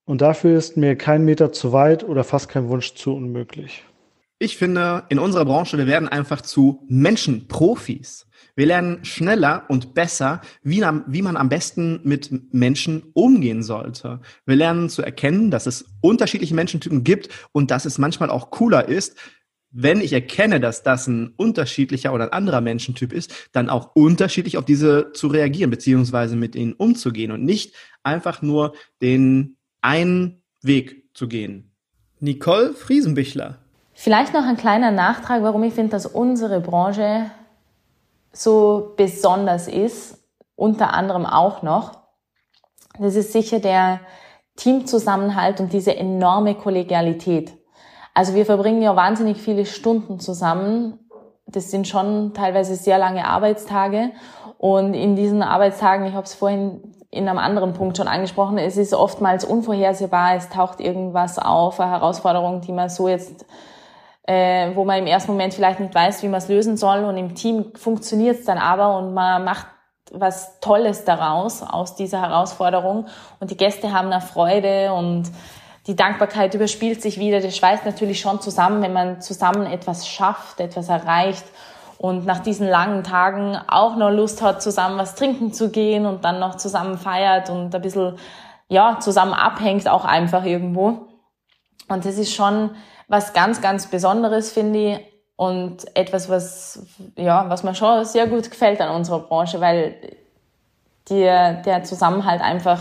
Und 0.05 0.21
dafür 0.21 0.59
ist 0.59 0.77
mir 0.77 0.97
kein 0.97 1.25
Meter 1.25 1.53
zu 1.53 1.73
weit 1.73 2.05
oder 2.05 2.25
fast 2.25 2.49
kein 2.49 2.69
Wunsch 2.69 2.95
zu 2.95 3.15
unmöglich. 3.15 3.85
Ich 4.39 4.57
finde, 4.57 5.05
in 5.09 5.21
unserer 5.21 5.45
Branche, 5.45 5.79
wir 5.79 5.87
werden 5.87 6.09
einfach 6.09 6.41
zu 6.41 6.85
Menschenprofis. 6.89 8.27
Wir 8.57 8.67
lernen 8.67 9.05
schneller 9.05 9.65
und 9.69 9.95
besser, 9.95 10.41
wie, 10.65 10.83
wie, 11.07 11.23
man 11.23 11.37
am 11.37 11.49
besten 11.49 12.01
mit 12.03 12.53
Menschen 12.53 13.05
umgehen 13.15 13.63
sollte. 13.63 14.21
Wir 14.45 14.57
lernen 14.57 14.89
zu 14.89 15.01
erkennen, 15.03 15.53
dass 15.53 15.67
es 15.67 15.85
unterschiedliche 16.01 16.57
Menschentypen 16.57 17.05
gibt 17.05 17.29
und 17.53 17.71
dass 17.71 17.85
es 17.85 17.99
manchmal 17.99 18.31
auch 18.31 18.51
cooler 18.51 18.89
ist, 18.89 19.17
wenn 19.73 20.01
ich 20.01 20.13
erkenne, 20.13 20.61
dass 20.61 20.83
das 20.83 21.07
ein 21.07 21.33
unterschiedlicher 21.37 22.13
oder 22.13 22.25
ein 22.25 22.33
anderer 22.33 22.61
Menschentyp 22.61 23.13
ist, 23.13 23.35
dann 23.53 23.71
auch 23.71 23.95
unterschiedlich 23.95 24.59
auf 24.59 24.65
diese 24.65 25.13
zu 25.13 25.29
reagieren, 25.29 25.71
beziehungsweise 25.71 26.37
mit 26.37 26.55
ihnen 26.55 26.75
umzugehen 26.75 27.33
und 27.33 27.45
nicht 27.45 27.75
einfach 28.03 28.43
nur 28.43 28.75
den 29.01 29.57
einen 29.81 30.43
Weg 30.63 31.11
zu 31.15 31.27
gehen. 31.27 31.73
Nicole 32.21 32.75
Friesenbichler 32.75 33.59
Vielleicht 33.95 34.33
noch 34.33 34.45
ein 34.45 34.57
kleiner 34.57 34.91
Nachtrag, 34.91 35.43
warum 35.43 35.63
ich 35.63 35.75
finde, 35.75 35.91
dass 35.91 36.07
unsere 36.07 36.61
Branche 36.61 37.31
so 38.33 38.95
besonders 38.97 39.69
ist, 39.69 40.19
unter 40.57 40.95
anderem 40.95 41.27
auch 41.27 41.63
noch. 41.63 42.01
Das 42.99 43.15
ist 43.15 43.33
sicher 43.33 43.61
der 43.61 44.01
Teamzusammenhalt 44.57 45.61
und 45.61 45.73
diese 45.73 45.95
enorme 45.97 46.55
Kollegialität. 46.55 47.53
Also 48.15 48.35
wir 48.35 48.47
verbringen 48.47 48.83
ja 48.83 48.95
wahnsinnig 48.97 49.39
viele 49.39 49.67
Stunden 49.67 50.21
zusammen. 50.21 50.99
Das 51.47 51.71
sind 51.71 51.89
schon 51.89 52.35
teilweise 52.35 52.75
sehr 52.77 52.99
lange 52.99 53.27
Arbeitstage. 53.27 54.11
Und 54.59 54.95
in 54.95 55.17
diesen 55.17 55.43
Arbeitstagen, 55.43 56.07
ich 56.07 56.15
habe 56.15 56.25
es 56.25 56.35
vorhin 56.35 56.95
in 57.11 57.29
einem 57.29 57.39
anderen 57.39 57.75
Punkt 57.75 57.97
schon 57.97 58.09
angesprochen, 58.09 58.57
es 58.59 58.77
ist 58.77 58.95
oftmals 58.95 59.45
unvorhersehbar, 59.45 60.35
es 60.35 60.49
taucht 60.49 60.81
irgendwas 60.81 61.39
auf, 61.39 61.79
eine 61.79 61.91
Herausforderung, 61.91 62.63
die 62.63 62.73
man 62.73 62.89
so 62.89 63.07
jetzt 63.09 63.45
äh, 64.25 64.75
wo 64.75 64.85
man 64.85 64.99
im 64.99 65.07
ersten 65.07 65.33
Moment 65.33 65.55
vielleicht 65.55 65.81
nicht 65.81 65.95
weiß, 65.95 66.23
wie 66.23 66.29
man 66.29 66.39
es 66.39 66.49
lösen 66.49 66.77
soll. 66.77 67.05
Und 67.05 67.17
im 67.17 67.35
Team 67.35 67.73
funktioniert 67.75 68.39
es 68.39 68.45
dann 68.45 68.59
aber 68.59 68.97
und 68.99 69.15
man 69.15 69.45
macht 69.45 69.67
was 70.13 70.61
Tolles 70.61 71.05
daraus, 71.05 71.63
aus 71.63 71.95
dieser 71.95 72.21
Herausforderung. 72.21 73.07
Und 73.41 73.51
die 73.51 73.57
Gäste 73.57 73.93
haben 73.93 74.13
eine 74.13 74.21
Freude 74.21 74.93
und 74.93 75.31
die 75.87 75.97
Dankbarkeit 75.97 76.55
überspielt 76.55 77.03
sich 77.03 77.19
wieder. 77.19 77.41
Das 77.41 77.57
schweißt 77.57 77.85
natürlich 77.85 78.21
schon 78.21 78.41
zusammen, 78.41 78.83
wenn 78.83 78.93
man 78.93 79.21
zusammen 79.21 79.67
etwas 79.67 80.09
schafft, 80.09 80.61
etwas 80.61 80.89
erreicht 80.89 81.45
und 81.99 82.27
nach 82.27 82.41
diesen 82.41 82.69
langen 82.69 83.05
Tagen 83.05 83.57
auch 83.69 83.97
noch 83.97 84.11
Lust 84.11 84.43
hat, 84.43 84.63
zusammen 84.63 84.99
was 84.99 85.15
trinken 85.15 85.53
zu 85.53 85.71
gehen 85.71 86.05
und 86.07 86.25
dann 86.25 86.41
noch 86.41 86.57
zusammen 86.57 86.99
feiert 86.99 87.49
und 87.49 87.75
ein 87.75 87.81
bisschen, 87.81 88.19
ja, 88.69 88.99
zusammen 89.01 89.35
abhängt 89.35 89.89
auch 89.89 90.05
einfach 90.05 90.45
irgendwo. 90.45 91.07
Und 91.89 92.05
das 92.05 92.17
ist 92.17 92.35
schon 92.35 92.71
was 93.09 93.33
ganz, 93.33 93.61
ganz 93.61 93.87
Besonderes, 93.87 94.51
finde 94.51 94.79
ich. 94.79 95.01
Und 95.37 95.97
etwas, 95.97 96.29
was, 96.29 96.87
ja, 97.17 97.49
was 97.49 97.63
mir 97.63 97.75
schon 97.75 98.05
sehr 98.05 98.27
gut 98.27 98.51
gefällt 98.51 98.81
an 98.81 98.95
unserer 98.95 99.21
Branche, 99.21 99.61
weil 99.61 99.95
der, 101.09 101.55
der 101.63 101.85
Zusammenhalt 101.85 102.41
einfach 102.41 102.81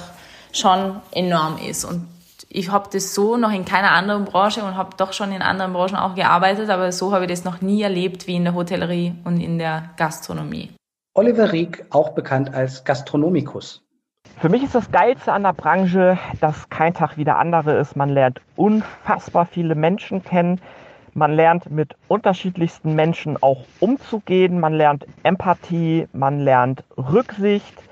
schon 0.52 1.02
enorm 1.12 1.58
ist. 1.58 1.86
Und 1.86 2.08
ich 2.54 2.72
habe 2.72 2.89
das 2.91 3.16
so 3.16 3.38
noch 3.38 3.52
in 3.52 3.66
keiner 3.66 3.91
anderen 3.91 4.26
Branche 4.26 4.64
und 4.64 4.76
habe 4.76 4.91
doch 4.97 5.14
schon 5.14 5.32
in 5.32 5.41
anderen 5.41 5.74
Branchen 5.74 5.95
auch 5.95 6.16
gearbeitet, 6.16 6.70
aber 6.70 6.91
so 6.91 7.14
habe 7.14 7.26
ich 7.26 7.32
das 7.32 7.45
noch 7.45 7.62
nie 7.62 7.82
erlebt 7.82 8.28
wie 8.28 8.36
in 8.36 8.43
der 8.43 8.54
Hotellerie 8.54 9.16
und 9.24 9.39
in 9.39 9.58
der 9.58 9.91
Gastronomie. 9.97 10.70
Oliver 11.14 11.52
Rieck, 11.52 11.86
auch 11.89 12.10
bekannt 12.10 12.54
als 12.54 12.84
Gastronomikus. 12.84 13.82
Für 14.38 14.49
mich 14.49 14.64
ist 14.64 14.76
das 14.76 14.91
Geilste 14.91 15.32
an 15.34 15.43
der 15.43 15.54
Branche, 15.54 16.18
dass 16.39 16.70
kein 16.70 16.93
Tag 16.93 17.18
wie 17.18 17.24
der 17.24 17.38
andere 17.38 17.78
ist. 17.78 17.95
Man 17.95 18.10
lernt 18.10 18.41
unfassbar 18.56 19.45
viele 19.45 19.76
Menschen 19.76 20.24
kennen. 20.24 20.60
Man 21.14 21.34
lernt 21.34 21.70
mit 21.70 21.95
unterschiedlichsten 22.08 22.95
Menschen 22.95 23.41
auch 23.41 23.66
umzugehen. 23.80 24.60
Man 24.60 24.74
lernt 24.74 25.06
Empathie, 25.24 26.08
man 26.14 26.39
lernt 26.39 26.84
Rücksicht. 26.97 27.84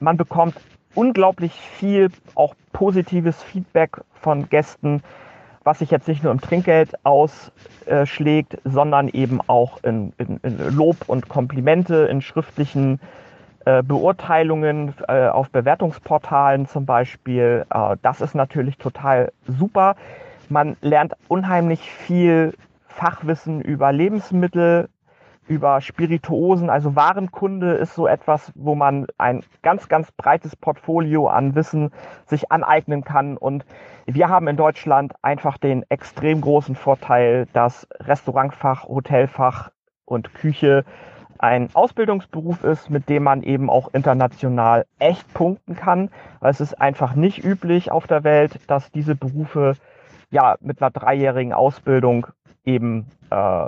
Man 0.00 0.16
bekommt 0.16 0.54
unglaublich 0.94 1.52
viel 1.52 2.10
auch 2.34 2.54
positives 2.72 3.42
Feedback 3.42 4.00
von 4.14 4.48
Gästen, 4.48 5.02
was 5.64 5.78
sich 5.78 5.90
jetzt 5.90 6.08
nicht 6.08 6.22
nur 6.22 6.32
im 6.32 6.40
Trinkgeld 6.40 6.94
ausschlägt, 7.04 8.58
sondern 8.64 9.08
eben 9.08 9.40
auch 9.46 9.82
in, 9.84 10.12
in, 10.18 10.38
in 10.42 10.76
Lob 10.76 10.96
und 11.06 11.28
Komplimente, 11.28 12.06
in 12.06 12.20
schriftlichen 12.20 13.00
äh, 13.64 13.82
Beurteilungen 13.82 14.94
äh, 15.06 15.28
auf 15.28 15.50
Bewertungsportalen 15.50 16.66
zum 16.66 16.84
Beispiel. 16.84 17.64
Äh, 17.72 17.96
das 18.02 18.20
ist 18.20 18.34
natürlich 18.34 18.76
total 18.76 19.32
super. 19.46 19.94
Man 20.48 20.76
lernt 20.80 21.14
unheimlich 21.28 21.80
viel 21.80 22.54
Fachwissen 22.88 23.60
über 23.60 23.92
Lebensmittel, 23.92 24.88
über 25.52 25.82
Spirituosen. 25.82 26.70
Also 26.70 26.96
Warenkunde 26.96 27.74
ist 27.74 27.94
so 27.94 28.06
etwas, 28.06 28.50
wo 28.54 28.74
man 28.74 29.06
ein 29.18 29.42
ganz, 29.60 29.88
ganz 29.88 30.10
breites 30.12 30.56
Portfolio 30.56 31.28
an 31.28 31.54
Wissen 31.54 31.90
sich 32.26 32.50
aneignen 32.50 33.04
kann. 33.04 33.36
Und 33.36 33.66
wir 34.06 34.30
haben 34.30 34.48
in 34.48 34.56
Deutschland 34.56 35.12
einfach 35.20 35.58
den 35.58 35.84
extrem 35.90 36.40
großen 36.40 36.74
Vorteil, 36.74 37.46
dass 37.52 37.86
Restaurantfach, 38.00 38.88
Hotelfach 38.88 39.70
und 40.06 40.32
Küche 40.32 40.86
ein 41.38 41.68
Ausbildungsberuf 41.74 42.64
ist, 42.64 42.88
mit 42.88 43.10
dem 43.10 43.24
man 43.24 43.42
eben 43.42 43.68
auch 43.68 43.92
international 43.92 44.86
echt 44.98 45.34
punkten 45.34 45.76
kann. 45.76 46.08
Weil 46.40 46.52
es 46.52 46.62
ist 46.62 46.80
einfach 46.80 47.14
nicht 47.14 47.44
üblich 47.44 47.92
auf 47.92 48.06
der 48.06 48.24
Welt, 48.24 48.58
dass 48.68 48.90
diese 48.90 49.16
Berufe 49.16 49.74
ja 50.30 50.56
mit 50.60 50.80
einer 50.80 50.90
dreijährigen 50.90 51.52
Ausbildung 51.52 52.26
eben 52.64 53.06
äh, 53.28 53.66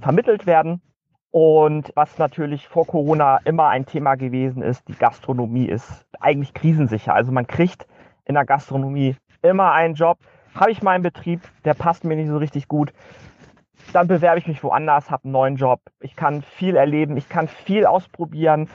vermittelt 0.00 0.46
werden. 0.46 0.80
Und 1.38 1.92
was 1.94 2.16
natürlich 2.16 2.66
vor 2.66 2.86
Corona 2.86 3.40
immer 3.44 3.68
ein 3.68 3.84
Thema 3.84 4.14
gewesen 4.14 4.62
ist, 4.62 4.88
die 4.88 4.94
Gastronomie 4.94 5.66
ist 5.66 6.06
eigentlich 6.18 6.54
krisensicher. 6.54 7.12
Also 7.12 7.30
man 7.30 7.46
kriegt 7.46 7.86
in 8.24 8.36
der 8.36 8.46
Gastronomie 8.46 9.16
immer 9.42 9.72
einen 9.72 9.92
Job. 9.92 10.16
Habe 10.54 10.70
ich 10.70 10.82
meinen 10.82 11.02
Betrieb, 11.02 11.42
der 11.66 11.74
passt 11.74 12.04
mir 12.04 12.16
nicht 12.16 12.28
so 12.28 12.38
richtig 12.38 12.68
gut, 12.68 12.94
dann 13.92 14.08
bewerbe 14.08 14.38
ich 14.38 14.46
mich 14.46 14.64
woanders, 14.64 15.10
habe 15.10 15.24
einen 15.24 15.32
neuen 15.32 15.56
Job. 15.56 15.80
Ich 16.00 16.16
kann 16.16 16.40
viel 16.40 16.74
erleben, 16.74 17.18
ich 17.18 17.28
kann 17.28 17.48
viel 17.48 17.84
ausprobieren. 17.84 18.70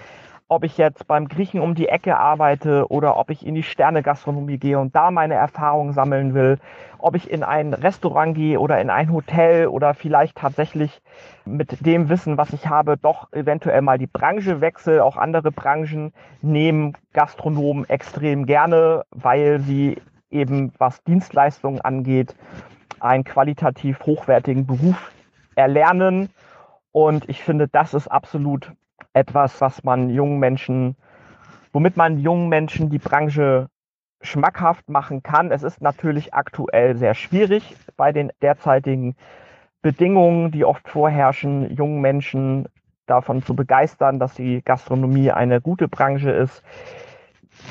Ob 0.52 0.66
ich 0.66 0.78
jetzt 0.78 1.08
beim 1.08 1.30
Griechen 1.30 1.62
um 1.62 1.76
die 1.76 1.88
Ecke 1.88 2.18
arbeite 2.18 2.92
oder 2.92 3.16
ob 3.16 3.30
ich 3.30 3.46
in 3.46 3.56
die 3.56 3.64
Sterne-Gastronomie 3.64 4.58
gehe 4.58 4.78
und 4.80 4.94
da 4.94 5.10
meine 5.10 5.36
Erfahrungen 5.36 5.94
sammeln 5.94 6.34
will, 6.34 6.60
ob 6.98 7.16
ich 7.16 7.32
in 7.32 7.42
ein 7.42 7.74
Restaurant 7.74 8.36
gehe 8.36 8.60
oder 8.60 8.82
in 8.82 8.90
ein 8.90 9.14
Hotel 9.14 9.68
oder 9.68 9.94
vielleicht 9.94 10.36
tatsächlich 10.36 11.02
mit 11.46 11.86
dem 11.86 12.10
Wissen, 12.10 12.38
was 12.38 12.52
ich 12.52 12.68
habe, 12.68 12.98
doch 12.98 13.32
eventuell 13.32 13.82
mal 13.82 13.98
die 13.98 14.08
Branche 14.08 14.60
wechsle. 14.60 15.06
Auch 15.06 15.16
andere 15.16 15.54
Branchen 15.54 16.12
nehmen 16.42 16.98
Gastronomen 17.14 17.88
extrem 17.88 18.46
gerne, 18.46 19.06
weil 19.12 19.62
sie 19.62 20.02
eben 20.32 20.74
was 20.78 21.02
Dienstleistungen 21.06 21.80
angeht, 21.80 22.36
einen 23.00 23.24
qualitativ 23.24 24.02
hochwertigen 24.06 24.68
Beruf 24.68 25.14
erlernen. 25.56 26.30
Und 26.92 27.30
ich 27.30 27.42
finde, 27.42 27.70
das 27.70 27.94
ist 27.94 28.10
absolut 28.10 28.74
etwas, 29.14 29.60
was 29.62 29.84
man 29.84 30.10
jungen 30.10 30.40
Menschen 30.40 30.96
womit 31.74 31.98
man 31.98 32.20
jungen 32.20 32.50
Menschen 32.50 32.90
die 32.90 33.00
Branche 33.00 33.68
schmackhaft 34.22 34.90
machen 34.90 35.24
kann. 35.24 35.52
Es 35.52 35.64
ist 35.64 35.82
natürlich 35.82 36.34
aktuell 36.34 36.96
sehr 36.96 37.14
schwierig 37.14 37.76
bei 37.98 38.12
den 38.12 38.32
derzeitigen 38.42 39.16
Bedingungen, 39.82 40.52
die 40.52 40.64
oft 40.64 40.88
vorherrschen, 40.88 41.76
jungen 41.76 42.02
Menschen 42.02 42.68
davon 43.08 43.42
zu 43.44 43.56
begeistern, 43.56 44.20
dass 44.20 44.36
die 44.36 44.62
Gastronomie 44.64 45.32
eine 45.32 45.60
gute 45.60 45.88
Branche 45.88 46.30
ist. 46.30 46.62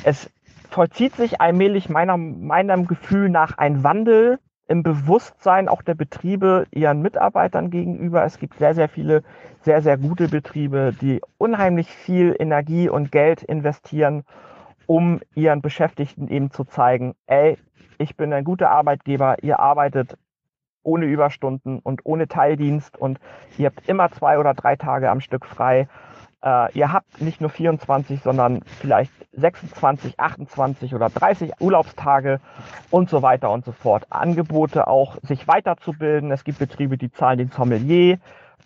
Es 0.03 0.31
vollzieht 0.71 1.15
sich 1.15 1.41
allmählich 1.41 1.89
meiner, 1.89 2.17
meinem 2.17 2.87
Gefühl 2.87 3.29
nach 3.29 3.59
ein 3.59 3.85
Wandel 3.85 4.41
im 4.71 4.85
Bewusstsein 4.85 5.69
auch 5.69 5.83
der 5.83 5.97
Betriebe 5.97 6.65
ihren 6.71 7.03
Mitarbeitern 7.03 7.71
gegenüber. 7.71 8.25
Es 8.25 8.39
gibt 8.39 8.57
sehr, 8.59 8.73
sehr 8.73 8.89
viele 8.89 9.25
sehr, 9.63 9.83
sehr 9.83 9.99
gute 9.99 10.29
Betriebe, 10.29 10.95
die 11.01 11.21
unheimlich 11.39 11.91
viel 11.91 12.37
Energie 12.39 12.89
und 12.89 13.11
Geld 13.11 13.43
investieren, 13.43 14.23
um 14.87 15.21
ihren 15.35 15.61
Beschäftigten 15.61 16.29
eben 16.29 16.53
zu 16.53 16.65
zeigen, 16.65 17.15
ey, 17.27 17.59
ich 17.99 18.17
bin 18.17 18.33
ein 18.33 18.45
guter 18.45 18.71
Arbeitgeber, 18.71 19.43
ihr 19.43 19.59
arbeitet 19.59 20.17
ohne 20.85 21.07
Überstunden 21.07 21.81
und 21.81 22.03
ohne 22.05 22.29
Teildienst 22.29 22.97
und 22.97 23.19
ihr 23.59 23.67
habt 23.67 23.89
immer 23.89 24.11
zwei 24.13 24.39
oder 24.39 24.55
drei 24.55 24.77
Tage 24.77 25.11
am 25.11 25.21
Stück 25.21 25.47
frei. 25.47 25.89
Äh, 26.43 26.73
ihr 26.73 26.93
habt 26.93 27.21
nicht 27.21 27.41
nur 27.41 27.51
24, 27.51 28.23
sondern 28.23 28.63
vielleicht 28.65 29.13
26, 29.33 30.19
28 30.19 30.95
oder 30.95 31.11
30 31.11 31.61
Urlaubstage 31.61 32.41
und 32.91 33.11
so 33.11 33.23
weiter 33.23 33.51
und 33.51 33.65
so 33.65 33.73
fort. 33.73 34.07
Angebote 34.11 34.87
auch, 34.87 35.17
sich 35.23 35.47
weiterzubilden. 35.47 36.31
Es 36.31 36.45
gibt 36.45 36.59
Betriebe, 36.59 36.97
die 36.97 37.11
zahlen 37.11 37.39
den 37.39 37.51
Sommelier, 37.51 38.19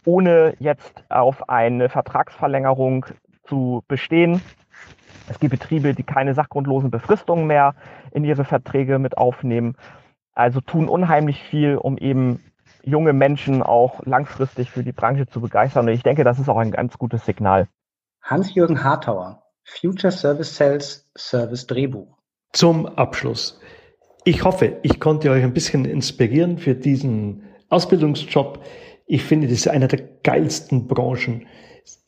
ohne 0.05 0.55
jetzt 0.59 1.05
auf 1.09 1.49
eine 1.49 1.89
Vertragsverlängerung 1.89 3.07
zu 3.45 3.83
bestehen. 3.89 4.41
Es 5.29 5.41
gibt 5.41 5.53
Betriebe, 5.53 5.95
die 5.95 6.03
keine 6.03 6.35
sachgrundlosen 6.35 6.91
Befristungen 6.91 7.47
mehr 7.47 7.75
in 8.13 8.25
ihre 8.25 8.45
Verträge 8.45 8.99
mit 8.99 9.17
aufnehmen. 9.19 9.77
Also 10.35 10.61
tun 10.61 10.89
unheimlich 10.89 11.43
viel, 11.43 11.77
um 11.77 11.97
eben 11.97 12.41
junge 12.85 13.13
Menschen 13.13 13.63
auch 13.63 14.05
langfristig 14.05 14.71
für 14.71 14.83
die 14.83 14.93
Branche 14.93 15.27
zu 15.27 15.41
begeistern. 15.41 15.89
Und 15.89 15.95
ich 15.95 16.03
denke, 16.03 16.25
das 16.25 16.39
ist 16.39 16.49
auch 16.49 16.59
ein 16.59 16.71
ganz 16.71 16.99
gutes 16.99 17.25
Signal. 17.25 17.69
Hans-Jürgen 18.23 18.83
Hartauer, 18.83 19.43
Future 19.65 20.13
Service 20.13 20.57
Sales, 20.57 21.11
Service 21.17 21.67
Drehbuch. 21.67 22.19
Zum 22.53 22.87
Abschluss. 22.87 23.61
Ich 24.25 24.45
hoffe, 24.45 24.79
ich 24.83 25.01
konnte 25.01 25.31
euch 25.31 25.45
ein 25.45 25.53
bisschen 25.53 25.85
inspirieren 25.85 26.57
für 26.59 26.75
diesen 26.75 27.43
Ausbildungsjob. 27.69 28.65
Ich 29.07 29.23
finde, 29.23 29.49
das 29.49 29.59
ist 29.59 29.69
einer 29.69 29.89
der 29.89 30.01
geilsten 30.23 30.87
Branchen. 30.87 31.47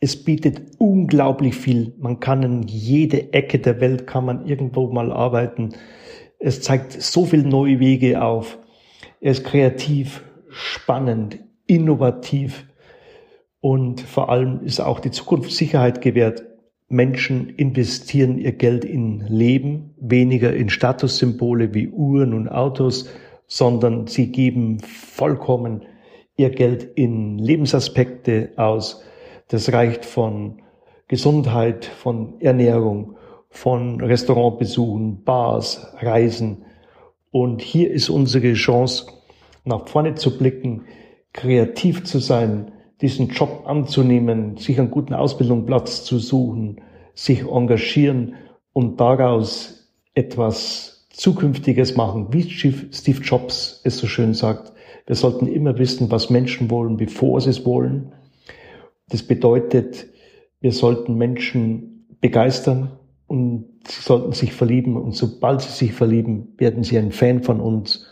Es 0.00 0.24
bietet 0.24 0.62
unglaublich 0.78 1.54
viel. 1.54 1.94
Man 1.98 2.20
kann 2.20 2.42
in 2.42 2.62
jede 2.62 3.34
Ecke 3.34 3.58
der 3.58 3.80
Welt 3.80 4.06
kann 4.06 4.24
man 4.24 4.46
irgendwo 4.46 4.90
mal 4.90 5.12
arbeiten. 5.12 5.74
Es 6.38 6.62
zeigt 6.62 6.92
so 6.92 7.26
viele 7.26 7.46
neue 7.46 7.80
Wege 7.80 8.22
auf. 8.22 8.58
Er 9.20 9.32
ist 9.32 9.44
kreativ, 9.44 10.22
spannend, 10.56 11.38
innovativ 11.66 12.66
und 13.60 14.00
vor 14.00 14.30
allem 14.30 14.60
ist 14.64 14.80
auch 14.80 15.00
die 15.00 15.10
Zukunft 15.10 15.50
Sicherheit 15.50 16.00
gewährt. 16.00 16.44
Menschen 16.88 17.50
investieren 17.50 18.38
ihr 18.38 18.52
Geld 18.52 18.84
in 18.84 19.20
Leben, 19.26 19.94
weniger 20.00 20.54
in 20.54 20.70
Statussymbole 20.70 21.74
wie 21.74 21.88
Uhren 21.88 22.32
und 22.32 22.48
Autos, 22.48 23.08
sondern 23.46 24.06
sie 24.06 24.30
geben 24.30 24.78
vollkommen 24.80 25.82
ihr 26.36 26.50
Geld 26.50 26.84
in 26.94 27.38
Lebensaspekte 27.38 28.50
aus. 28.56 29.02
Das 29.48 29.72
reicht 29.72 30.04
von 30.04 30.62
Gesundheit, 31.08 31.84
von 31.84 32.40
Ernährung, 32.40 33.16
von 33.48 34.00
Restaurantbesuchen, 34.00 35.24
Bars, 35.24 35.92
Reisen. 36.00 36.64
Und 37.30 37.62
hier 37.62 37.90
ist 37.90 38.10
unsere 38.10 38.52
Chance, 38.52 39.06
nach 39.66 39.88
vorne 39.88 40.14
zu 40.14 40.38
blicken, 40.38 40.84
kreativ 41.32 42.04
zu 42.04 42.18
sein, 42.18 42.72
diesen 43.00 43.28
Job 43.28 43.64
anzunehmen, 43.66 44.56
sich 44.56 44.78
einen 44.78 44.90
guten 44.90 45.12
Ausbildungsplatz 45.12 46.04
zu 46.04 46.18
suchen, 46.18 46.80
sich 47.14 47.46
engagieren 47.46 48.34
und 48.72 49.00
daraus 49.00 49.92
etwas 50.14 51.06
Zukünftiges 51.10 51.96
machen, 51.96 52.28
wie 52.30 52.42
Steve 52.42 53.22
Jobs 53.22 53.80
es 53.84 53.98
so 53.98 54.06
schön 54.06 54.34
sagt. 54.34 54.72
Wir 55.06 55.16
sollten 55.16 55.46
immer 55.46 55.78
wissen, 55.78 56.10
was 56.10 56.30
Menschen 56.30 56.70
wollen, 56.70 56.96
bevor 56.96 57.40
sie 57.40 57.50
es 57.50 57.64
wollen. 57.64 58.12
Das 59.08 59.22
bedeutet, 59.22 60.06
wir 60.60 60.72
sollten 60.72 61.14
Menschen 61.14 62.06
begeistern 62.20 62.98
und 63.26 63.66
sie 63.86 64.02
sollten 64.02 64.32
sich 64.32 64.52
verlieben. 64.52 64.96
Und 64.96 65.14
sobald 65.14 65.60
sie 65.62 65.72
sich 65.72 65.92
verlieben, 65.92 66.54
werden 66.58 66.82
sie 66.82 66.98
ein 66.98 67.12
Fan 67.12 67.42
von 67.42 67.60
uns. 67.60 68.06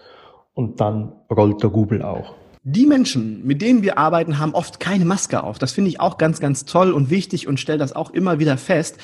Und 0.54 0.80
dann 0.80 1.12
rollt 1.30 1.62
der 1.62 1.70
Rubel 1.70 2.02
auch. 2.02 2.34
Die 2.62 2.86
Menschen, 2.86 3.44
mit 3.46 3.60
denen 3.60 3.82
wir 3.82 3.98
arbeiten, 3.98 4.38
haben 4.38 4.54
oft 4.54 4.80
keine 4.80 5.04
Maske 5.04 5.42
auf. 5.42 5.58
Das 5.58 5.72
finde 5.72 5.90
ich 5.90 6.00
auch 6.00 6.16
ganz, 6.16 6.40
ganz 6.40 6.64
toll 6.64 6.92
und 6.92 7.10
wichtig 7.10 7.46
und 7.46 7.60
stelle 7.60 7.78
das 7.78 7.92
auch 7.92 8.10
immer 8.10 8.38
wieder 8.38 8.56
fest, 8.56 8.98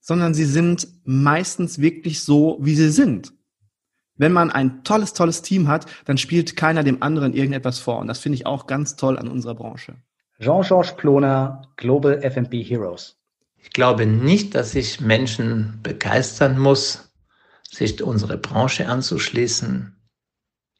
sondern 0.00 0.34
sie 0.34 0.44
sind 0.44 0.88
meistens 1.04 1.78
wirklich 1.78 2.24
so, 2.24 2.58
wie 2.60 2.74
sie 2.74 2.90
sind. 2.90 3.32
Wenn 4.16 4.32
man 4.32 4.50
ein 4.50 4.82
tolles, 4.82 5.12
tolles 5.14 5.42
Team 5.42 5.68
hat, 5.68 5.86
dann 6.06 6.18
spielt 6.18 6.56
keiner 6.56 6.82
dem 6.82 7.02
anderen 7.02 7.34
irgendetwas 7.34 7.78
vor. 7.78 7.98
Und 7.98 8.08
das 8.08 8.18
finde 8.18 8.36
ich 8.36 8.46
auch 8.46 8.66
ganz 8.66 8.96
toll 8.96 9.16
an 9.18 9.28
unserer 9.28 9.54
Branche. 9.54 9.94
Jean-Georges 10.40 10.96
Ploner, 10.96 11.62
Global 11.76 12.20
FB 12.20 12.64
Heroes. 12.64 13.16
Ich 13.58 13.70
glaube 13.70 14.06
nicht, 14.06 14.56
dass 14.56 14.74
ich 14.74 15.00
Menschen 15.00 15.78
begeistern 15.84 16.58
muss, 16.58 17.12
sich 17.70 18.02
unsere 18.02 18.38
Branche 18.38 18.88
anzuschließen. 18.88 19.96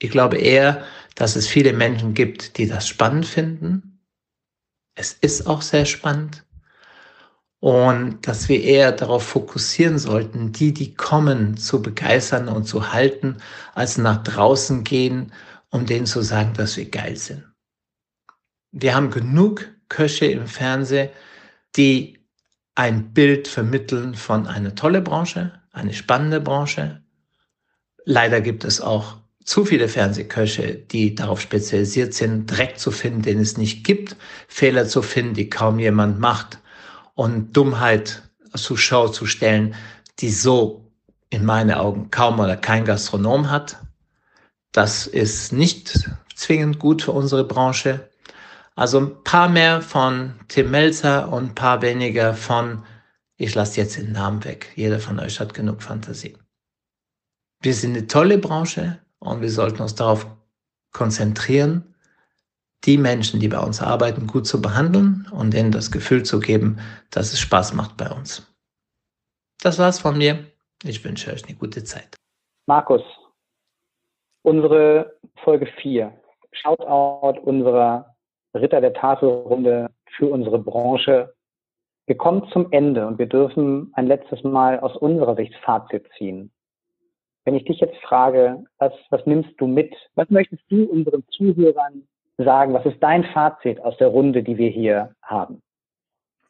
Ich 0.02 0.10
glaube 0.10 0.36
eher, 0.38 0.84
dass 1.14 1.36
es 1.36 1.46
viele 1.46 1.72
Menschen 1.72 2.12
gibt, 2.12 2.58
die 2.58 2.66
das 2.66 2.88
spannend 2.88 3.24
finden. 3.24 4.00
Es 4.96 5.12
ist 5.12 5.46
auch 5.46 5.62
sehr 5.62 5.86
spannend. 5.86 6.44
Und 7.60 8.26
dass 8.26 8.48
wir 8.48 8.60
eher 8.60 8.90
darauf 8.90 9.22
fokussieren 9.24 10.00
sollten, 10.00 10.50
die, 10.50 10.74
die 10.74 10.96
kommen, 10.96 11.56
zu 11.56 11.80
begeistern 11.80 12.48
und 12.48 12.64
zu 12.64 12.92
halten, 12.92 13.36
als 13.76 13.96
nach 13.96 14.24
draußen 14.24 14.82
gehen, 14.82 15.32
um 15.70 15.86
denen 15.86 16.06
zu 16.06 16.20
sagen, 16.22 16.52
dass 16.54 16.76
wir 16.76 16.90
geil 16.90 17.16
sind. 17.16 17.44
Wir 18.72 18.96
haben 18.96 19.10
genug 19.12 19.68
Köche 19.88 20.26
im 20.26 20.48
Fernsehen, 20.48 21.10
die 21.76 22.18
ein 22.74 23.14
Bild 23.14 23.46
vermitteln 23.46 24.16
von 24.16 24.48
einer 24.48 24.74
tolle 24.74 25.00
Branche, 25.00 25.62
eine 25.70 25.94
spannende 25.94 26.40
Branche. 26.40 27.04
Leider 28.04 28.40
gibt 28.40 28.64
es 28.64 28.80
auch 28.80 29.21
zu 29.44 29.64
viele 29.64 29.88
Fernsehköche, 29.88 30.74
die 30.74 31.14
darauf 31.14 31.40
spezialisiert 31.40 32.14
sind, 32.14 32.46
Dreck 32.46 32.78
zu 32.78 32.90
finden, 32.90 33.22
den 33.22 33.40
es 33.40 33.56
nicht 33.56 33.84
gibt, 33.84 34.16
Fehler 34.48 34.86
zu 34.86 35.02
finden, 35.02 35.34
die 35.34 35.50
kaum 35.50 35.78
jemand 35.78 36.20
macht 36.20 36.58
und 37.14 37.56
Dummheit 37.56 38.22
zur 38.54 38.78
Schau 38.78 39.08
zu 39.08 39.26
stellen, 39.26 39.74
die 40.20 40.30
so 40.30 40.90
in 41.30 41.44
meinen 41.44 41.72
Augen 41.72 42.10
kaum 42.10 42.38
oder 42.40 42.56
kein 42.56 42.84
Gastronom 42.84 43.50
hat. 43.50 43.78
Das 44.72 45.06
ist 45.06 45.52
nicht 45.52 46.08
zwingend 46.34 46.78
gut 46.78 47.02
für 47.02 47.12
unsere 47.12 47.44
Branche. 47.44 48.08
Also 48.74 49.00
ein 49.00 49.22
paar 49.24 49.48
mehr 49.48 49.82
von 49.82 50.34
Tim 50.48 50.70
Melzer 50.70 51.30
und 51.30 51.44
ein 51.44 51.54
paar 51.54 51.82
weniger 51.82 52.34
von, 52.34 52.84
ich 53.36 53.54
lasse 53.54 53.80
jetzt 53.80 53.96
den 53.96 54.12
Namen 54.12 54.44
weg. 54.44 54.72
Jeder 54.76 54.98
von 54.98 55.18
euch 55.20 55.40
hat 55.40 55.54
genug 55.54 55.82
Fantasie. 55.82 56.36
Wir 57.60 57.74
sind 57.74 57.96
eine 57.96 58.06
tolle 58.06 58.38
Branche. 58.38 58.98
Und 59.22 59.40
wir 59.40 59.50
sollten 59.50 59.80
uns 59.82 59.94
darauf 59.94 60.26
konzentrieren, 60.92 61.94
die 62.84 62.98
Menschen, 62.98 63.38
die 63.38 63.48
bei 63.48 63.60
uns 63.60 63.80
arbeiten, 63.80 64.26
gut 64.26 64.48
zu 64.48 64.60
behandeln 64.60 65.28
und 65.30 65.54
ihnen 65.54 65.70
das 65.70 65.92
Gefühl 65.92 66.24
zu 66.24 66.40
geben, 66.40 66.78
dass 67.10 67.32
es 67.32 67.38
Spaß 67.38 67.74
macht 67.74 67.96
bei 67.96 68.10
uns. 68.10 68.52
Das 69.62 69.78
war's 69.78 70.00
von 70.00 70.18
mir. 70.18 70.44
Ich 70.82 71.04
wünsche 71.04 71.30
euch 71.30 71.44
eine 71.46 71.56
gute 71.56 71.84
Zeit. 71.84 72.16
Markus, 72.66 73.02
unsere 74.42 75.16
Folge 75.44 75.66
4. 75.80 76.12
Shoutout 76.50 77.40
unserer 77.42 78.16
Ritter 78.54 78.80
der 78.80 78.92
Tafelrunde 78.92 79.90
für 80.16 80.26
unsere 80.26 80.58
Branche. 80.58 81.32
Wir 82.06 82.16
kommen 82.16 82.48
zum 82.52 82.72
Ende 82.72 83.06
und 83.06 83.20
wir 83.20 83.26
dürfen 83.26 83.92
ein 83.94 84.08
letztes 84.08 84.42
Mal 84.42 84.80
aus 84.80 84.96
unserer 84.96 85.36
Sicht 85.36 85.54
Fazit 85.64 86.08
ziehen. 86.18 86.51
Wenn 87.44 87.54
ich 87.54 87.64
dich 87.64 87.80
jetzt 87.80 87.96
frage, 88.02 88.64
was, 88.78 88.92
was 89.10 89.26
nimmst 89.26 89.50
du 89.58 89.66
mit? 89.66 89.92
Was 90.14 90.30
möchtest 90.30 90.62
du 90.68 90.84
unseren 90.84 91.24
Zuhörern 91.36 92.02
sagen? 92.38 92.72
Was 92.72 92.86
ist 92.86 93.02
dein 93.02 93.24
Fazit 93.24 93.80
aus 93.80 93.96
der 93.98 94.08
Runde, 94.08 94.42
die 94.42 94.58
wir 94.58 94.70
hier 94.70 95.14
haben? 95.22 95.60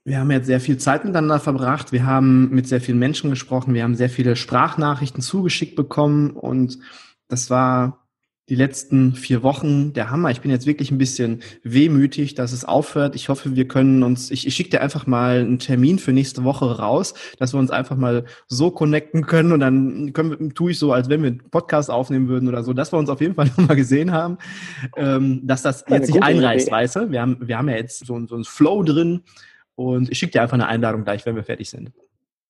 Wir 0.05 0.18
haben 0.18 0.30
jetzt 0.32 0.47
sehr 0.47 0.61
viel 0.61 0.78
Zeit 0.78 1.05
miteinander 1.05 1.38
verbracht. 1.38 1.93
Wir 1.93 2.05
haben 2.05 2.51
mit 2.51 2.66
sehr 2.66 2.80
vielen 2.80 2.99
Menschen 2.99 3.30
gesprochen. 3.30 3.72
Wir 3.72 3.84
haben 3.84 3.95
sehr 3.95 4.11
viele 4.11 4.34
Sprachnachrichten 4.34 5.22
zugeschickt 5.22 5.76
bekommen 5.76 6.30
und 6.32 6.78
das 7.28 7.51
war 7.51 8.02
die 8.53 8.57
letzten 8.57 9.15
vier 9.15 9.43
Wochen 9.43 9.95
der 9.95 10.11
Hammer. 10.11 10.31
Ich 10.31 10.43
bin 10.43 10.51
jetzt 10.51 10.67
wirklich 10.67 10.91
ein 10.91 10.99
bisschen 10.99 11.41
wehmütig, 11.63 12.35
dass 12.35 12.53
es 12.53 12.67
aufhört. 12.67 13.15
Ich 13.17 13.31
hoffe, 13.31 13.57
wir 13.57 13.67
können 13.67 14.03
uns, 14.03 14.31
ich, 14.31 14.47
ich 14.47 14.55
schicke 14.55 14.69
dir 14.69 14.83
einfach 14.83 15.07
mal 15.07 15.41
einen 15.41 15.59
Termin 15.59 15.99
für 15.99 16.13
nächste 16.13 16.45
Woche 16.45 16.79
raus, 16.79 17.15
dass 17.39 17.55
wir 17.55 17.59
uns 17.59 17.71
einfach 17.71 17.97
mal 17.97 18.27
so 18.49 18.71
connecten 18.71 19.25
können 19.25 19.53
und 19.53 19.61
dann 19.61 20.13
können 20.13 20.53
tue 20.53 20.73
ich 20.73 20.79
so, 20.79 20.93
als 20.93 21.09
wenn 21.09 21.23
wir 21.23 21.31
einen 21.31 21.51
Podcast 21.51 21.91
aufnehmen 21.91 22.29
würden 22.29 22.47
oder 22.47 22.63
so, 22.63 22.75
dass 22.75 22.93
wir 22.93 22.99
uns 22.99 23.09
auf 23.09 23.23
jeden 23.23 23.35
Fall 23.35 23.47
nochmal 23.57 23.75
gesehen 23.75 24.13
haben, 24.13 24.37
ähm, 24.99 25.41
dass 25.45 25.63
das 25.63 25.87
jetzt 25.89 26.11
nicht 26.11 26.23
einreißt, 26.23 26.67
Idee. 26.67 26.77
weißt 26.77 26.97
du? 26.97 27.11
Wir 27.11 27.23
haben, 27.23 27.39
wir 27.41 27.57
haben 27.57 27.71
ja 27.71 27.77
jetzt 27.77 28.05
so, 28.05 28.21
so 28.27 28.35
einen 28.35 28.45
Flow 28.45 28.83
drin 28.83 29.23
und 29.77 30.11
ich 30.11 30.19
schicke 30.19 30.33
dir 30.33 30.43
einfach 30.43 30.59
eine 30.59 30.67
Einladung 30.67 31.05
gleich, 31.05 31.25
wenn 31.25 31.37
wir 31.37 31.45
fertig 31.45 31.71
sind. 31.71 31.91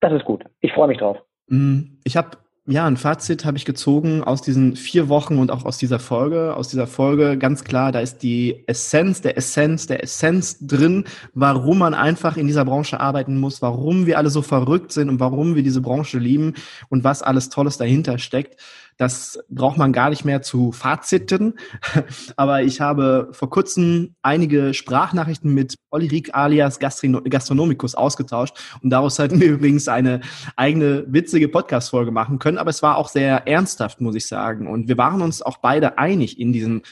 Das 0.00 0.12
ist 0.12 0.24
gut. 0.24 0.42
Ich 0.62 0.72
freue 0.72 0.88
mich 0.88 0.98
drauf. 0.98 1.18
Mm, 1.46 1.82
ich 2.02 2.16
habe 2.16 2.38
ja, 2.66 2.86
ein 2.86 2.96
Fazit 2.96 3.44
habe 3.44 3.56
ich 3.56 3.64
gezogen 3.64 4.22
aus 4.22 4.40
diesen 4.40 4.76
vier 4.76 5.08
Wochen 5.08 5.38
und 5.38 5.50
auch 5.50 5.64
aus 5.64 5.78
dieser 5.78 5.98
Folge. 5.98 6.54
Aus 6.54 6.68
dieser 6.68 6.86
Folge 6.86 7.36
ganz 7.36 7.64
klar, 7.64 7.90
da 7.90 7.98
ist 7.98 8.18
die 8.22 8.62
Essenz 8.68 9.20
der 9.20 9.36
Essenz 9.36 9.88
der 9.88 10.00
Essenz 10.04 10.58
drin, 10.60 11.04
warum 11.34 11.78
man 11.78 11.92
einfach 11.92 12.36
in 12.36 12.46
dieser 12.46 12.64
Branche 12.64 13.00
arbeiten 13.00 13.40
muss, 13.40 13.62
warum 13.62 14.06
wir 14.06 14.16
alle 14.16 14.30
so 14.30 14.42
verrückt 14.42 14.92
sind 14.92 15.08
und 15.08 15.18
warum 15.18 15.56
wir 15.56 15.64
diese 15.64 15.80
Branche 15.80 16.18
lieben 16.18 16.54
und 16.88 17.02
was 17.02 17.20
alles 17.20 17.48
Tolles 17.48 17.78
dahinter 17.78 18.18
steckt. 18.18 18.60
Das 18.96 19.38
braucht 19.48 19.78
man 19.78 19.92
gar 19.92 20.10
nicht 20.10 20.24
mehr 20.24 20.42
zu 20.42 20.72
Faziten. 20.72 21.54
Aber 22.36 22.62
ich 22.62 22.80
habe 22.80 23.28
vor 23.32 23.50
kurzem 23.50 24.14
einige 24.22 24.74
Sprachnachrichten 24.74 25.52
mit 25.52 25.76
Olli 25.90 26.06
Rieck 26.06 26.34
alias 26.34 26.78
Gastronomicus 26.78 27.94
ausgetauscht 27.94 28.58
und 28.82 28.90
daraus 28.90 29.18
hatten 29.18 29.40
wir 29.40 29.48
übrigens 29.52 29.88
eine 29.88 30.20
eigene 30.56 31.04
witzige 31.08 31.48
Podcast-Folge 31.48 32.10
machen 32.10 32.38
können. 32.38 32.58
Aber 32.58 32.70
es 32.70 32.82
war 32.82 32.96
auch 32.96 33.08
sehr 33.08 33.46
ernsthaft, 33.46 34.00
muss 34.00 34.14
ich 34.14 34.26
sagen. 34.26 34.66
Und 34.66 34.88
wir 34.88 34.98
waren 34.98 35.22
uns 35.22 35.42
auch 35.42 35.58
beide 35.58 35.98
einig 35.98 36.38
in 36.38 36.52
diesem 36.52 36.82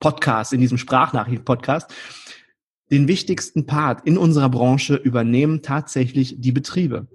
Podcast, 0.00 0.52
in 0.52 0.60
diesem 0.60 0.78
Sprachnachrichten-Podcast. 0.78 1.92
Den 2.90 3.06
wichtigsten 3.06 3.66
Part 3.66 4.06
in 4.06 4.18
unserer 4.18 4.48
Branche 4.48 4.96
übernehmen 4.96 5.62
tatsächlich 5.62 6.36
die 6.38 6.52
Betriebe. 6.52 7.06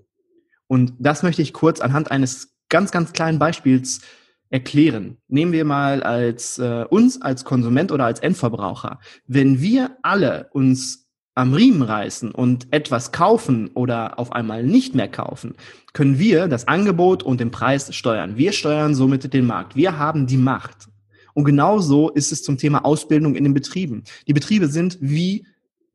Und 0.67 0.93
das 0.99 1.21
möchte 1.21 1.41
ich 1.41 1.51
kurz 1.51 1.81
anhand 1.81 2.11
eines 2.11 2.55
ganz, 2.69 2.91
ganz 2.91 3.11
kleinen 3.13 3.39
Beispiels 3.39 4.01
erklären. 4.49 5.17
Nehmen 5.27 5.51
wir 5.51 5.65
mal 5.65 6.03
als 6.03 6.59
äh, 6.59 6.85
uns 6.89 7.21
als 7.21 7.45
Konsument 7.45 7.91
oder 7.91 8.05
als 8.05 8.19
Endverbraucher. 8.19 8.99
Wenn 9.27 9.61
wir 9.61 9.97
alle 10.01 10.49
uns 10.51 11.05
am 11.35 11.53
Riemen 11.53 11.81
reißen 11.81 12.31
und 12.31 12.71
etwas 12.71 13.11
kaufen 13.11 13.69
oder 13.73 14.17
auf 14.17 14.31
einmal 14.31 14.63
nicht 14.63 14.95
mehr 14.95 15.09
kaufen, 15.09 15.55
können 15.93 16.17
wir 16.17 16.47
das 16.47 16.67
Angebot 16.67 17.23
und 17.23 17.41
den 17.41 17.51
Preis 17.51 17.93
steuern. 17.93 18.37
Wir 18.37 18.53
steuern 18.53 18.95
somit 18.95 19.33
den 19.33 19.45
Markt. 19.45 19.75
Wir 19.75 19.97
haben 19.97 20.27
die 20.27 20.37
Macht. 20.37 20.87
Und 21.33 21.43
genauso 21.43 22.09
ist 22.09 22.31
es 22.31 22.43
zum 22.43 22.57
Thema 22.57 22.85
Ausbildung 22.85 23.35
in 23.35 23.43
den 23.43 23.53
Betrieben. 23.53 24.03
Die 24.25 24.33
Betriebe 24.33 24.69
sind 24.69 24.97
wie 25.01 25.45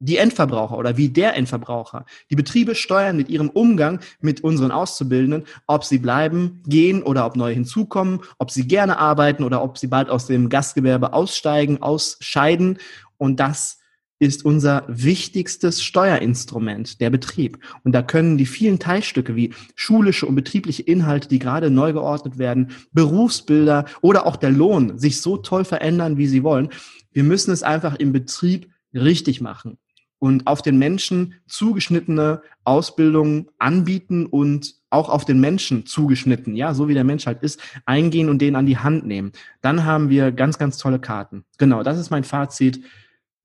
die 0.01 0.17
Endverbraucher 0.17 0.77
oder 0.77 0.97
wie 0.97 1.11
der 1.11 1.37
Endverbraucher. 1.37 2.07
Die 2.31 2.37
Betriebe 2.37 2.75
steuern 2.75 3.17
mit 3.17 3.29
ihrem 3.29 3.51
Umgang 3.51 4.01
mit 4.21 4.43
unseren 4.43 4.71
Auszubildenden, 4.71 5.45
ob 5.67 5.85
sie 5.85 5.99
bleiben, 5.99 6.63
gehen 6.67 7.03
oder 7.03 7.27
ob 7.27 7.37
neue 7.37 7.55
hinzukommen, 7.55 8.21
ob 8.39 8.51
sie 8.51 8.67
gerne 8.67 8.99
arbeiten 8.99 9.45
oder 9.45 9.63
ob 9.63 9.79
sie 9.79 9.87
bald 9.87 10.09
aus 10.09 10.27
dem 10.27 10.49
Gastgewerbe 10.49 11.13
aussteigen, 11.13 11.83
ausscheiden. 11.83 12.79
Und 13.19 13.41
das 13.41 13.79
ist 14.19 14.45
unser 14.45 14.85
wichtigstes 14.89 15.83
Steuerinstrument, 15.83 17.01
der 17.01 17.11
Betrieb. 17.11 17.59
Und 17.85 17.93
da 17.93 18.03
können 18.03 18.39
die 18.39 18.47
vielen 18.47 18.79
Teilstücke 18.79 19.37
wie 19.37 19.53
schulische 19.75 20.27
und 20.27 20.35
betriebliche 20.35 20.83
Inhalte, 20.83 21.29
die 21.29 21.39
gerade 21.39 21.71
neu 21.71 21.93
geordnet 21.93 22.39
werden, 22.39 22.71
Berufsbilder 22.93 23.85
oder 24.01 24.27
auch 24.27 24.37
der 24.37 24.51
Lohn 24.51 24.99
sich 24.99 25.21
so 25.21 25.37
toll 25.37 25.65
verändern, 25.65 26.17
wie 26.17 26.27
sie 26.27 26.43
wollen. 26.43 26.71
Wir 27.13 27.25
müssen 27.25 27.51
es 27.51 27.63
einfach 27.63 27.97
im 27.97 28.13
Betrieb 28.13 28.71
richtig 28.95 29.41
machen 29.41 29.79
und 30.21 30.47
auf 30.47 30.63
den 30.63 30.79
Menschen 30.79 31.35
zugeschnittene 31.49 32.43
Ausbildung 32.65 33.51
anbieten 33.59 34.27
und 34.27 34.77
auch 34.91 35.09
auf 35.09 35.25
den 35.25 35.41
Menschen 35.41 35.87
zugeschnitten, 35.87 36.55
ja, 36.55 36.75
so 36.75 36.89
wie 36.89 36.95
der 36.95 37.05
Mensch 37.05 37.27
halt 37.27 37.43
ist, 37.43 37.61
eingehen 37.87 38.29
und 38.29 38.41
den 38.41 38.55
an 38.55 38.67
die 38.67 38.79
Hand 38.79 39.07
nehmen. 39.07 39.33
Dann 39.63 39.85
haben 39.85 40.11
wir 40.11 40.31
ganz, 40.31 40.59
ganz 40.59 40.79
tolle 40.79 41.01
Karten. 41.01 41.45
Genau, 41.59 41.83
das 41.83 41.99
ist 41.99 42.11
mein 42.11 42.25
Fazit 42.25 42.85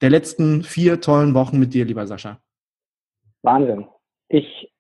der 0.02 0.10
letzten 0.10 0.64
vier 0.64 1.02
tollen 1.02 1.34
Wochen 1.34 1.58
mit 1.58 1.74
dir, 1.74 1.86
lieber 1.86 2.06
Sascha. 2.06 2.40
Wahnsinn. 3.42 3.88
Ich 4.28 4.72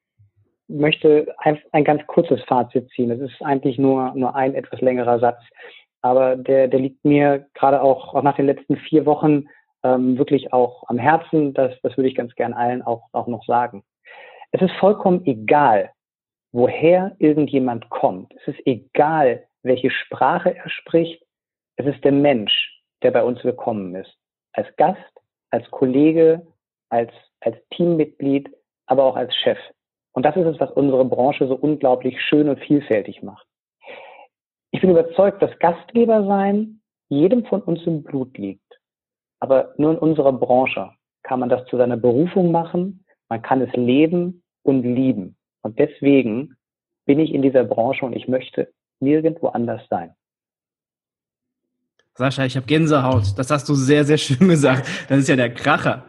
möchte 0.67 1.33
ein, 1.37 1.59
ein 1.71 1.85
ganz 1.85 2.05
kurzes 2.07 2.41
Fazit 2.47 2.89
ziehen. 2.89 3.11
Es 3.11 3.21
ist 3.21 3.41
eigentlich 3.41 3.77
nur, 3.77 4.13
nur 4.15 4.35
ein 4.35 4.55
etwas 4.55 4.81
längerer 4.81 5.19
Satz. 5.19 5.39
Aber 6.01 6.35
der, 6.35 6.67
der 6.67 6.79
liegt 6.79 7.05
mir 7.05 7.47
gerade 7.53 7.81
auch, 7.81 8.13
auch 8.13 8.23
nach 8.23 8.35
den 8.35 8.47
letzten 8.47 8.75
vier 8.75 9.05
Wochen 9.05 9.45
ähm, 9.85 10.17
wirklich 10.17 10.51
auch 10.51 10.83
am 10.87 10.97
Herzen. 10.97 11.53
Das, 11.53 11.79
das 11.83 11.95
würde 11.95 12.09
ich 12.09 12.15
ganz 12.15 12.33
gern 12.35 12.53
allen 12.53 12.81
auch, 12.81 13.07
auch 13.11 13.27
noch 13.27 13.45
sagen. 13.45 13.83
Es 14.51 14.61
ist 14.61 14.73
vollkommen 14.79 15.25
egal, 15.25 15.91
woher 16.51 17.15
irgendjemand 17.19 17.89
kommt. 17.89 18.33
Es 18.35 18.55
ist 18.55 18.65
egal, 18.65 19.45
welche 19.61 19.91
Sprache 19.91 20.55
er 20.55 20.69
spricht. 20.69 21.23
Es 21.75 21.85
ist 21.85 22.03
der 22.03 22.13
Mensch, 22.13 22.81
der 23.03 23.11
bei 23.11 23.23
uns 23.23 23.43
willkommen 23.43 23.93
ist. 23.95 24.17
Als 24.53 24.67
Gast, 24.77 25.21
als 25.51 25.69
Kollege, 25.69 26.45
als, 26.89 27.11
als 27.41 27.57
Teammitglied, 27.71 28.49
aber 28.87 29.03
auch 29.03 29.15
als 29.15 29.35
Chef. 29.35 29.59
Und 30.13 30.23
das 30.25 30.35
ist 30.35 30.45
es, 30.45 30.59
was 30.59 30.71
unsere 30.71 31.05
Branche 31.05 31.47
so 31.47 31.55
unglaublich 31.55 32.19
schön 32.21 32.49
und 32.49 32.59
vielfältig 32.61 33.21
macht. 33.21 33.45
Ich 34.71 34.81
bin 34.81 34.89
überzeugt, 34.89 35.41
dass 35.41 35.57
Gastgeber 35.59 36.25
sein 36.25 36.81
jedem 37.09 37.45
von 37.45 37.61
uns 37.61 37.85
im 37.85 38.03
Blut 38.03 38.37
liegt. 38.37 38.64
Aber 39.45 39.75
nur 39.77 39.91
in 39.91 39.99
unserer 39.99 40.33
Branche 40.33 40.89
kann 41.21 41.39
man 41.39 41.49
das 41.49 41.67
zu 41.67 41.77
seiner 41.77 41.97
Berufung 41.97 42.51
machen. 42.51 43.05
Man 43.29 43.43
kann 43.43 43.61
es 43.61 43.71
leben 43.75 44.41
und 44.63 44.81
lieben. 44.81 45.35
Und 45.61 45.77
deswegen 45.77 46.55
bin 47.05 47.19
ich 47.19 47.31
in 47.31 47.43
dieser 47.43 47.63
Branche 47.63 48.07
und 48.07 48.13
ich 48.13 48.27
möchte 48.27 48.73
nirgendwo 48.99 49.49
anders 49.49 49.83
sein. 49.87 50.15
Sascha, 52.15 52.43
ich 52.45 52.55
habe 52.55 52.65
Gänsehaut. 52.65 53.37
Das 53.37 53.51
hast 53.51 53.69
du 53.69 53.75
sehr, 53.75 54.03
sehr 54.03 54.17
schön 54.17 54.49
gesagt. 54.49 54.87
Das 55.09 55.19
ist 55.19 55.29
ja 55.29 55.35
der 55.35 55.53
Kracher. 55.53 56.05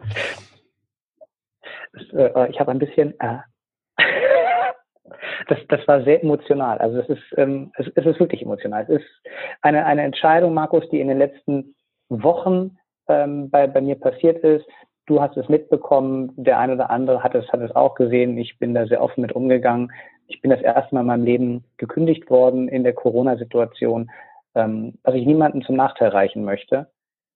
Das, 1.93 2.01
äh, 2.13 2.49
ich 2.49 2.59
habe 2.59 2.71
ein 2.71 2.79
bisschen. 2.79 3.13
Äh, 3.19 3.37
das, 5.47 5.59
das 5.67 5.87
war 5.87 6.03
sehr 6.05 6.23
emotional. 6.23 6.79
Also 6.79 7.01
es 7.01 7.09
ist, 7.09 7.23
ähm, 7.37 7.71
es, 7.75 7.85
es 7.93 8.03
ist 8.03 8.19
wirklich 8.19 8.41
emotional. 8.41 8.81
Es 8.89 9.01
ist 9.01 9.07
eine, 9.61 9.85
eine 9.85 10.01
Entscheidung, 10.01 10.55
Markus, 10.55 10.89
die 10.89 10.99
in 10.99 11.07
den 11.07 11.19
letzten 11.19 11.75
Wochen 12.09 12.79
ähm, 13.07 13.49
bei, 13.49 13.67
bei 13.67 13.81
mir 13.81 13.95
passiert 13.95 14.43
ist. 14.43 14.65
Du 15.05 15.21
hast 15.21 15.37
es 15.37 15.47
mitbekommen, 15.47 16.33
der 16.35 16.59
eine 16.59 16.73
oder 16.73 16.89
andere 16.89 17.23
hat 17.23 17.33
es, 17.33 17.47
hat 17.49 17.61
es 17.61 17.75
auch 17.75 17.95
gesehen. 17.95 18.37
Ich 18.37 18.59
bin 18.59 18.73
da 18.73 18.85
sehr 18.87 19.01
offen 19.01 19.21
mit 19.21 19.31
umgegangen. 19.31 19.91
Ich 20.27 20.41
bin 20.41 20.51
das 20.51 20.61
erste 20.61 20.93
Mal 20.93 21.01
in 21.01 21.07
meinem 21.07 21.23
Leben 21.23 21.63
gekündigt 21.77 22.29
worden 22.29 22.67
in 22.67 22.83
der 22.83 22.93
Corona-Situation, 22.93 24.11
ähm, 24.55 24.95
was 25.03 25.15
ich 25.15 25.25
niemandem 25.25 25.61
zum 25.61 25.77
Nachteil 25.77 26.09
reichen 26.09 26.43
möchte. 26.43 26.87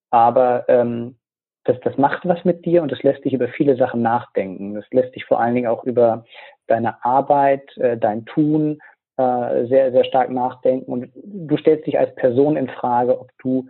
Aber 0.09 0.65
ähm, 0.67 1.15
das, 1.63 1.80
das 1.84 1.97
macht 1.97 2.28
was 2.28 2.43
mit 2.43 2.65
dir 2.65 2.82
und 2.82 2.91
das 2.91 3.03
lässt 3.03 3.24
dich 3.24 3.34
über 3.34 3.47
viele 3.47 3.78
Sachen 3.78 4.01
nachdenken. 4.01 4.74
Das 4.74 4.86
lässt 4.91 5.15
dich 5.15 5.26
vor 5.26 5.39
allen 5.39 5.55
Dingen 5.55 5.67
auch 5.67 5.86
über 5.86 6.26
deine 6.67 7.03
Arbeit, 7.05 7.78
äh, 7.78 7.97
dein 7.97 8.26
Tun 8.26 8.80
äh, 9.17 9.65
sehr, 9.67 9.91
sehr 9.91 10.03
stark 10.05 10.30
nachdenken. 10.30 10.91
Und 10.91 11.11
du 11.15 11.57
stellst 11.57 11.86
dich 11.86 11.99
als 11.99 12.13
Person 12.15 12.57
in 12.57 12.67
Frage, 12.67 13.19
ob 13.19 13.30
du 13.41 13.69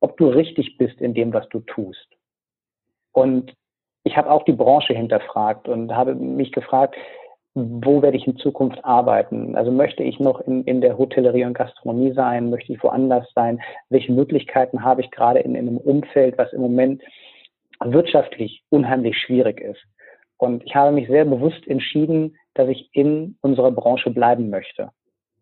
ob 0.00 0.16
du 0.16 0.28
richtig 0.28 0.78
bist 0.78 1.00
in 1.00 1.14
dem, 1.14 1.32
was 1.32 1.48
du 1.48 1.60
tust. 1.60 2.08
Und 3.12 3.54
ich 4.04 4.16
habe 4.16 4.30
auch 4.30 4.44
die 4.44 4.52
Branche 4.52 4.94
hinterfragt 4.94 5.68
und 5.68 5.94
habe 5.94 6.14
mich 6.14 6.52
gefragt, 6.52 6.96
wo 7.54 8.02
werde 8.02 8.16
ich 8.16 8.26
in 8.26 8.36
Zukunft 8.36 8.84
arbeiten? 8.84 9.56
Also 9.56 9.72
möchte 9.72 10.04
ich 10.04 10.20
noch 10.20 10.40
in, 10.42 10.64
in 10.64 10.80
der 10.80 10.96
Hotellerie 10.96 11.44
und 11.44 11.54
Gastronomie 11.54 12.12
sein? 12.12 12.50
Möchte 12.50 12.72
ich 12.72 12.82
woanders 12.82 13.26
sein? 13.34 13.60
Welche 13.90 14.12
Möglichkeiten 14.12 14.84
habe 14.84 15.00
ich 15.00 15.10
gerade 15.10 15.40
in, 15.40 15.54
in 15.54 15.68
einem 15.68 15.78
Umfeld, 15.78 16.38
was 16.38 16.52
im 16.52 16.60
Moment 16.60 17.02
wirtschaftlich 17.84 18.62
unheimlich 18.70 19.18
schwierig 19.18 19.60
ist? 19.60 19.82
Und 20.36 20.64
ich 20.64 20.74
habe 20.76 20.92
mich 20.92 21.08
sehr 21.08 21.24
bewusst 21.24 21.66
entschieden, 21.66 22.36
dass 22.54 22.68
ich 22.68 22.88
in 22.92 23.36
unserer 23.40 23.72
Branche 23.72 24.10
bleiben 24.10 24.50
möchte. 24.50 24.90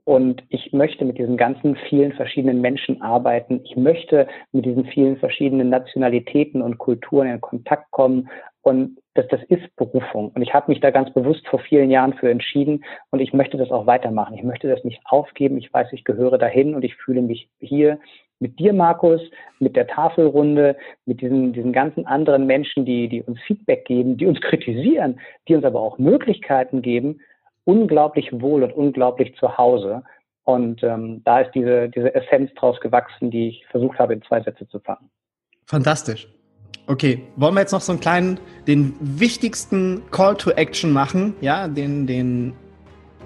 Und 0.07 0.44
ich 0.50 0.72
möchte 0.72 1.04
mit 1.04 1.18
diesen 1.18 1.36
ganzen 1.36 1.74
vielen 1.88 2.12
verschiedenen 2.12 2.61
Menschen 2.61 3.02
arbeiten. 3.02 3.61
Ich 3.64 3.76
möchte 3.76 4.28
mit 4.52 4.64
diesen 4.64 4.84
vielen 4.84 5.16
verschiedenen 5.16 5.68
Nationalitäten 5.68 6.62
und 6.62 6.78
Kulturen 6.78 7.26
in 7.26 7.40
Kontakt 7.40 7.90
kommen. 7.90 8.28
Und 8.62 8.98
das, 9.14 9.26
das 9.26 9.42
ist 9.48 9.74
Berufung. 9.74 10.30
Und 10.32 10.42
ich 10.42 10.54
habe 10.54 10.70
mich 10.70 10.78
da 10.78 10.92
ganz 10.92 11.12
bewusst 11.12 11.44
vor 11.48 11.59
vielen 11.59 11.90
Jahren 11.90 12.12
für 12.14 12.30
entschieden. 12.30 12.84
Und 13.11 13.18
ich 13.18 13.32
möchte 13.32 13.57
das 13.57 13.72
auch 13.72 13.88
weitermachen. 13.88 14.36
Ich 14.36 14.44
möchte 14.44 14.68
das 14.68 14.84
nicht 14.84 15.00
aufgeben. 15.07 15.59
Ich 15.59 15.74
weiß, 15.74 15.88
ich 15.92 16.04
gehöre 16.04 16.38
dahin 16.38 16.76
und 16.76 16.84
ich 16.84 16.94
fühle 16.94 17.22
mich 17.22 17.48
hier 17.59 17.98
mit 18.38 18.61
dir, 18.61 18.72
Markus, 18.74 19.20
mit 19.59 19.74
der 19.74 19.88
Tafelrunde, 19.88 20.76
mit 21.07 21.20
diesen, 21.20 21.52
diesen 21.52 21.72
ganzen 21.72 22.07
anderen 22.07 22.46
Menschen, 22.46 22.84
die, 22.84 23.09
die 23.09 23.22
uns 23.22 23.40
Feedback 23.40 23.86
geben, 23.86 24.16
die 24.16 24.26
uns 24.26 24.40
kritisieren, 24.40 25.18
die 25.48 25.57
uns 25.57 25.64
aber 25.64 25.80
auch 25.80 25.98
Möglichkeiten 25.98 26.80
geben, 26.80 27.18
unglaublich 27.66 28.30
wohl 28.32 28.62
und 28.62 28.72
unglaublich 28.72 29.36
zu 29.36 29.58
Hause. 29.58 30.02
Und 30.44 30.82
ähm, 30.82 31.22
da 31.24 31.40
ist 31.40 31.54
diese, 31.54 31.88
diese 31.88 32.14
Essenz 32.14 32.54
draus 32.54 32.80
gewachsen, 32.80 33.30
die 33.30 33.48
ich 33.48 33.66
versucht 33.66 33.98
habe, 33.98 34.14
in 34.14 34.22
zwei 34.22 34.40
Sätze 34.40 34.66
zu 34.68 34.78
fassen. 34.80 35.10
Fantastisch. 35.66 36.28
Okay, 36.86 37.24
wollen 37.34 37.54
wir 37.54 37.60
jetzt 37.62 37.72
noch 37.72 37.80
so 37.80 37.90
einen 37.90 38.00
kleinen, 38.00 38.38
den 38.68 38.94
wichtigsten 39.00 40.02
Call 40.12 40.36
to 40.36 40.52
Action 40.52 40.92
machen, 40.92 41.34
ja, 41.40 41.66
den, 41.66 42.06
den 42.06 42.54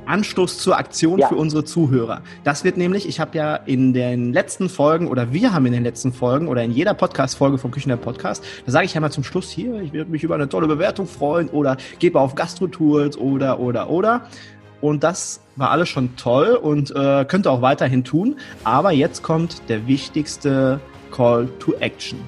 Anstoß 0.07 0.59
zur 0.59 0.77
Aktion 0.77 1.19
ja. 1.19 1.29
für 1.29 1.37
unsere 1.37 1.65
Zuhörer. 1.65 2.23
Das 2.45 2.65
wird 2.65 2.77
nämlich, 2.77 3.09
ich 3.09 3.21
habe 3.21 3.37
ja 3.37 3.57
in 3.57 3.93
den 3.93 4.33
letzten 4.33 4.69
Folgen 4.69 5.09
oder 5.09 5.33
wir 5.33 5.53
haben 5.53 5.67
in 5.67 5.73
den 5.73 5.85
letzten 5.85 6.13
Folgen 6.13 6.49
oder 6.49 6.63
in 6.63 6.73
jeder 6.73 6.95
Podcast-Folge 6.95 7.59
vom 7.59 7.71
Küchen 7.71 7.89
der 7.91 7.97
Podcast, 7.97 8.45
da 8.67 8.73
sage 8.73 8.87
ich 8.87 8.95
ja 8.95 9.01
mal 9.01 9.11
zum 9.11 9.25
Schluss 9.25 9.51
hier, 9.51 9.81
ich 9.81 9.93
würde 9.93 10.11
mich 10.11 10.23
über 10.23 10.35
eine 10.35 10.49
tolle 10.49 10.67
Bewertung 10.67 11.07
freuen 11.07 11.49
oder 11.49 11.77
gebe 11.99 12.21
auf 12.21 12.35
Gastro-Tools 12.35 13.17
oder, 13.17 13.61
oder, 13.61 13.91
oder. 13.91 14.27
Und 14.81 15.05
das 15.05 15.41
war 15.57 15.71
alles 15.71 15.89
schon 15.89 16.17
toll 16.17 16.59
und 16.61 16.91
äh, 16.97 17.25
könnte 17.27 17.51
auch 17.51 17.61
weiterhin 17.61 18.03
tun. 18.03 18.37
Aber 18.65 18.93
jetzt 18.93 19.23
kommt 19.23 19.63
der 19.69 19.87
wichtigste 19.87 20.81
Call 21.11 21.49
to 21.59 21.75
Action. 21.81 22.19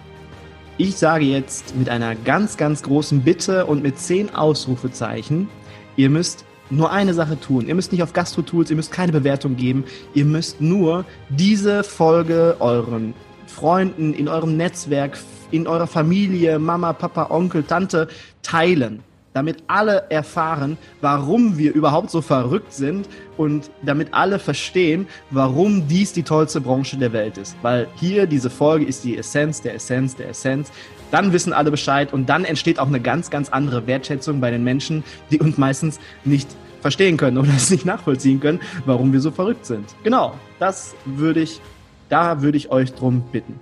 Ich 0.78 0.96
sage 0.96 1.24
jetzt 1.24 1.76
mit 1.76 1.88
einer 1.88 2.14
ganz, 2.14 2.56
ganz 2.56 2.82
großen 2.82 3.22
Bitte 3.22 3.66
und 3.66 3.82
mit 3.82 3.98
zehn 3.98 4.34
Ausrufezeichen, 4.34 5.48
ihr 5.96 6.10
müsst 6.10 6.44
nur 6.72 6.90
eine 6.90 7.14
Sache 7.14 7.38
tun. 7.38 7.68
Ihr 7.68 7.74
müsst 7.74 7.92
nicht 7.92 8.02
auf 8.02 8.12
Gastro-Tools, 8.12 8.70
ihr 8.70 8.76
müsst 8.76 8.92
keine 8.92 9.12
Bewertung 9.12 9.56
geben. 9.56 9.84
Ihr 10.14 10.24
müsst 10.24 10.60
nur 10.60 11.04
diese 11.28 11.84
Folge 11.84 12.56
euren 12.60 13.14
Freunden, 13.46 14.14
in 14.14 14.28
eurem 14.28 14.56
Netzwerk, 14.56 15.18
in 15.50 15.66
eurer 15.66 15.86
Familie, 15.86 16.58
Mama, 16.58 16.92
Papa, 16.94 17.26
Onkel, 17.30 17.62
Tante 17.62 18.08
teilen 18.42 19.04
damit 19.34 19.62
alle 19.66 20.04
erfahren, 20.10 20.76
warum 21.00 21.58
wir 21.58 21.74
überhaupt 21.74 22.10
so 22.10 22.20
verrückt 22.20 22.72
sind 22.72 23.08
und 23.36 23.70
damit 23.82 24.08
alle 24.12 24.38
verstehen, 24.38 25.06
warum 25.30 25.88
dies 25.88 26.12
die 26.12 26.22
tollste 26.22 26.60
Branche 26.60 26.96
der 26.96 27.12
Welt 27.12 27.38
ist. 27.38 27.56
Weil 27.62 27.88
hier 27.96 28.26
diese 28.26 28.50
Folge 28.50 28.84
ist 28.84 29.04
die 29.04 29.16
Essenz 29.16 29.62
der 29.62 29.74
Essenz 29.74 30.16
der 30.16 30.28
Essenz. 30.28 30.70
Dann 31.10 31.32
wissen 31.32 31.52
alle 31.52 31.70
Bescheid 31.70 32.12
und 32.12 32.28
dann 32.28 32.44
entsteht 32.44 32.78
auch 32.78 32.86
eine 32.86 33.00
ganz, 33.00 33.30
ganz 33.30 33.50
andere 33.50 33.86
Wertschätzung 33.86 34.40
bei 34.40 34.50
den 34.50 34.64
Menschen, 34.64 35.04
die 35.30 35.38
uns 35.38 35.58
meistens 35.58 36.00
nicht 36.24 36.48
verstehen 36.80 37.16
können 37.16 37.38
oder 37.38 37.48
es 37.56 37.70
nicht 37.70 37.86
nachvollziehen 37.86 38.40
können, 38.40 38.60
warum 38.86 39.12
wir 39.12 39.20
so 39.20 39.30
verrückt 39.30 39.66
sind. 39.66 39.94
Genau, 40.02 40.32
das 40.58 40.94
würde 41.04 41.40
ich, 41.40 41.60
da 42.08 42.42
würde 42.42 42.58
ich 42.58 42.70
euch 42.70 42.92
drum 42.94 43.22
bitten. 43.32 43.58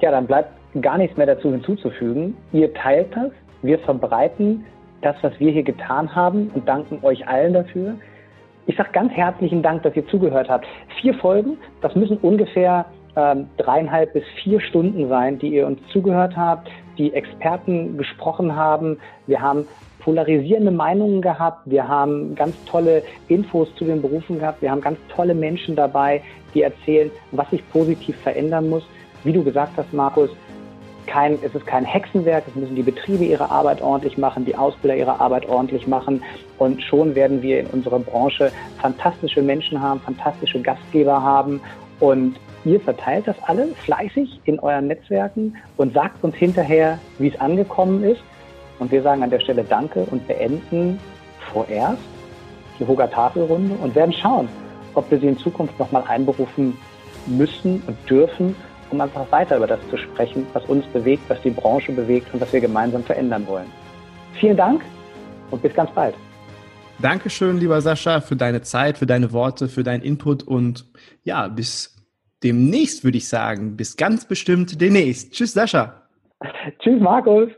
Ja, 0.00 0.12
dann 0.12 0.26
bleibt 0.26 0.52
gar 0.80 0.96
nichts 0.96 1.16
mehr 1.16 1.26
dazu 1.26 1.50
hinzuzufügen. 1.50 2.36
Ihr 2.52 2.72
teilt 2.72 3.14
das, 3.16 3.32
wir 3.62 3.78
verbreiten 3.80 4.64
das, 5.02 5.16
was 5.22 5.38
wir 5.38 5.50
hier 5.50 5.62
getan 5.62 6.14
haben 6.14 6.50
und 6.54 6.68
danken 6.68 6.98
euch 7.02 7.26
allen 7.26 7.52
dafür. 7.52 7.94
Ich 8.66 8.76
sage 8.76 8.90
ganz 8.92 9.12
herzlichen 9.12 9.62
Dank, 9.62 9.82
dass 9.82 9.96
ihr 9.96 10.06
zugehört 10.08 10.48
habt. 10.48 10.66
Vier 11.00 11.14
Folgen, 11.14 11.56
das 11.80 11.94
müssen 11.94 12.18
ungefähr 12.18 12.84
ähm, 13.16 13.48
dreieinhalb 13.56 14.12
bis 14.12 14.24
vier 14.42 14.60
Stunden 14.60 15.08
sein, 15.08 15.38
die 15.38 15.48
ihr 15.48 15.66
uns 15.66 15.80
zugehört 15.92 16.36
habt, 16.36 16.68
die 16.98 17.12
Experten 17.14 17.96
gesprochen 17.96 18.54
haben. 18.54 18.98
Wir 19.26 19.40
haben 19.40 19.66
polarisierende 20.00 20.70
Meinungen 20.70 21.22
gehabt. 21.22 21.62
Wir 21.64 21.88
haben 21.88 22.34
ganz 22.34 22.54
tolle 22.64 23.02
Infos 23.28 23.74
zu 23.76 23.84
den 23.84 24.02
Berufen 24.02 24.38
gehabt. 24.38 24.62
Wir 24.62 24.70
haben 24.70 24.80
ganz 24.80 24.98
tolle 25.14 25.34
Menschen 25.34 25.74
dabei, 25.74 26.22
die 26.54 26.62
erzählen, 26.62 27.10
was 27.32 27.48
sich 27.50 27.68
positiv 27.70 28.16
verändern 28.18 28.68
muss. 28.68 28.86
Wie 29.24 29.32
du 29.32 29.42
gesagt 29.42 29.72
hast, 29.76 29.92
Markus, 29.92 30.30
kein, 31.08 31.38
es 31.42 31.54
ist 31.54 31.66
kein 31.66 31.84
Hexenwerk, 31.84 32.44
es 32.46 32.54
müssen 32.54 32.76
die 32.76 32.82
Betriebe 32.82 33.24
ihre 33.24 33.50
Arbeit 33.50 33.82
ordentlich 33.82 34.18
machen, 34.18 34.44
die 34.44 34.54
Ausbilder 34.54 34.96
ihre 34.96 35.20
Arbeit 35.20 35.48
ordentlich 35.48 35.86
machen. 35.86 36.22
Und 36.58 36.82
schon 36.82 37.14
werden 37.14 37.42
wir 37.42 37.60
in 37.60 37.66
unserer 37.66 37.98
Branche 37.98 38.52
fantastische 38.80 39.42
Menschen 39.42 39.80
haben, 39.80 40.00
fantastische 40.00 40.60
Gastgeber 40.60 41.22
haben. 41.22 41.60
Und 41.98 42.36
ihr 42.64 42.80
verteilt 42.80 43.26
das 43.26 43.36
alle 43.42 43.68
fleißig 43.68 44.40
in 44.44 44.60
euren 44.60 44.86
Netzwerken 44.86 45.56
und 45.76 45.94
sagt 45.94 46.22
uns 46.22 46.36
hinterher, 46.36 46.98
wie 47.18 47.28
es 47.28 47.40
angekommen 47.40 48.04
ist. 48.04 48.20
Und 48.78 48.92
wir 48.92 49.02
sagen 49.02 49.22
an 49.22 49.30
der 49.30 49.40
Stelle 49.40 49.64
Danke 49.64 50.06
und 50.10 50.26
beenden 50.28 51.00
vorerst 51.52 52.02
die 52.78 52.86
Hoga 52.86 53.08
Tafelrunde 53.08 53.74
und 53.82 53.94
werden 53.94 54.12
schauen, 54.12 54.48
ob 54.94 55.10
wir 55.10 55.18
sie 55.18 55.26
in 55.26 55.38
Zukunft 55.38 55.78
nochmal 55.78 56.04
einberufen 56.06 56.76
müssen 57.26 57.82
und 57.86 57.96
dürfen, 58.08 58.54
um 58.90 59.00
einfach 59.00 59.30
weiter 59.30 59.56
über 59.56 59.66
das 59.66 59.80
zu 59.90 59.96
sprechen, 59.96 60.46
was 60.52 60.64
uns 60.66 60.86
bewegt, 60.86 61.22
was 61.28 61.40
die 61.42 61.50
Branche 61.50 61.92
bewegt 61.92 62.32
und 62.32 62.40
was 62.40 62.52
wir 62.52 62.60
gemeinsam 62.60 63.02
verändern 63.02 63.46
wollen. 63.46 63.66
Vielen 64.34 64.56
Dank 64.56 64.82
und 65.50 65.62
bis 65.62 65.74
ganz 65.74 65.90
bald. 65.92 66.14
Dankeschön, 67.00 67.58
lieber 67.58 67.80
Sascha, 67.80 68.20
für 68.20 68.36
deine 68.36 68.62
Zeit, 68.62 68.98
für 68.98 69.06
deine 69.06 69.32
Worte, 69.32 69.68
für 69.68 69.84
deinen 69.84 70.02
Input 70.02 70.42
und 70.42 70.84
ja, 71.22 71.46
bis 71.46 71.96
demnächst 72.42 73.04
würde 73.04 73.18
ich 73.18 73.28
sagen. 73.28 73.76
Bis 73.76 73.96
ganz 73.96 74.26
bestimmt 74.26 74.80
demnächst. 74.80 75.32
Tschüss, 75.32 75.52
Sascha. 75.52 76.08
Tschüss, 76.80 77.00
Markus. 77.00 77.50